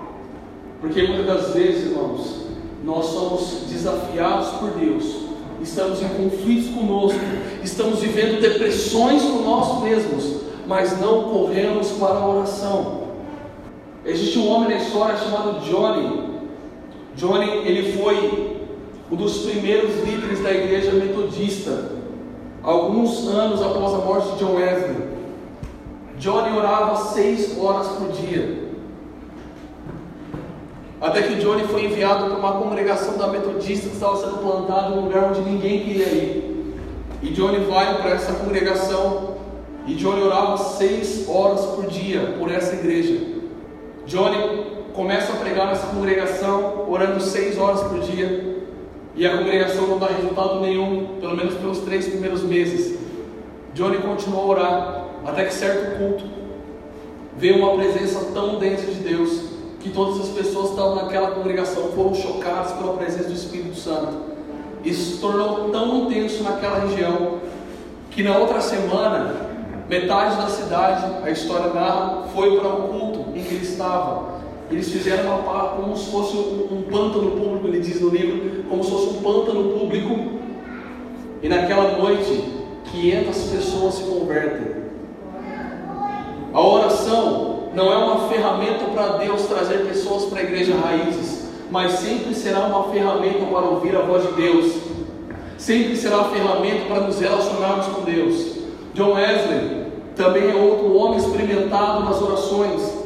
porque 0.81 1.03
muitas 1.03 1.25
das 1.25 1.53
vezes, 1.53 1.91
irmãos, 1.91 2.45
nós 2.83 3.05
somos 3.05 3.65
desafiados 3.69 4.47
por 4.59 4.71
Deus 4.71 5.25
estamos 5.61 6.01
em 6.01 6.07
conflitos 6.07 6.73
conosco, 6.73 7.19
estamos 7.63 7.99
vivendo 7.99 8.39
depressões 8.39 9.23
com 9.23 9.41
nós 9.41 9.81
mesmos, 9.81 10.41
mas 10.67 10.99
não 10.99 11.23
corremos 11.23 11.91
para 11.91 12.19
a 12.19 12.27
oração. 12.27 13.05
Existe 14.05 14.37
um 14.37 14.47
homem 14.49 14.69
na 14.69 14.75
história 14.75 15.17
chamado 15.17 15.59
Johnny. 15.61 16.35
Johnny, 17.15 17.49
ele 17.65 17.93
foi 17.93 18.54
um 19.11 19.15
dos 19.15 19.45
primeiros 19.45 20.03
líderes 20.03 20.41
da 20.41 20.51
igreja 20.51 20.91
metodista, 20.91 21.91
alguns 22.63 23.27
anos 23.27 23.61
após 23.61 23.93
a 23.93 23.97
morte 23.97 24.31
de 24.31 24.39
John 24.39 24.55
Wesley. 24.55 25.15
Johnny 26.17 26.57
orava 26.57 26.95
seis 26.95 27.57
horas 27.59 27.87
por 27.87 28.11
dia. 28.13 28.65
Até 30.99 31.21
que 31.21 31.35
Johnny 31.35 31.65
foi 31.67 31.85
enviado 31.85 32.25
para 32.25 32.37
uma 32.37 32.53
congregação 32.53 33.17
da 33.17 33.27
Metodista 33.27 33.89
que 33.89 33.95
estava 33.95 34.17
sendo 34.17 34.39
plantada 34.39 34.95
em 34.95 34.99
um 34.99 35.03
lugar 35.03 35.29
onde 35.29 35.41
ninguém 35.41 35.83
queria 35.83 36.07
ir. 36.07 36.75
E 37.21 37.29
Johnny 37.29 37.65
vai 37.65 38.01
para 38.01 38.11
essa 38.11 38.33
congregação 38.33 39.35
e 39.85 39.93
Johnny 39.93 40.23
orava 40.23 40.57
seis 40.57 41.27
horas 41.29 41.61
por 41.61 41.85
dia 41.87 42.35
por 42.39 42.51
essa 42.51 42.73
igreja. 42.73 43.21
Johnny 44.07 44.65
começa 44.93 45.33
a 45.33 45.35
pregar 45.35 45.67
nessa 45.67 45.87
congregação, 45.87 46.85
orando 46.89 47.21
seis 47.21 47.57
horas 47.57 47.81
por 47.83 47.99
dia. 47.99 48.54
E 49.15 49.25
a 49.25 49.37
congregação 49.37 49.87
não 49.87 49.97
dá 49.97 50.07
resultado 50.07 50.59
nenhum, 50.59 51.17
pelo 51.21 51.37
menos 51.37 51.53
pelos 51.55 51.79
três 51.79 52.07
primeiros 52.07 52.43
meses. 52.43 52.99
Johnny 53.73 53.97
continuou 53.97 54.43
a 54.43 54.47
orar, 54.47 55.05
até 55.25 55.45
que 55.45 55.53
certo 55.53 55.97
culto 55.97 56.25
veio 57.37 57.57
uma 57.57 57.75
presença 57.75 58.31
tão 58.33 58.57
densa 58.59 58.85
de 58.91 58.99
Deus 58.99 59.55
que 59.79 59.89
todas 59.89 60.19
as 60.19 60.29
pessoas 60.29 60.67
que 60.67 60.71
estavam 60.71 60.95
naquela 60.95 61.31
congregação 61.31 61.91
foram 61.91 62.13
chocadas 62.13 62.71
pela 62.73 62.93
presença 62.93 63.29
do 63.29 63.33
Espírito 63.33 63.75
Santo. 63.77 64.35
Isso 64.83 65.15
se 65.15 65.21
tornou 65.21 65.69
tão 65.69 66.03
intenso 66.03 66.43
naquela 66.43 66.79
região 66.79 67.39
que 68.11 68.23
na 68.23 68.37
outra 68.37 68.61
semana, 68.61 69.33
metade 69.89 70.37
da 70.37 70.47
cidade, 70.47 71.05
a 71.23 71.29
história 71.29 71.73
narra, 71.73 72.23
foi 72.33 72.57
para 72.59 72.69
o 72.69 72.87
culto 72.87 73.37
em 73.37 73.43
que 73.43 73.55
ele 73.55 73.65
estava. 73.65 74.34
Eles 74.71 74.91
fizeram 74.91 75.39
uma 75.39 75.67
como 75.69 75.95
se 75.95 76.11
fosse 76.11 76.35
um, 76.35 76.67
um 76.71 76.81
pântano 76.83 77.31
público, 77.31 77.67
ele 77.67 77.79
diz 77.79 78.01
no 78.01 78.09
livro, 78.09 78.63
como 78.69 78.83
se 78.83 78.91
fosse 78.91 79.07
um 79.09 79.21
pântano 79.21 79.77
público. 79.77 80.39
E 81.43 81.47
naquela 81.47 81.97
noite, 81.97 82.43
500 82.91 83.37
pessoas 83.43 83.93
se 83.95 84.03
convertem. 84.03 84.85
A 86.53 86.61
oração 86.61 87.69
não 87.75 87.91
é 87.91 87.97
uma 87.97 88.29
ferramenta 88.29 88.85
para 88.85 89.17
Deus 89.17 89.43
trazer 89.43 89.85
pessoas 89.85 90.25
para 90.25 90.39
a 90.39 90.43
igreja 90.43 90.73
raízes, 90.75 91.49
mas 91.69 91.91
sempre 91.93 92.33
será 92.33 92.61
uma 92.61 92.85
ferramenta 92.85 93.45
para 93.45 93.65
ouvir 93.65 93.95
a 93.95 94.01
voz 94.01 94.25
de 94.25 94.33
Deus, 94.33 94.73
sempre 95.57 95.95
será 95.97 96.19
uma 96.19 96.29
ferramenta 96.29 96.85
para 96.87 97.01
nos 97.01 97.19
relacionarmos 97.19 97.87
com 97.87 98.01
Deus. 98.03 98.55
John 98.93 99.13
Wesley 99.13 99.85
também 100.15 100.49
é 100.49 100.55
outro 100.55 100.95
homem 100.95 101.17
experimentado 101.17 102.05
nas 102.05 102.21
orações. 102.21 103.04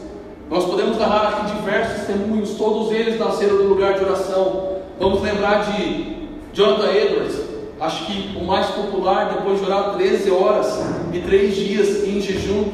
Nós 0.50 0.66
podemos 0.66 0.98
narrar 0.98 1.28
aqui 1.28 1.56
diversos 1.58 2.08
testemunhos, 2.08 2.56
todos 2.56 2.92
eles 2.92 3.20
nasceram 3.20 3.58
do 3.58 3.66
lugar 3.66 3.94
de 3.94 4.04
oração. 4.04 4.78
Vamos 5.00 5.22
lembrar 5.22 5.72
de 5.72 6.28
Jonathan 6.54 6.92
Edwards, 6.92 7.40
acho 7.80 8.08
que 8.08 8.36
o 8.36 8.44
mais 8.44 8.66
popular, 8.66 9.30
depois 9.36 9.60
de 9.60 9.66
orar 9.66 9.94
13 9.94 10.32
horas 10.32 10.82
e 11.14 11.20
3 11.20 11.56
dias 11.56 12.04
em 12.04 12.20
jejum, 12.20 12.66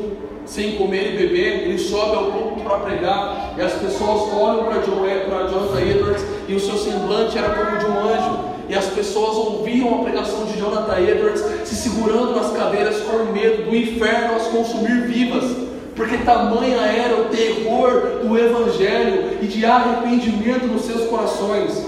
sem 0.46 0.78
comer 0.78 1.16
e 1.16 1.18
beber, 1.18 1.64
ele 1.64 1.78
sobe 1.78 2.16
ao 2.16 2.32
púlpito 2.32 2.64
para 2.64 2.78
pregar, 2.78 3.54
e 3.58 3.62
as 3.62 3.74
pessoas 3.74 4.34
olham 4.34 4.64
para 4.64 4.82
Jonathan 4.82 5.82
Edwards 5.82 6.26
e 6.48 6.56
o 6.56 6.60
seu 6.62 6.78
semblante 6.78 7.38
era 7.38 7.50
como 7.50 7.78
de 7.78 7.86
um 7.88 8.00
anjo. 8.08 8.56
E 8.70 8.74
as 8.74 8.86
pessoas 8.86 9.36
ouviam 9.36 10.00
a 10.00 10.04
pregação 10.04 10.46
de 10.46 10.58
Jonathan 10.58 10.98
Edwards 11.00 11.44
se 11.66 11.76
segurando 11.76 12.36
nas 12.36 12.52
cadeiras 12.54 13.02
com 13.02 13.32
medo 13.34 13.70
do 13.70 13.76
inferno 13.76 14.36
as 14.36 14.48
consumir 14.48 15.08
vivas, 15.08 15.75
porque 15.96 16.18
tamanha 16.18 16.78
era 16.82 17.22
o 17.22 17.26
terror 17.26 18.20
do 18.22 18.38
Evangelho 18.38 19.38
e 19.42 19.48
de 19.48 19.66
arrependimento 19.66 20.68
nos 20.68 20.84
seus 20.84 21.08
corações. 21.08 21.86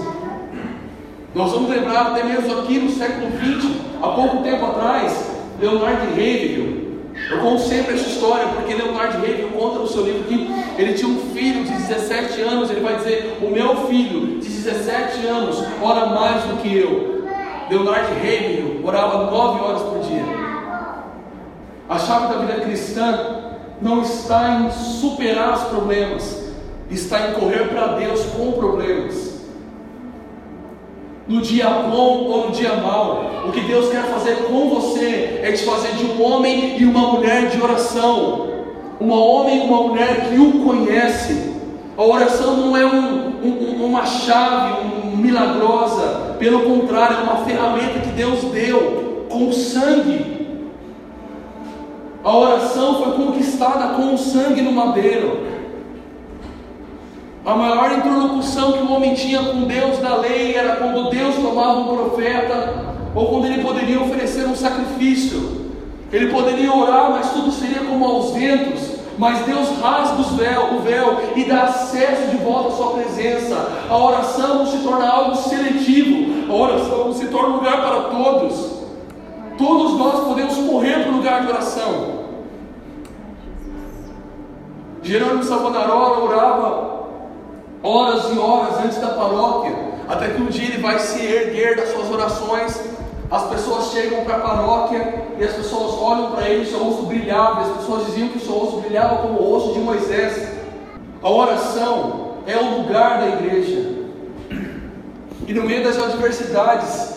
Nós 1.34 1.52
vamos 1.52 1.70
lembrar 1.70 2.08
até 2.08 2.24
mesmo 2.24 2.60
aqui 2.60 2.78
no 2.78 2.90
século 2.90 3.30
XX, 3.32 3.70
há 4.02 4.08
pouco 4.08 4.42
tempo 4.42 4.64
atrás, 4.64 5.30
Leonardo 5.60 6.18
Hegel, 6.18 6.88
eu 7.30 7.38
conto 7.40 7.62
sempre 7.62 7.94
essa 7.94 8.08
história 8.08 8.46
porque 8.48 8.74
Leonardo 8.74 9.20
Reagan 9.20 9.48
conta 9.48 9.80
no 9.80 9.88
seu 9.88 10.04
livro 10.04 10.24
que 10.24 10.48
ele 10.78 10.94
tinha 10.94 11.08
um 11.10 11.18
filho 11.34 11.64
de 11.64 11.72
17 11.72 12.40
anos. 12.42 12.70
Ele 12.70 12.80
vai 12.80 12.96
dizer: 12.96 13.38
O 13.42 13.50
meu 13.50 13.86
filho 13.86 14.38
de 14.38 14.48
17 14.48 15.26
anos 15.26 15.62
ora 15.82 16.06
mais 16.06 16.44
do 16.44 16.62
que 16.62 16.74
eu. 16.74 17.26
Leonardo 17.68 18.14
Reagan 18.14 18.86
orava 18.86 19.30
9 19.30 19.60
horas 19.60 19.82
por 19.82 19.98
dia. 20.00 20.24
A 21.88 21.98
chave 21.98 22.32
da 22.32 22.40
vida 22.40 22.60
cristã 22.60 23.37
não 23.80 24.02
está 24.02 24.60
em 24.60 24.70
superar 24.70 25.54
os 25.54 25.62
problemas, 25.64 26.52
está 26.90 27.28
em 27.28 27.32
correr 27.34 27.68
para 27.68 27.98
Deus 27.98 28.24
com 28.36 28.52
problemas 28.52 29.38
no 31.28 31.42
dia 31.42 31.68
bom 31.68 32.24
ou 32.24 32.46
no 32.46 32.52
dia 32.52 32.74
mau. 32.74 33.44
O 33.46 33.52
que 33.52 33.60
Deus 33.60 33.90
quer 33.90 34.04
fazer 34.04 34.36
com 34.44 34.70
você 34.70 35.40
é 35.42 35.52
te 35.52 35.62
fazer 35.62 35.92
de 35.92 36.04
um 36.06 36.22
homem 36.22 36.80
e 36.80 36.84
uma 36.84 37.12
mulher 37.12 37.50
de 37.50 37.60
oração. 37.60 38.48
Um 38.98 39.10
homem 39.10 39.58
e 39.58 39.68
uma 39.68 39.82
mulher 39.88 40.28
que 40.28 40.40
o 40.40 40.64
conhece. 40.64 41.52
A 41.96 42.02
oração 42.02 42.56
não 42.56 42.76
é 42.76 42.86
um, 42.86 43.40
um, 43.44 43.84
uma 43.84 44.06
chave 44.06 44.86
um, 44.86 45.16
milagrosa, 45.16 46.36
pelo 46.38 46.60
contrário, 46.62 47.18
é 47.18 47.22
uma 47.22 47.44
ferramenta 47.44 47.98
que 48.00 48.10
Deus 48.10 48.42
deu 48.44 49.26
com 49.28 49.52
sangue. 49.52 50.37
A 52.28 52.36
oração 52.36 53.02
foi 53.02 53.12
conquistada 53.12 53.94
com 53.94 54.12
o 54.12 54.18
sangue 54.18 54.60
no 54.60 54.70
madeiro. 54.70 55.46
A 57.42 57.54
maior 57.54 57.90
interlocução 57.90 58.72
que 58.72 58.82
o 58.82 58.92
homem 58.92 59.14
tinha 59.14 59.42
com 59.44 59.62
Deus 59.62 59.96
da 59.96 60.16
lei 60.16 60.54
era 60.54 60.76
quando 60.76 61.08
Deus 61.08 61.36
tomava 61.36 61.78
um 61.78 61.96
profeta 61.96 62.84
ou 63.14 63.28
quando 63.28 63.46
ele 63.46 63.64
poderia 63.64 63.98
oferecer 64.02 64.44
um 64.46 64.54
sacrifício. 64.54 65.70
Ele 66.12 66.30
poderia 66.30 66.70
orar, 66.70 67.12
mas 67.12 67.30
tudo 67.32 67.50
seria 67.50 67.80
como 67.84 68.04
aos 68.04 68.32
ventos. 68.32 68.98
Mas 69.16 69.46
Deus 69.46 69.70
rasga 69.80 70.22
véu, 70.36 70.74
o 70.74 70.80
véu 70.80 71.32
e 71.34 71.44
dá 71.44 71.62
acesso 71.62 72.30
de 72.30 72.36
volta 72.36 72.68
à 72.68 72.72
sua 72.72 72.90
presença. 72.90 73.56
A 73.88 73.96
oração 73.96 74.58
não 74.58 74.66
se 74.66 74.76
torna 74.80 75.08
algo 75.08 75.34
seletivo, 75.34 76.52
a 76.52 76.54
oração 76.54 77.10
se 77.14 77.26
torna 77.28 77.48
um 77.48 77.56
lugar 77.56 77.80
para 77.80 78.00
todos. 78.02 78.76
Todos 79.56 79.98
nós 79.98 80.24
podemos 80.24 80.54
correr 80.68 81.04
para 81.04 81.10
o 81.10 81.16
lugar 81.16 81.40
de 81.40 81.48
oração. 81.48 82.17
Jerônimo 85.08 85.42
Savonarola 85.42 86.22
orava 86.22 86.98
horas 87.82 88.30
e 88.30 88.38
horas 88.38 88.78
antes 88.84 88.98
da 88.98 89.08
paróquia, 89.08 89.74
até 90.06 90.28
que 90.28 90.42
um 90.42 90.48
dia 90.48 90.68
ele 90.68 90.82
vai 90.82 90.98
se 90.98 91.24
erguer 91.24 91.76
das 91.76 91.88
suas 91.94 92.10
orações. 92.10 92.78
As 93.30 93.44
pessoas 93.44 93.90
chegam 93.90 94.22
para 94.24 94.36
a 94.36 94.40
paróquia 94.40 95.24
e 95.38 95.44
as 95.44 95.54
pessoas 95.54 95.94
olham 95.94 96.32
para 96.32 96.46
ele, 96.46 96.66
seu 96.66 96.80
rosto 96.80 97.06
brilhava, 97.06 97.62
as 97.62 97.76
pessoas 97.78 98.04
diziam 98.04 98.28
que 98.28 98.38
seu 98.38 98.52
rosto 98.52 98.80
brilhava 98.82 99.22
como 99.22 99.40
o 99.40 99.50
rosto 99.50 99.72
de 99.72 99.80
Moisés. 99.80 100.46
A 101.22 101.30
oração 101.30 102.34
é 102.46 102.58
o 102.58 102.82
lugar 102.82 103.20
da 103.20 103.28
igreja. 103.28 103.90
E 105.46 105.54
no 105.54 105.62
meio 105.62 105.84
das 105.84 105.96
adversidades, 105.96 107.14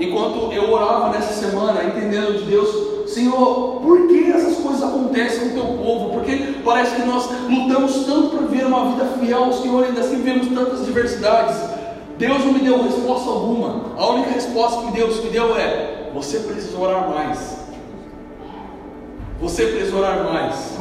enquanto 0.00 0.50
eu 0.50 0.72
orava 0.72 1.10
nessa 1.10 1.34
semana, 1.34 1.84
entendendo 1.84 2.38
de 2.38 2.44
Deus, 2.44 2.83
Senhor, 3.06 3.80
por 3.80 4.08
que 4.08 4.30
essas 4.30 4.56
coisas 4.56 4.82
acontecem 4.82 5.50
com 5.50 5.58
o 5.58 5.62
teu 5.62 5.84
povo? 5.84 6.10
Porque 6.14 6.54
parece 6.64 6.96
que 6.96 7.02
nós 7.02 7.28
lutamos 7.48 8.04
tanto 8.04 8.28
para 8.30 8.46
viver 8.46 8.66
uma 8.66 8.90
vida 8.92 9.04
fiel 9.18 9.44
ao 9.44 9.52
Senhor, 9.52 9.84
ainda 9.84 10.00
assim 10.00 10.22
vemos 10.22 10.48
tantas 10.48 10.80
adversidades. 10.80 11.56
Deus 12.18 12.44
não 12.44 12.52
me 12.52 12.60
deu 12.60 12.82
resposta 12.82 13.28
alguma. 13.28 13.92
A 13.98 14.10
única 14.10 14.30
resposta 14.30 14.86
que 14.86 14.92
Deus 14.92 15.22
me 15.22 15.30
deu 15.30 15.56
é: 15.56 16.10
você 16.14 16.38
precisa 16.40 16.78
orar 16.78 17.08
mais. 17.08 17.58
Você 19.40 19.66
precisa 19.66 19.96
orar 19.96 20.24
mais. 20.24 20.74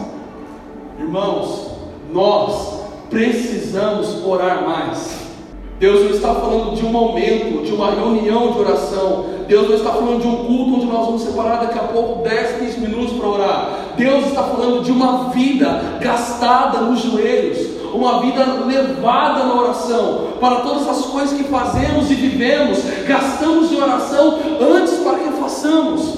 Irmãos, 0.99 1.71
nós 2.11 2.81
precisamos 3.09 4.23
orar 4.25 4.63
mais. 4.63 5.22
Deus 5.83 5.99
não 5.99 6.11
está 6.11 6.33
falando 6.33 6.77
de 6.77 6.85
um 6.85 6.89
momento, 6.91 7.61
de 7.61 7.73
uma 7.73 7.91
reunião 7.91 8.53
de 8.53 8.59
oração. 8.59 9.25
Deus 9.49 9.67
não 9.67 9.75
está 9.75 9.91
falando 9.91 10.21
de 10.21 10.27
um 10.29 10.45
culto 10.45 10.75
onde 10.75 10.85
nós 10.85 11.05
vamos 11.07 11.23
separar 11.23 11.57
daqui 11.57 11.77
a 11.77 11.83
pouco 11.83 12.23
10, 12.23 12.59
15 12.59 12.79
minutos 12.79 13.17
para 13.17 13.27
orar. 13.27 13.79
Deus 13.97 14.27
está 14.27 14.43
falando 14.43 14.81
de 14.81 14.93
uma 14.93 15.25
vida 15.31 15.99
gastada 15.99 16.79
nos 16.79 17.01
joelhos, 17.01 17.67
uma 17.93 18.21
vida 18.21 18.45
levada 18.65 19.43
na 19.43 19.61
oração, 19.61 20.27
para 20.39 20.61
todas 20.61 20.87
as 20.87 21.05
coisas 21.07 21.37
que 21.37 21.43
fazemos 21.43 22.09
e 22.09 22.15
vivemos, 22.15 22.79
gastamos 23.05 23.69
em 23.69 23.81
oração 23.81 24.39
antes 24.61 24.93
para 24.99 25.19
que 25.19 25.31
façamos. 25.31 26.13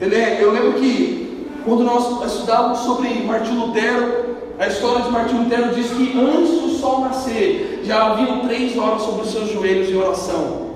Eu 0.00 0.50
lembro 0.50 0.72
que 0.72 1.46
quando 1.64 1.84
nós 1.84 2.20
estudávamos 2.32 2.80
sobre 2.80 3.10
Martim 3.22 3.54
Lutero, 3.54 4.31
a 4.62 4.68
história 4.68 5.02
de 5.02 5.10
Martim 5.10 5.38
Lutero 5.38 5.74
diz 5.74 5.90
que 5.90 6.16
antes 6.16 6.60
do 6.60 6.68
sol 6.78 7.00
nascer, 7.00 7.80
já 7.82 8.12
haviam 8.12 8.46
três 8.46 8.78
horas 8.78 9.02
sobre 9.02 9.22
os 9.22 9.32
seus 9.32 9.50
joelhos 9.50 9.90
em 9.90 9.96
oração. 9.96 10.70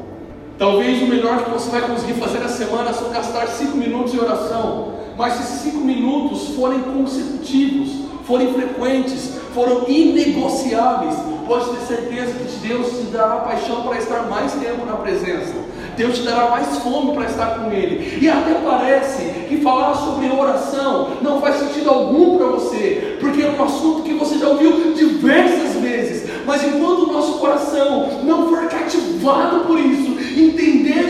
Talvez 0.59 1.01
o 1.03 1.07
melhor 1.07 1.45
que 1.45 1.51
você 1.51 1.71
vai 1.71 1.83
conseguir 1.83 2.15
fazer 2.15 2.41
na 2.41 2.49
semana 2.49 2.91
é 2.91 3.15
gastar 3.15 3.47
cinco 3.47 3.77
minutos 3.77 4.13
em 4.13 4.19
oração. 4.19 4.95
Mas 5.17 5.35
se 5.35 5.63
cinco 5.63 5.85
minutos 5.85 6.49
forem 6.57 6.81
consecutivos, 6.81 7.91
forem 8.25 8.53
frequentes, 8.55 9.36
foram 9.57 9.89
inegociáveis, 9.89 11.15
pode 11.47 11.71
ter 11.71 11.87
certeza 11.87 12.33
que 12.35 12.69
Deus 12.69 12.91
te 12.91 13.05
dará 13.05 13.37
paixão 13.37 13.83
para 13.85 13.97
estar 13.97 14.25
mais 14.29 14.53
tempo 14.53 14.85
na 14.85 14.97
presença. 14.97 15.55
Deus 15.97 16.19
te 16.19 16.25
dará 16.25 16.51
mais 16.51 16.77
fome 16.77 17.15
para 17.15 17.25
estar 17.25 17.59
com 17.59 17.73
Ele. 17.73 18.19
E 18.21 18.29
até 18.29 18.53
parece 18.63 19.23
que 19.49 19.63
falar 19.63 19.95
sobre 19.95 20.29
oração 20.29 21.13
não 21.23 21.41
faz 21.41 21.57
sentido 21.57 21.89
algum 21.89 22.37
para 22.37 22.49
você, 22.49 23.17
porque 23.19 23.41
é 23.41 23.51
um 23.51 23.65
assunto 23.65 24.03
que 24.03 24.13
você 24.13 24.37
já 24.37 24.49
ouviu 24.49 24.93
diversas 24.93 25.81
vezes. 25.81 26.31
Mas 26.45 26.63
enquanto 26.63 27.05
o 27.09 27.13
nosso 27.15 27.39
coração 27.39 28.11
não 28.25 28.51
for 28.51 28.69
cativado 28.69 29.61
por 29.61 29.81
isso, 29.81 30.19
entender 30.39 31.09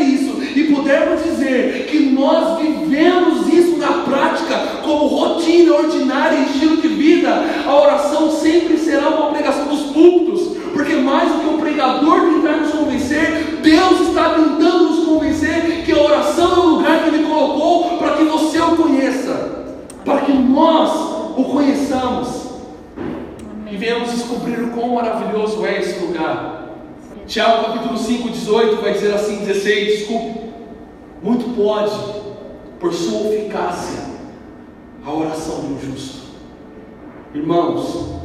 e 0.57 0.75
pudermos 0.75 1.23
dizer 1.23 1.87
que 1.91 1.99
nós 1.99 2.59
vivemos 2.59 3.53
isso 3.53 3.77
na 3.77 4.05
prática 4.05 4.57
como 4.83 5.07
rotina 5.07 5.75
ordinária 5.75 6.39
e 6.39 6.45
estilo 6.45 6.79
de 6.79 6.89
vida, 6.89 7.45
a 7.67 7.75
oração 7.75 8.31
sempre 8.31 8.79
será 8.79 9.09
uma 9.09 9.31
pregação 9.31 9.67
dos 9.67 9.93
púlpitos, 9.93 10.57
porque 10.73 10.95
mais 10.95 11.31
do 11.31 11.41
que 11.41 11.55
o 11.55 11.59
pregador 11.59 12.21
tentar 12.21 12.57
nos 12.57 12.73
convencer, 12.73 13.59
Deus 13.63 14.09
está 14.09 14.31
tentando 14.31 14.91
nos 14.91 15.05
convencer 15.05 15.85
que 15.85 15.93
a 15.93 16.03
oração 16.03 16.53
é 16.53 16.59
o 16.59 16.69
lugar 16.71 17.03
que 17.03 17.09
Ele 17.15 17.25
colocou 17.25 17.99
para 17.99 18.17
que 18.17 18.25
você 18.25 18.59
o 18.59 18.77
conheça, 18.77 19.67
para 20.05 20.23
que 20.23 20.33
nós 20.33 20.91
o 21.37 21.45
conheçamos 21.45 22.47
e 23.71 23.77
venhamos 23.77 24.11
descobrir 24.11 24.63
o 24.63 24.71
quão 24.71 24.95
maravilhoso 24.95 25.67
é 25.67 25.81
esse 25.81 25.99
lugar. 25.99 26.67
Tiago 27.27 27.67
capítulo 27.67 27.99
5, 27.99 28.31
18 28.31 28.77
vai 28.81 28.93
dizer 28.93 29.13
assim: 29.13 29.45
16, 29.45 29.99
desculpe. 29.99 30.46
Muito 31.23 31.57
pode, 31.57 31.97
por 32.79 32.93
sua 32.93 33.33
eficácia, 33.33 34.05
a 35.05 35.13
oração 35.13 35.61
um 35.61 35.79
justo. 35.81 36.27
Irmãos, 37.35 38.17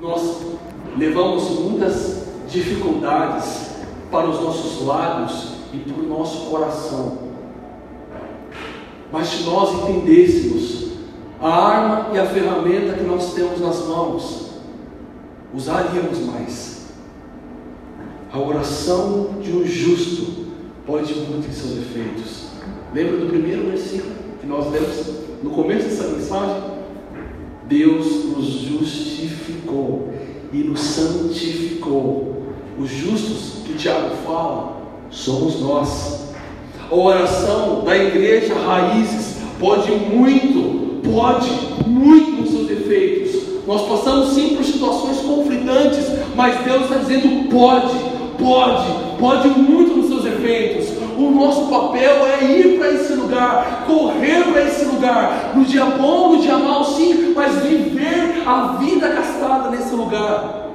nós 0.00 0.42
levamos 0.96 1.50
muitas 1.60 2.24
dificuldades 2.48 3.70
para 4.10 4.28
os 4.28 4.40
nossos 4.40 4.86
lábios 4.86 5.54
e 5.72 5.78
para 5.78 6.02
o 6.02 6.06
nosso 6.06 6.50
coração. 6.50 7.18
Mas 9.12 9.28
se 9.28 9.44
nós 9.44 9.72
entendêssemos 9.74 10.88
a 11.40 11.48
arma 11.48 12.14
e 12.14 12.18
a 12.18 12.26
ferramenta 12.26 12.94
que 12.94 13.04
nós 13.04 13.32
temos 13.34 13.60
nas 13.60 13.86
mãos, 13.86 14.50
usaríamos 15.54 16.18
mais. 16.20 16.88
A 18.32 18.38
oração 18.38 19.36
de 19.40 19.56
um 19.56 19.64
justo 19.64 20.37
pode 20.88 21.12
muito 21.14 21.46
em 21.46 21.52
seus 21.52 21.72
efeitos. 21.72 22.46
Lembra 22.94 23.18
do 23.18 23.26
primeiro 23.26 23.68
versículo 23.68 24.14
que 24.40 24.46
nós 24.46 24.72
lemos 24.72 25.06
no 25.42 25.50
começo 25.50 25.86
dessa 25.86 26.08
mensagem? 26.08 26.62
Deus 27.64 28.24
nos 28.24 28.46
justificou 28.46 30.08
e 30.50 30.56
nos 30.56 30.80
santificou. 30.80 32.46
Os 32.78 32.88
justos 32.88 33.66
que 33.66 33.74
Tiago 33.74 34.16
fala 34.24 34.78
somos 35.10 35.60
nós. 35.60 36.32
A 36.90 36.94
oração 36.94 37.84
da 37.84 37.94
igreja 37.94 38.54
Raízes 38.54 39.36
pode 39.60 39.90
muito, 39.90 41.02
pode 41.12 41.50
muito 41.86 42.40
nos 42.40 42.50
seus 42.50 42.66
defeitos. 42.66 43.66
Nós 43.66 43.86
passamos 43.86 44.30
sim 44.30 44.56
por 44.56 44.64
situações 44.64 45.18
conflitantes, 45.18 46.06
mas 46.34 46.64
Deus 46.64 46.84
está 46.84 46.96
dizendo 46.96 47.50
pode, 47.50 47.92
pode, 48.38 49.18
pode 49.18 49.48
muito 49.48 49.87
efeitos. 50.48 50.96
O 51.18 51.30
nosso 51.30 51.68
papel 51.68 52.26
é 52.26 52.44
ir 52.44 52.78
para 52.78 52.92
esse 52.92 53.12
lugar, 53.12 53.84
correr 53.86 54.44
para 54.44 54.62
esse 54.62 54.84
lugar, 54.86 55.52
no 55.54 55.64
dia 55.64 55.84
bom, 55.84 56.34
no 56.34 56.42
dia 56.42 56.56
mau, 56.56 56.84
sim, 56.84 57.32
mas 57.34 57.62
viver 57.62 58.42
a 58.46 58.78
vida 58.78 59.08
gastada 59.08 59.70
nesse 59.70 59.94
lugar. 59.94 60.70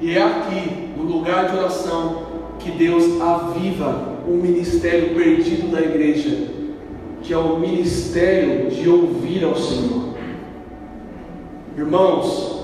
E 0.00 0.16
é 0.16 0.22
aqui, 0.22 0.88
no 0.96 1.02
lugar 1.02 1.50
de 1.50 1.58
oração, 1.58 2.30
que 2.58 2.70
Deus 2.70 3.20
aviva 3.20 4.20
o 4.26 4.32
ministério 4.32 5.14
perdido 5.14 5.70
da 5.70 5.80
igreja, 5.80 6.48
que 7.22 7.32
é 7.32 7.38
o 7.38 7.58
ministério 7.58 8.70
de 8.70 8.88
ouvir 8.88 9.44
ao 9.44 9.56
Senhor. 9.56 10.10
Irmãos, 11.76 12.60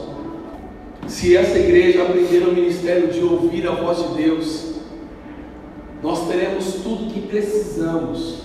se 1.07 1.37
essa 1.37 1.59
igreja 1.59 2.03
aprender 2.03 2.47
o 2.47 2.53
ministério 2.53 3.09
de 3.09 3.21
ouvir 3.23 3.67
a 3.67 3.73
voz 3.73 3.99
de 3.99 4.23
Deus, 4.23 4.66
nós 6.07 6.29
teremos 6.29 6.75
tudo 6.85 7.13
que 7.13 7.21
precisamos. 7.23 8.37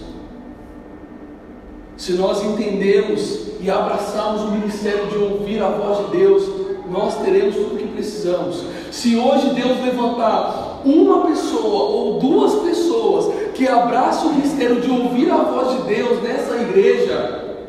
Se 1.95 2.13
nós 2.13 2.43
entendemos 2.43 3.49
e 3.59 3.69
abraçarmos 3.69 4.41
o 4.41 4.51
ministério 4.53 5.05
de 5.05 5.17
ouvir 5.19 5.61
a 5.61 5.69
voz 5.69 6.07
de 6.07 6.17
Deus, 6.17 6.43
nós 6.89 7.21
teremos 7.21 7.55
tudo 7.55 7.77
que 7.77 7.87
precisamos. 7.89 8.63
Se 8.89 9.15
hoje 9.15 9.53
Deus 9.53 9.79
levantar 9.79 10.81
uma 10.83 11.27
pessoa 11.27 11.83
ou 11.83 12.19
duas 12.19 12.55
pessoas 12.63 13.31
que 13.53 13.67
abraçam 13.67 14.31
o 14.31 14.33
ministério 14.33 14.81
de 14.81 14.89
ouvir 14.89 15.29
a 15.29 15.37
voz 15.37 15.77
de 15.77 15.93
Deus 15.93 16.23
nessa 16.23 16.55
igreja, 16.55 17.59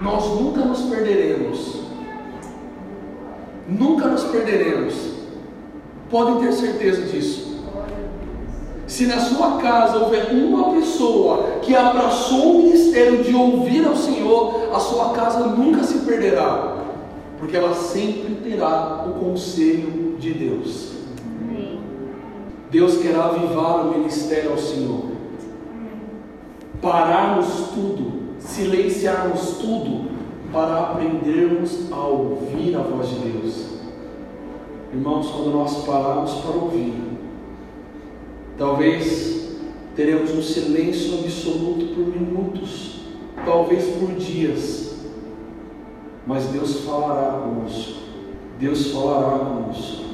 nós 0.00 0.24
nunca 0.40 0.60
nos 0.64 0.82
perderemos. 0.82 1.80
Nunca 3.68 4.06
nos 4.06 4.22
perderemos. 4.22 4.94
Podem 6.08 6.46
ter 6.46 6.52
certeza 6.52 7.02
disso. 7.02 7.49
Se 8.90 9.06
na 9.06 9.20
sua 9.20 9.58
casa 9.58 9.98
houver 9.98 10.32
uma 10.32 10.72
pessoa 10.72 11.60
que 11.62 11.76
abraçou 11.76 12.56
o 12.56 12.62
ministério 12.64 13.22
de 13.22 13.32
ouvir 13.32 13.86
ao 13.86 13.94
Senhor, 13.94 14.68
a 14.74 14.80
sua 14.80 15.10
casa 15.10 15.46
nunca 15.46 15.84
se 15.84 15.98
perderá, 15.98 16.76
porque 17.38 17.56
ela 17.56 17.72
sempre 17.72 18.34
terá 18.42 19.04
o 19.06 19.12
conselho 19.12 20.16
de 20.18 20.34
Deus. 20.34 20.90
Deus 22.68 22.96
quer 22.96 23.14
avivar 23.14 23.86
o 23.86 23.96
ministério 23.96 24.50
ao 24.50 24.58
Senhor, 24.58 25.04
pararmos 26.82 27.68
tudo, 27.72 28.34
silenciarmos 28.40 29.58
tudo, 29.58 30.10
para 30.52 30.80
aprendermos 30.80 31.92
a 31.92 32.00
ouvir 32.08 32.74
a 32.74 32.80
voz 32.80 33.08
de 33.08 33.14
Deus. 33.20 33.66
Irmãos, 34.92 35.30
quando 35.30 35.52
nós 35.52 35.84
pararmos 35.84 36.32
para 36.40 36.56
ouvir, 36.56 37.09
Talvez 38.60 39.56
teremos 39.96 40.32
um 40.32 40.42
silêncio 40.42 41.20
absoluto 41.20 41.94
por 41.94 42.08
minutos, 42.08 43.06
talvez 43.42 43.86
por 43.86 44.12
dias, 44.16 44.96
mas 46.26 46.44
Deus 46.48 46.80
falará 46.80 47.40
conosco. 47.40 48.00
Deus 48.58 48.88
falará 48.88 49.38
conosco. 49.38 50.04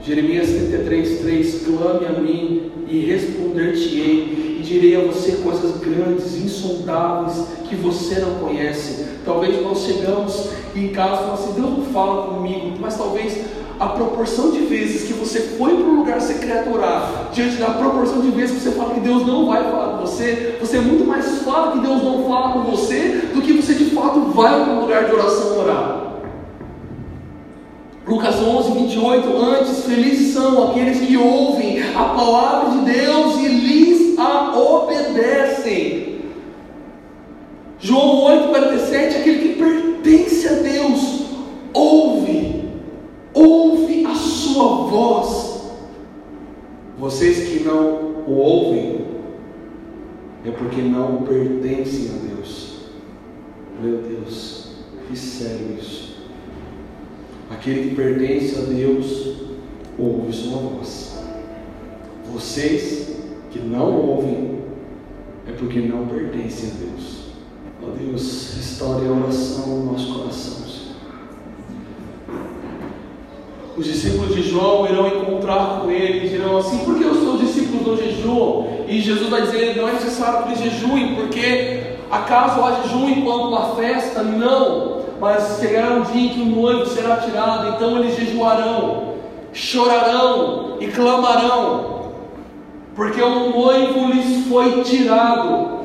Jeremias 0.00 0.48
33, 0.48 1.20
3: 1.20 1.66
Clame 1.66 2.06
a 2.06 2.18
mim 2.18 2.72
e 2.88 3.00
responder-te-ei, 3.00 4.55
direi 4.66 4.96
a 4.96 5.06
você 5.06 5.32
coisas 5.42 5.78
grandes, 5.78 6.36
insondáveis, 6.36 7.46
que 7.68 7.76
você 7.76 8.18
não 8.18 8.34
conhece. 8.34 9.06
Talvez 9.24 9.62
nós 9.62 9.82
chegamos 9.82 10.48
em 10.74 10.88
casa 10.88 11.14
e 11.14 11.18
falamos 11.18 11.40
assim: 11.40 11.60
Deus 11.60 11.78
não 11.78 11.84
fala 11.86 12.34
comigo, 12.34 12.76
mas 12.80 12.96
talvez 12.96 13.38
a 13.78 13.88
proporção 13.88 14.50
de 14.50 14.60
vezes 14.60 15.06
que 15.06 15.12
você 15.12 15.40
foi 15.40 15.74
para 15.76 15.84
um 15.84 15.98
lugar 15.98 16.20
secreto 16.20 16.74
orar, 16.74 17.28
diante 17.32 17.56
da 17.56 17.70
proporção 17.70 18.20
de 18.22 18.30
vezes 18.30 18.56
que 18.56 18.62
você 18.62 18.72
fala 18.72 18.94
que 18.94 19.00
Deus 19.00 19.26
não 19.26 19.46
vai 19.46 19.62
falar 19.64 19.98
com 19.98 20.06
você, 20.06 20.56
você 20.58 20.78
muito 20.78 21.06
mais 21.06 21.42
fala 21.42 21.72
que 21.72 21.80
Deus 21.80 22.02
não 22.02 22.24
fala 22.26 22.52
com 22.54 22.70
você 22.70 23.30
do 23.34 23.42
que 23.42 23.52
você 23.52 23.74
de 23.74 23.86
fato 23.86 24.20
vai 24.32 24.64
para 24.64 24.72
um 24.72 24.80
lugar 24.80 25.04
de 25.04 25.12
oração 25.12 25.58
orar. 25.58 26.06
Lucas 28.06 28.36
11, 28.36 28.70
28, 28.70 29.36
antes, 29.36 29.84
felizes 29.84 30.32
são 30.32 30.70
aqueles 30.70 31.00
que 31.00 31.16
ouvem 31.16 31.82
a 31.82 32.04
palavra 32.04 32.70
de 32.70 32.92
Deus 32.92 33.35
a 34.26 34.58
obedecem. 34.58 36.20
João 37.78 38.24
8, 38.24 38.48
47, 38.48 39.16
aquele 39.16 39.38
que 39.38 39.62
pertence 39.62 40.48
a 40.48 40.52
Deus, 40.54 41.26
ouve 41.72 42.56
ouve 43.36 44.06
a 44.06 44.14
sua 44.14 44.88
voz. 44.88 45.60
Vocês 46.98 47.48
que 47.48 47.62
não 47.62 48.24
o 48.26 48.32
ouvem, 48.32 49.04
é 50.44 50.50
porque 50.50 50.80
não 50.80 51.22
pertencem 51.22 52.08
a 52.08 52.34
Deus. 52.34 52.86
Meu 53.80 53.98
Deus, 53.98 54.70
que 55.06 55.16
sério 55.16 55.76
isso. 55.78 56.16
Aquele 57.50 57.90
que 57.90 57.94
pertence 57.94 58.58
a 58.58 58.62
Deus, 58.62 59.36
ouve 59.98 60.32
sua 60.32 60.58
voz. 60.58 61.18
Vocês 62.32 63.15
que 63.50 63.58
não 63.58 63.92
ouvem, 63.92 64.60
é 65.48 65.52
porque 65.52 65.80
não 65.80 66.06
pertencem 66.06 66.70
a 66.70 66.74
Deus. 66.74 67.26
Ó 67.82 67.90
Deus, 67.96 68.54
restaure 68.56 69.06
a 69.06 69.12
oração 69.12 69.66
no 69.68 69.92
nosso 69.92 70.14
coração. 70.14 70.56
os 73.76 73.84
discípulos 73.84 74.34
de 74.34 74.42
João 74.42 74.86
irão 74.86 75.06
encontrar 75.06 75.80
com 75.80 75.90
ele 75.90 76.26
e 76.26 76.28
dirão 76.30 76.56
assim: 76.56 76.78
por 76.78 76.96
que 76.96 77.04
os 77.04 77.18
seus 77.18 77.40
discípulos 77.40 77.86
não 77.86 77.96
jejuam? 77.96 78.66
E 78.88 79.00
Jesus 79.00 79.28
vai 79.28 79.42
dizer: 79.42 79.76
não 79.76 79.88
é 79.88 79.92
necessário 79.92 80.44
que 80.44 80.48
eles 80.52 80.72
jejuem, 80.72 81.14
porque 81.14 81.82
acaso 82.10 82.62
há 82.62 82.80
jejum 82.82 83.10
enquanto 83.10 83.54
há 83.54 83.74
festa? 83.76 84.22
Não, 84.22 85.02
mas 85.20 85.58
chegará 85.60 85.94
um 85.94 86.02
dia 86.02 86.26
em 86.26 86.28
que 86.30 86.40
o 86.40 86.46
noivo 86.46 86.86
será 86.86 87.18
tirado, 87.18 87.74
então 87.76 87.98
eles 87.98 88.16
jejuarão, 88.16 89.14
chorarão 89.52 90.78
e 90.80 90.86
clamarão, 90.86 92.05
porque 92.96 93.22
o 93.22 93.50
noivo 93.50 94.06
lhes 94.06 94.46
foi 94.48 94.82
tirado. 94.82 95.76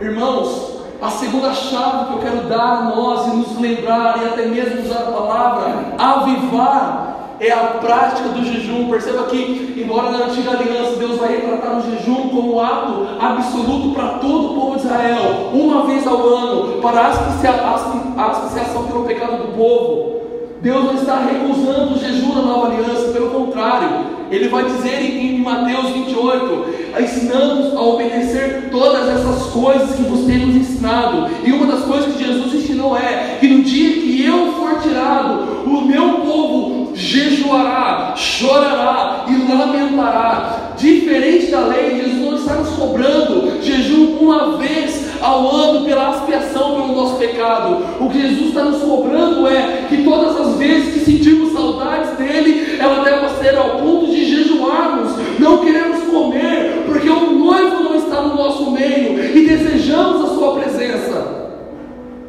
Irmãos, 0.00 0.80
a 1.02 1.10
segunda 1.10 1.52
chave 1.52 2.06
que 2.06 2.12
eu 2.12 2.18
quero 2.18 2.48
dar 2.48 2.78
a 2.78 2.82
nós 2.84 3.26
e 3.26 3.36
nos 3.36 3.58
lembrar, 3.58 4.22
e 4.22 4.26
até 4.26 4.46
mesmo 4.46 4.82
usar 4.82 5.00
a 5.00 5.10
palavra 5.10 5.94
avivar, 5.98 7.36
é 7.40 7.50
a 7.50 7.78
prática 7.80 8.28
do 8.28 8.44
jejum. 8.44 8.88
Perceba 8.88 9.24
que, 9.24 9.74
embora 9.76 10.12
na 10.12 10.26
antiga 10.26 10.52
aliança 10.52 10.96
Deus 10.96 11.18
vai 11.18 11.34
retratar 11.34 11.78
o 11.78 11.90
jejum 11.90 12.28
como 12.28 12.60
ato 12.60 13.08
absoluto 13.20 13.92
para 13.92 14.18
todo 14.20 14.52
o 14.52 14.54
povo 14.54 14.76
de 14.76 14.84
Israel, 14.84 15.50
uma 15.52 15.84
vez 15.86 16.06
ao 16.06 16.24
ano, 16.24 16.80
para 16.80 17.00
a 17.00 18.30
asfixiação 18.30 18.84
pelo 18.84 19.04
pecado 19.04 19.38
do 19.38 19.56
povo. 19.56 20.21
Deus 20.62 20.84
não 20.84 20.94
está 20.94 21.18
recusando 21.24 21.92
o 21.92 21.98
jejum 21.98 22.34
na 22.36 22.42
nova 22.42 22.68
aliança, 22.68 23.10
pelo 23.12 23.30
contrário, 23.30 24.06
Ele 24.30 24.48
vai 24.48 24.64
dizer 24.64 25.02
em, 25.02 25.40
Mateus 25.40 25.90
28, 25.90 26.64
ensinando 27.02 27.76
a 27.76 27.82
obedecer 27.82 28.68
todas 28.70 29.08
essas 29.08 29.48
coisas 29.48 29.96
que 29.96 30.02
vos 30.04 30.24
temos 30.24 30.54
ensinado. 30.54 31.28
E 31.44 31.50
uma 31.50 31.66
das 31.66 31.84
coisas 31.84 32.14
que 32.14 32.24
Jesus 32.24 32.54
ensinou 32.54 32.96
é 32.96 33.38
que 33.40 33.48
no 33.48 33.64
dia 33.64 33.92
que 33.92 34.24
eu 34.24 34.52
for 34.52 34.80
tirado, 34.80 35.66
o 35.66 35.80
meu 35.84 36.20
povo 36.20 36.71
jejuará, 37.02 38.14
chorará 38.16 39.26
e 39.28 39.52
lamentará. 39.52 40.72
Diferente 40.78 41.50
da 41.50 41.66
lei, 41.66 42.02
Jesus 42.02 42.20
não 42.20 42.34
está 42.36 42.54
nos 42.54 42.70
cobrando 42.70 43.60
jejum 43.60 44.18
uma 44.20 44.56
vez 44.56 45.10
ao 45.20 45.54
ano 45.54 45.84
pela 45.84 46.10
expiação 46.10 46.74
pelo 46.74 46.94
nosso 46.94 47.16
pecado. 47.16 47.84
O 48.00 48.08
que 48.08 48.20
Jesus 48.20 48.48
está 48.48 48.64
nos 48.64 48.82
cobrando 48.82 49.46
é 49.48 49.86
que 49.88 50.02
todas 50.04 50.40
as 50.40 50.56
vezes 50.56 50.94
que 50.94 51.00
sentimos 51.00 51.52
saudades 51.52 52.16
dele, 52.16 52.78
ela 52.78 53.02
deve 53.04 53.28
ser 53.40 53.56
ao 53.56 53.70
ponto 53.70 54.06
de 54.06 54.24
jejuarmos. 54.24 55.12
Não 55.38 55.58
queremos 55.58 56.04
comer, 56.04 56.84
porque 56.86 57.08
o 57.08 57.32
noivo 57.32 57.82
não 57.82 57.96
está 57.96 58.22
no 58.22 58.36
nosso 58.36 58.70
meio 58.70 59.18
e 59.36 59.46
desejamos 59.46 60.24
a 60.24 60.34
sua 60.34 60.54
presença. 60.54 61.41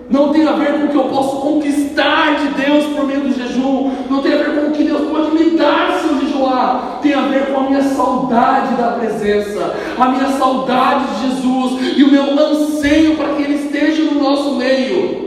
Não 0.10 0.34
tem 0.34 0.46
a 0.48 0.54
ver 0.54 0.74
com 0.74 0.86
o 0.86 0.88
que 0.90 0.98
eu 0.98 1.06
posso 1.06 1.38
conquistar 1.38 2.36
de 2.36 2.48
Deus 2.62 2.86
por 2.88 3.06
meio 3.06 3.22
do 3.22 3.34
jejum. 3.34 3.92
Não 4.10 4.22
tem 4.22 4.34
a 4.34 4.38
ver 4.38 4.56
com 4.56 4.68
o 4.68 4.72
que 4.72 4.84
Deus 4.84 5.10
pode 5.10 5.32
me 5.32 5.58
dar 5.58 6.00
se 6.00 6.08
eu 6.08 6.20
jejuar. 6.20 7.00
Tem 7.02 7.14
a 7.14 7.22
ver 7.22 7.48
com 7.48 7.60
a 7.60 7.64
minha 7.64 7.84
saudade 7.84 8.76
da 8.76 8.92
presença, 8.92 9.76
a 9.98 10.10
minha 10.10 10.30
saudade 10.30 11.06
de 11.06 11.30
Jesus 11.30 11.98
e 11.98 12.04
o 12.04 12.12
meu 12.12 12.38
anseio 12.38 13.16
para 13.16 13.30
que 13.36 13.44
Ele 13.44 13.56
esteja 13.56 14.04
no 14.04 14.22
nosso 14.22 14.56
meio. 14.56 15.24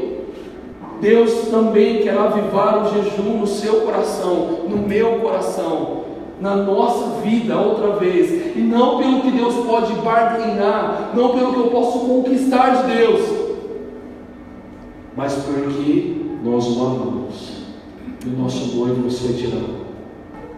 Deus 1.00 1.48
também 1.50 1.98
quer 1.98 2.16
avivar 2.16 2.82
o 2.82 2.88
jejum 2.90 3.38
no 3.38 3.46
seu 3.46 3.82
coração, 3.82 4.60
no 4.68 4.78
meu 4.78 5.18
coração, 5.20 6.04
na 6.40 6.56
nossa 6.56 7.20
vida 7.20 7.56
outra 7.56 7.92
vez, 7.96 8.56
e 8.56 8.60
não 8.60 8.98
pelo 8.98 9.20
que 9.20 9.30
Deus 9.30 9.54
pode 9.66 9.92
barganhar, 9.94 11.10
não 11.14 11.30
pelo 11.30 11.52
que 11.52 11.60
eu 11.60 11.66
posso 11.66 11.98
conquistar 12.00 12.82
de 12.82 12.96
Deus, 12.96 13.45
mas 15.16 15.32
porque 15.34 16.14
nós 16.44 16.66
o 16.66 16.86
amamos 16.86 17.64
e 18.24 18.28
o 18.28 18.38
nosso 18.38 18.76
noivo 18.76 19.00
nos 19.00 19.18
tirado. 19.18 19.86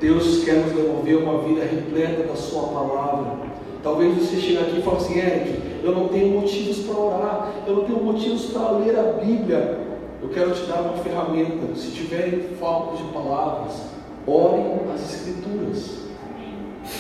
Deus 0.01 0.45
quer 0.45 0.57
nos 0.57 0.73
devolver 0.73 1.17
uma 1.17 1.43
vida 1.43 1.63
repleta 1.63 2.25
da 2.25 2.35
Sua 2.35 2.69
palavra. 2.69 3.39
Talvez 3.83 4.17
você 4.17 4.37
chegue 4.37 4.59
aqui 4.59 4.79
e 4.79 4.83
fale 4.83 4.97
assim, 4.97 5.19
Eric, 5.19 5.61
eu 5.83 5.93
não 5.93 6.09
tenho 6.09 6.41
motivos 6.41 6.79
para 6.79 7.01
orar, 7.01 7.53
eu 7.67 7.77
não 7.77 7.85
tenho 7.85 8.03
motivos 8.03 8.47
para 8.47 8.73
ler 8.73 8.99
a 8.99 9.13
Bíblia. 9.25 9.79
Eu 10.21 10.29
quero 10.31 10.51
te 10.51 10.63
dar 10.63 10.83
uma 10.83 10.95
ferramenta. 10.99 11.75
Se 11.77 11.93
tiverem 11.93 12.41
falta 12.61 12.97
de 12.97 13.05
palavras, 13.13 13.83
orem 14.27 14.65
as 14.93 15.15
Escrituras. 15.15 15.99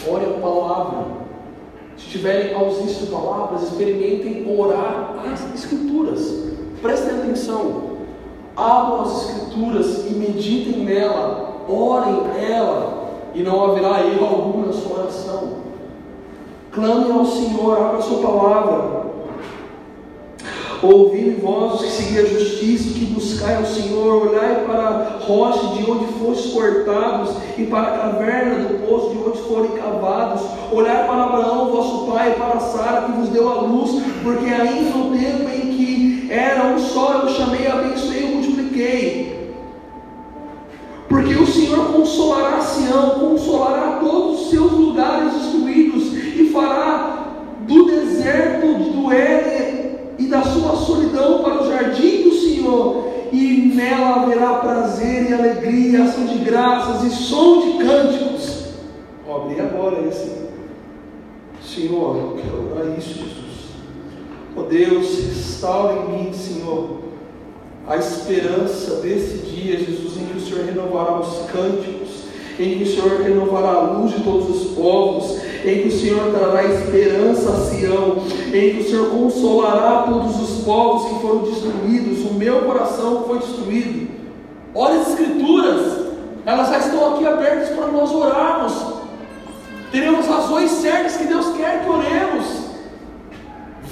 Ore 0.06 0.24
a 0.26 0.40
palavra. 0.40 1.06
Se 1.96 2.06
tiverem 2.06 2.54
ausência 2.54 3.06
de 3.06 3.12
palavras, 3.12 3.62
experimentem 3.62 4.46
orar 4.56 5.24
as 5.32 5.54
Escrituras. 5.54 6.48
Prestem 6.80 7.18
atenção. 7.18 7.98
Abram 8.56 9.02
as 9.02 9.22
Escrituras 9.22 10.06
e 10.06 10.14
meditem 10.14 10.84
nela. 10.84 11.64
Orem 11.68 12.22
ela. 12.50 13.08
E 13.34 13.42
não 13.42 13.64
haverá 13.64 14.04
erro 14.04 14.24
algum 14.24 14.66
na 14.66 14.72
sua 14.72 15.00
oração. 15.00 15.58
Clame 16.72 17.10
ao 17.10 17.24
Senhor, 17.24 17.76
abra 17.76 17.98
a 17.98 18.02
sua 18.02 18.18
palavra. 18.18 18.98
Ouvi 20.80 21.30
vós 21.42 21.80
que 21.80 21.90
segui 21.90 22.18
a 22.20 22.24
justiça, 22.24 22.94
que 22.96 23.06
buscai 23.06 23.56
ao 23.56 23.66
Senhor, 23.66 24.28
olhai 24.28 24.64
para 24.64 24.88
a 24.88 25.18
rocha 25.24 25.74
de 25.74 25.90
onde 25.90 26.06
fostes 26.12 26.52
cortados, 26.52 27.34
e 27.56 27.64
para 27.64 27.88
a 27.88 27.98
caverna 27.98 28.64
do 28.64 28.86
poço 28.86 29.10
de 29.10 29.18
onde 29.18 29.38
forem 29.38 29.72
cavados, 29.72 30.42
olhai 30.70 31.04
para 31.04 31.24
Abraão, 31.24 31.72
vosso 31.72 32.06
pai, 32.12 32.30
e 32.30 32.34
para 32.34 32.60
Sara, 32.60 33.02
que 33.02 33.12
vos 33.12 33.28
deu 33.30 33.48
a 33.48 33.62
luz, 33.62 34.00
porque 34.22 34.46
ainda 34.46 34.96
no 34.96 35.18
tempo 35.18 35.48
era 36.28 36.66
um 36.66 36.78
só, 36.78 37.22
eu 37.22 37.28
chamei, 37.28 37.66
abençoei 37.66 38.24
e 38.24 38.34
multipliquei. 38.34 39.54
Porque 41.08 41.34
o 41.34 41.46
Senhor 41.46 41.92
consolará 41.92 42.60
Sião, 42.60 43.10
consolará 43.18 43.98
todos 44.00 44.42
os 44.42 44.50
seus 44.50 44.72
lugares 44.72 45.32
destruídos, 45.32 46.12
e 46.12 46.50
fará 46.52 47.28
do 47.66 47.86
deserto 47.86 48.66
do 48.66 49.12
Éden 49.12 49.96
e 50.18 50.26
da 50.26 50.42
sua 50.42 50.76
solidão 50.76 51.42
para 51.42 51.62
o 51.62 51.68
jardim 51.70 52.22
do 52.24 52.34
Senhor, 52.34 53.08
e 53.32 53.72
nela 53.74 54.22
haverá 54.22 54.54
prazer 54.54 55.30
e 55.30 55.34
alegria, 55.34 56.04
ação 56.04 56.26
de 56.26 56.38
graças 56.38 57.04
e 57.04 57.10
som 57.10 57.60
de 57.60 57.84
cânticos. 57.84 58.68
Abrir 59.28 59.60
agora 59.60 60.06
esse. 60.08 60.48
Senhor, 61.62 62.16
eu 62.16 62.38
quero 62.42 62.72
orar 62.72 62.98
isso. 62.98 63.37
Oh 64.58 64.62
Deus, 64.64 65.18
restaura 65.20 66.02
em 66.02 66.24
mim, 66.24 66.32
Senhor, 66.32 66.98
a 67.86 67.96
esperança 67.96 68.96
desse 68.96 69.38
dia, 69.46 69.78
Jesus, 69.78 70.16
em 70.16 70.26
que 70.26 70.38
o 70.38 70.40
Senhor 70.40 70.64
renovará 70.64 71.20
os 71.20 71.48
cânticos, 71.50 72.24
em 72.58 72.78
que 72.78 72.82
o 72.82 72.86
Senhor 72.86 73.20
renovará 73.20 73.68
a 73.68 73.80
luz 73.92 74.14
de 74.14 74.24
todos 74.24 74.48
os 74.50 74.74
povos, 74.74 75.38
em 75.64 75.82
que 75.82 75.88
o 75.88 75.92
Senhor 75.92 76.32
trará 76.32 76.64
esperança 76.64 77.50
a 77.50 77.56
Sião, 77.66 78.16
em 78.52 78.74
que 78.74 78.80
o 78.80 78.90
Senhor 78.90 79.10
consolará 79.10 80.02
todos 80.08 80.40
os 80.40 80.64
povos 80.64 81.08
que 81.08 81.20
foram 81.20 81.38
destruídos, 81.44 82.28
o 82.28 82.34
meu 82.34 82.62
coração 82.62 83.24
foi 83.28 83.38
destruído. 83.38 84.08
Olha 84.74 85.00
as 85.00 85.08
Escrituras, 85.10 86.06
elas 86.44 86.68
já 86.68 86.78
estão 86.78 87.14
aqui 87.14 87.24
abertas 87.24 87.68
para 87.68 87.86
nós 87.88 88.10
orarmos. 88.10 88.72
teremos 89.92 90.26
razões 90.26 90.70
certas 90.72 91.16
que 91.16 91.24
Deus 91.24 91.46
quer 91.56 91.84
que 91.84 91.90
oremos. 91.90 92.67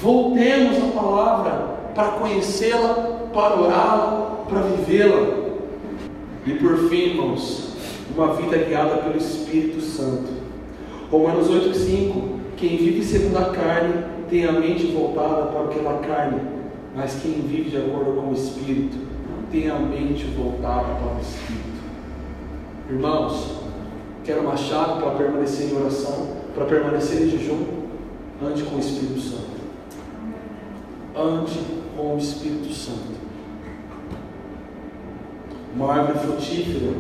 Voltemos 0.07 0.77
à 0.85 0.87
palavra 1.03 1.53
para 1.93 2.13
conhecê-la, 2.13 2.95
para 3.35 3.61
orá-la, 3.61 4.45
para 4.49 4.61
vivê-la. 4.61 5.49
E 6.47 6.53
por 6.53 6.89
fim, 6.89 7.09
irmãos, 7.09 7.75
uma 8.15 8.35
vida 8.35 8.57
guiada 8.57 8.99
pelo 8.99 9.17
Espírito 9.17 9.81
Santo. 9.81 10.29
Romanos 11.11 11.49
8,5: 11.51 12.23
Quem 12.57 12.77
vive 12.77 13.03
segundo 13.03 13.37
a 13.37 13.47
carne 13.47 14.05
tem 14.31 14.45
a 14.45 14.53
mente 14.53 14.87
voltada 14.93 15.47
para 15.47 15.65
aquela 15.65 15.99
carne, 15.99 16.41
mas 16.95 17.19
quem 17.21 17.33
vive 17.33 17.71
de 17.71 17.79
acordo 17.79 18.13
com 18.13 18.29
o 18.29 18.33
Espírito 18.33 18.97
tem 19.51 19.69
a 19.69 19.75
mente 19.75 20.23
voltada 20.27 20.85
para 20.85 21.17
o 21.17 21.21
Espírito. 21.21 21.83
Irmãos, 22.89 23.57
quero 24.23 24.43
uma 24.43 24.57
chave 24.57 25.03
para 25.03 25.11
permanecer 25.17 25.73
em 25.73 25.77
oração, 25.77 26.29
para 26.55 26.65
permanecer 26.65 27.23
em 27.23 27.29
jejum, 27.29 27.65
ande 28.41 28.63
com 28.63 28.77
o 28.77 28.79
Espírito 28.79 29.19
Santo. 29.19 29.46
Ande 31.19 31.59
com 31.97 32.15
o 32.15 32.19
Espírito 32.19 32.71
Santo. 32.75 33.17
Uma 35.75 35.95
árvore 35.95 36.19
frutífera 36.19 36.93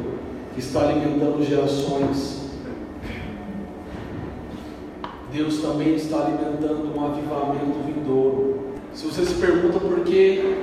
que 0.54 0.60
está 0.60 0.88
alimentando 0.88 1.44
gerações. 1.44 2.46
Deus 5.30 5.58
também 5.60 5.96
está 5.96 6.24
alimentando 6.24 6.96
um 6.96 7.04
avivamento 7.04 7.78
vindouro. 7.84 8.60
Se 8.94 9.04
você 9.04 9.22
se 9.26 9.34
pergunta 9.34 9.78
por 9.78 10.00
que 10.00 10.62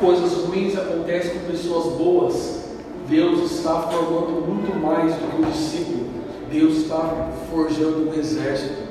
coisas 0.00 0.44
ruins 0.44 0.78
acontecem 0.78 1.40
com 1.40 1.50
pessoas 1.50 1.98
boas, 1.98 2.64
Deus 3.08 3.50
está 3.50 3.82
formando 3.82 4.46
muito 4.46 4.78
mais 4.80 5.14
do 5.14 5.30
que 5.30 5.42
um 5.42 5.50
discípulo. 5.50 6.06
Deus 6.48 6.76
está 6.76 7.32
forjando 7.50 8.08
um 8.08 8.14
exército. 8.14 8.86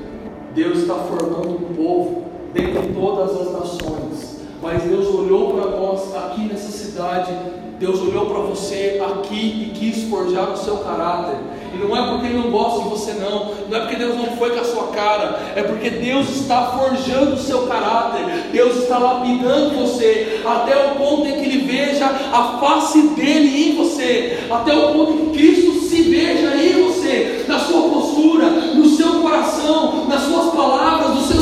Deus 0.54 0.80
está 0.80 0.94
formando 0.94 1.54
um 1.54 1.74
povo 1.74 2.27
dentre 2.52 2.92
todas 2.92 3.30
as 3.40 3.52
nações. 3.52 4.38
Mas 4.60 4.82
Deus 4.82 5.06
olhou 5.06 5.54
para 5.54 5.70
nós 5.70 6.14
aqui 6.16 6.42
nessa 6.42 6.70
cidade 6.70 7.32
Deus 7.78 8.00
olhou 8.00 8.26
para 8.26 8.40
você 8.40 9.00
aqui 9.00 9.36
e 9.36 9.78
quis 9.78 10.02
forjar 10.10 10.52
o 10.52 10.56
seu 10.56 10.78
caráter. 10.78 11.36
E 11.72 11.76
não 11.78 11.96
é 11.96 12.10
porque 12.10 12.26
Ele 12.26 12.38
não 12.38 12.50
gosta 12.50 12.82
de 12.82 12.88
você, 12.88 13.12
não. 13.12 13.52
Não 13.68 13.78
é 13.78 13.80
porque 13.82 13.94
Deus 13.94 14.16
não 14.16 14.36
foi 14.36 14.50
com 14.50 14.60
a 14.60 14.64
sua 14.64 14.88
cara. 14.88 15.38
É 15.54 15.62
porque 15.62 15.88
Deus 15.88 16.28
está 16.28 16.72
forjando 16.76 17.34
o 17.34 17.38
seu 17.38 17.68
caráter. 17.68 18.24
Deus 18.50 18.78
está 18.78 18.98
lapidando 18.98 19.76
você. 19.76 20.42
Até 20.44 20.76
o 20.86 20.96
ponto 20.96 21.28
em 21.28 21.34
que 21.34 21.44
Ele 21.44 21.66
veja 21.66 22.06
a 22.06 22.58
face 22.58 23.00
dele 23.10 23.70
em 23.70 23.76
você. 23.76 24.40
Até 24.50 24.74
o 24.74 24.92
ponto 24.92 25.12
em 25.12 25.30
que 25.30 25.38
Cristo 25.38 25.80
se 25.82 26.02
veja 26.02 26.56
em 26.56 26.82
você. 26.82 27.44
Na 27.46 27.60
sua 27.60 27.82
postura, 27.90 28.50
no 28.74 28.86
seu 28.86 29.20
coração, 29.20 30.06
nas 30.08 30.22
suas 30.22 30.52
palavras, 30.52 31.14
nos 31.14 31.28
seus 31.28 31.37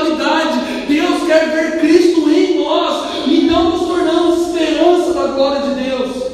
espiritualidade. 0.00 0.58
Deus 0.88 1.26
quer 1.26 1.50
ver 1.50 1.80
Cristo 1.80 2.30
em 2.30 2.58
nós 2.58 3.10
então 3.26 3.70
nos 3.70 3.86
tornamos 3.86 4.48
esperança 4.48 5.12
da 5.12 5.26
glória 5.28 5.60
de 5.62 5.74
Deus. 5.82 6.30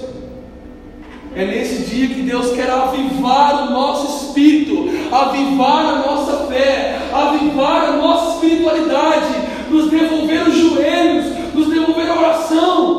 É 1.35 1.45
nesse 1.45 1.83
dia 1.83 2.09
que 2.09 2.23
Deus 2.23 2.53
quer 2.53 2.71
avivar 2.71 3.69
o 3.69 3.71
nosso 3.71 4.27
espírito, 4.29 4.89
avivar 5.13 5.85
a 5.85 5.99
nossa 5.99 6.47
fé, 6.47 6.99
avivar 7.13 7.91
a 7.91 7.93
nossa 7.93 8.35
espiritualidade, 8.37 9.35
nos 9.69 9.91
devolver 9.91 10.49
os 10.49 10.57
joelhos, 10.57 11.27
nos 11.55 11.69
devolver 11.69 12.11
a 12.11 12.19
oração. 12.19 12.96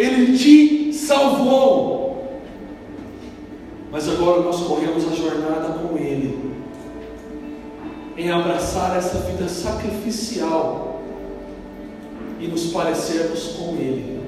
Ele 0.00 0.38
te 0.38 0.94
salvou. 0.94 2.40
Mas 3.92 4.08
agora 4.08 4.40
nós 4.40 4.60
corremos 4.60 5.04
a 5.06 5.14
jornada 5.14 5.78
com 5.78 5.98
Ele, 5.98 6.54
em 8.16 8.30
abraçar 8.30 8.96
essa 8.96 9.18
vida 9.18 9.48
sacrificial 9.48 11.02
e 12.40 12.46
nos 12.46 12.66
parecermos 12.66 13.56
com 13.58 13.74
Ele. 13.74 14.20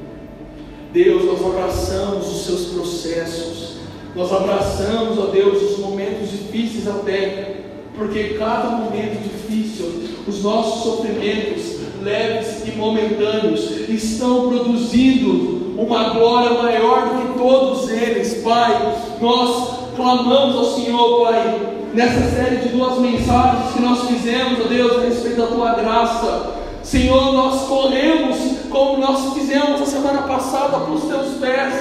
Deus, 0.93 1.25
nós 1.25 1.41
abraçamos 1.47 2.29
os 2.29 2.45
seus 2.45 2.66
processos, 2.75 3.77
nós 4.14 4.31
abraçamos, 4.31 5.18
ó 5.18 5.27
Deus, 5.27 5.62
os 5.70 5.79
momentos 5.79 6.31
difíceis 6.31 6.87
até, 6.87 7.62
porque 7.97 8.35
cada 8.35 8.68
momento 8.70 9.23
difícil, 9.23 9.87
os 10.27 10.43
nossos 10.43 10.83
sofrimentos 10.83 11.81
leves 12.03 12.66
e 12.66 12.73
momentâneos 12.73 13.70
estão 13.89 14.49
produzindo 14.49 15.61
uma 15.77 16.11
glória 16.11 16.62
maior 16.62 17.09
do 17.09 17.23
que 17.23 17.39
todos 17.39 17.91
eles, 17.91 18.43
Pai. 18.43 18.95
Nós 19.20 19.81
clamamos 19.97 20.57
ao 20.57 20.64
Senhor, 20.64 21.23
Pai, 21.23 21.61
nessa 21.95 22.31
série 22.31 22.57
de 22.57 22.68
duas 22.70 22.99
mensagens 22.99 23.73
que 23.75 23.83
nós 23.83 24.07
fizemos, 24.09 24.64
ó 24.64 24.68
Deus, 24.68 24.99
a 24.99 25.07
respeito 25.07 25.41
da 25.41 25.47
tua 25.47 25.75
graça. 25.75 26.62
Senhor, 26.83 27.33
nós 27.33 27.62
corremos 27.62 28.39
como 28.68 28.99
nós 28.99 29.35
fizemos 29.35 29.81
a 29.81 29.87
semana 29.87 30.23
passada 30.23 30.79
para 30.79 30.93
os 30.93 31.05
teus 31.05 31.37
pés. 31.39 31.75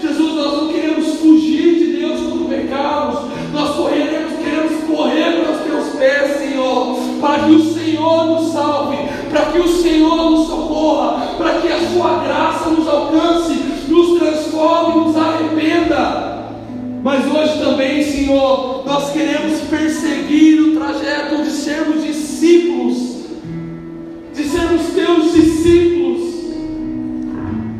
Jesus, 0.00 0.34
nós 0.34 0.52
não 0.52 0.68
queremos 0.68 1.14
fugir 1.14 1.78
de 1.78 1.96
Deus 1.98 2.20
quando 2.20 2.48
pecamos, 2.48 3.20
nós 3.52 3.74
correremos, 3.74 4.32
queremos 4.34 4.84
correr 4.84 5.42
para 5.42 5.52
os 5.52 5.62
teus 5.62 5.98
pés, 5.98 6.38
Senhor, 6.38 6.96
para 7.20 7.44
que 7.44 7.52
o 7.52 7.74
Senhor 7.74 8.26
nos 8.26 8.52
salve, 8.52 8.98
para 9.34 9.46
que 9.46 9.58
o 9.58 9.68
Senhor 9.68 10.30
nos 10.30 10.46
socorra, 10.46 11.26
para 11.36 11.54
que 11.54 11.66
a 11.66 11.90
Sua 11.90 12.22
graça 12.22 12.70
nos 12.70 12.86
alcance, 12.86 13.54
nos 13.88 14.20
transforme, 14.20 15.06
nos 15.06 15.16
arrependa. 15.16 16.44
Mas 17.02 17.26
hoje 17.26 17.58
também, 17.58 18.04
Senhor, 18.04 18.84
nós 18.86 19.10
queremos 19.10 19.60
perseguir 19.62 20.60
o 20.60 20.76
trajeto 20.78 21.42
de 21.42 21.50
sermos 21.50 22.04
discípulos, 22.04 23.26
de 24.32 24.44
sermos 24.44 24.82
teus 24.94 25.32
discípulos. 25.32 26.22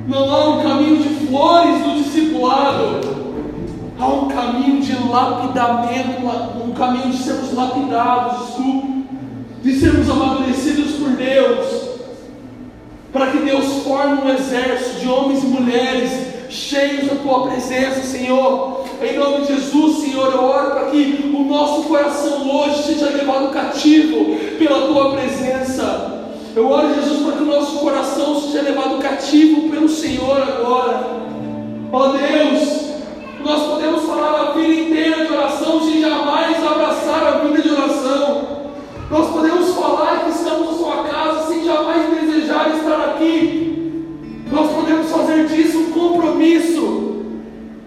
Não 0.09 0.35
há 0.35 0.57
um 0.57 0.63
caminho 0.63 0.97
de 0.97 1.27
flores 1.27 1.85
do 1.85 2.03
discipulado, 2.03 3.01
há 4.01 4.07
um 4.09 4.27
caminho 4.27 4.83
de 4.83 4.93
lapidamento, 5.09 6.21
um 6.67 6.73
caminho 6.73 7.11
de 7.11 7.17
sermos 7.17 7.55
lapidados, 7.55 8.57
de 9.63 9.73
sermos 9.79 10.11
amadurecidos 10.11 10.84
Deus, 11.35 11.67
para 13.13 13.27
que 13.33 13.39
Deus 13.39 13.83
forme 13.83 14.23
um 14.23 14.33
exército 14.33 15.01
de 15.01 15.09
homens 15.09 15.43
e 15.43 15.47
mulheres 15.47 16.11
cheios 16.49 17.09
da 17.09 17.17
tua 17.17 17.49
presença, 17.49 18.03
Senhor. 18.03 18.85
Em 19.03 19.19
nome 19.19 19.41
de 19.45 19.55
Jesus, 19.55 20.05
Senhor, 20.05 20.33
eu 20.33 20.45
oro 20.45 20.71
para 20.71 20.91
que 20.91 21.33
o 21.35 21.45
nosso 21.45 21.89
coração 21.89 22.49
hoje 22.49 22.85
seja 22.85 23.11
levado 23.11 23.53
cativo 23.53 24.37
pela 24.57 24.87
tua 24.87 25.11
presença. 25.11 26.23
Eu 26.55 26.71
oro, 26.71 26.95
Jesus, 26.95 27.25
para 27.25 27.33
que 27.33 27.43
o 27.43 27.47
nosso 27.47 27.79
coração 27.81 28.41
seja 28.41 28.63
levado 28.63 29.03
cativo 29.03 29.69
pelo 29.69 29.89
Senhor 29.89 30.41
agora. 30.41 31.05
Ó 31.93 31.99
oh, 31.99 32.09
Deus, 32.13 32.85
nós 33.45 33.63
podemos 33.73 34.05
falar 34.05 34.41
a 34.41 34.53
vida 34.53 34.73
inteira 34.73 35.27
de 35.27 35.33
oração 35.33 35.83
sem 35.83 36.01
jamais 36.01 36.65
abraçar 36.65 37.27
a 37.27 37.39
vida 37.39 37.61
de 37.61 37.71
oração. 37.71 38.55
Nós 39.11 39.31
podemos 39.31 39.75
falar 39.75 40.25
que 40.25 40.31
estamos 40.31 40.74
jamais 41.65 42.21
desejar 42.21 42.77
estar 42.77 43.11
aqui. 43.11 43.65
Nós 44.51 44.73
podemos 44.73 45.11
fazer 45.11 45.47
disso 45.47 45.79
um 45.79 45.91
compromisso. 45.91 47.15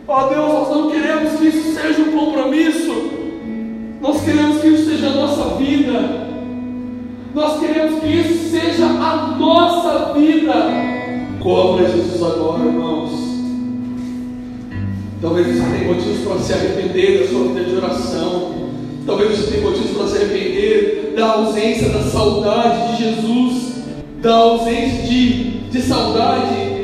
Ó 0.08 0.26
oh, 0.26 0.30
Deus, 0.30 0.54
nós 0.54 0.70
não 0.70 0.92
queremos 0.92 1.40
que 1.40 1.48
isso 1.48 1.74
seja 1.74 2.02
um 2.02 2.12
compromisso. 2.12 2.94
Nós 4.02 4.22
queremos 4.24 4.62
que 4.62 4.68
isso 4.68 4.90
seja 4.90 5.08
a 5.08 5.16
nossa 5.16 5.56
vida. 5.56 6.28
Nós 7.34 7.60
queremos 7.60 8.00
que 8.00 8.08
isso 8.08 8.50
seja 8.50 8.86
a 8.86 9.36
nossa 9.38 10.14
vida. 10.14 10.54
Cobra 11.40 11.90
Jesus 11.90 12.24
agora, 12.24 12.66
irmãos. 12.66 13.12
Talvez 15.22 15.48
você 15.48 15.64
tenha 15.64 15.94
motivos 15.94 16.28
para 16.28 16.40
se 16.40 16.54
arrepender 16.54 17.20
da 17.20 17.28
sua 17.28 17.48
vida 17.48 17.64
de 17.64 17.76
oração. 17.76 18.54
Talvez 19.06 19.38
você 19.38 19.52
tenha 19.52 19.70
motivos 19.70 19.92
para 19.92 20.08
se 20.08 20.18
arrepender 20.18 21.14
da 21.16 21.32
ausência 21.32 21.90
da 21.90 22.04
saudade 22.04 22.96
de 22.96 23.04
Jesus, 23.04 23.67
da 24.22 24.34
ausência 24.34 25.04
de, 25.04 25.70
de 25.70 25.82
saudade? 25.82 26.78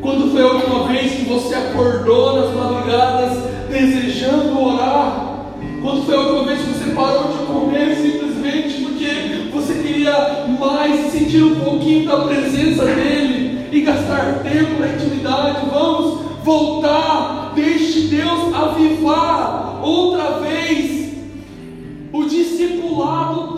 Quando 0.00 0.30
foi 0.30 0.42
a 0.42 0.46
última 0.46 0.88
vez 0.88 1.12
que 1.12 1.24
você 1.24 1.54
acordou 1.54 2.40
nas 2.40 2.54
madrugadas 2.54 3.38
desejando 3.68 4.60
orar? 4.60 5.52
Quando 5.82 6.04
foi 6.04 6.14
a 6.14 6.20
última 6.20 6.44
vez 6.44 6.60
que 6.60 6.72
você 6.72 6.90
parou 6.92 7.32
de 7.32 7.38
comer 7.46 7.96
simplesmente 7.96 8.82
porque 8.82 9.50
você 9.52 9.74
queria 9.74 10.46
mais 10.58 11.12
sentir 11.12 11.42
um 11.42 11.60
pouquinho 11.60 12.06
da 12.06 12.20
presença 12.24 12.84
dele 12.84 13.68
e 13.72 13.80
gastar 13.82 14.42
tempo 14.42 14.80
na 14.80 14.88
intimidade? 14.88 15.66
Vamos 15.72 16.20
voltar, 16.42 17.52
deixe 17.54 18.02
Deus 18.08 18.54
avivar 18.54 19.80
outra 19.82 20.38
vez 20.40 21.12
o 22.12 22.24
discipulado 22.24 23.55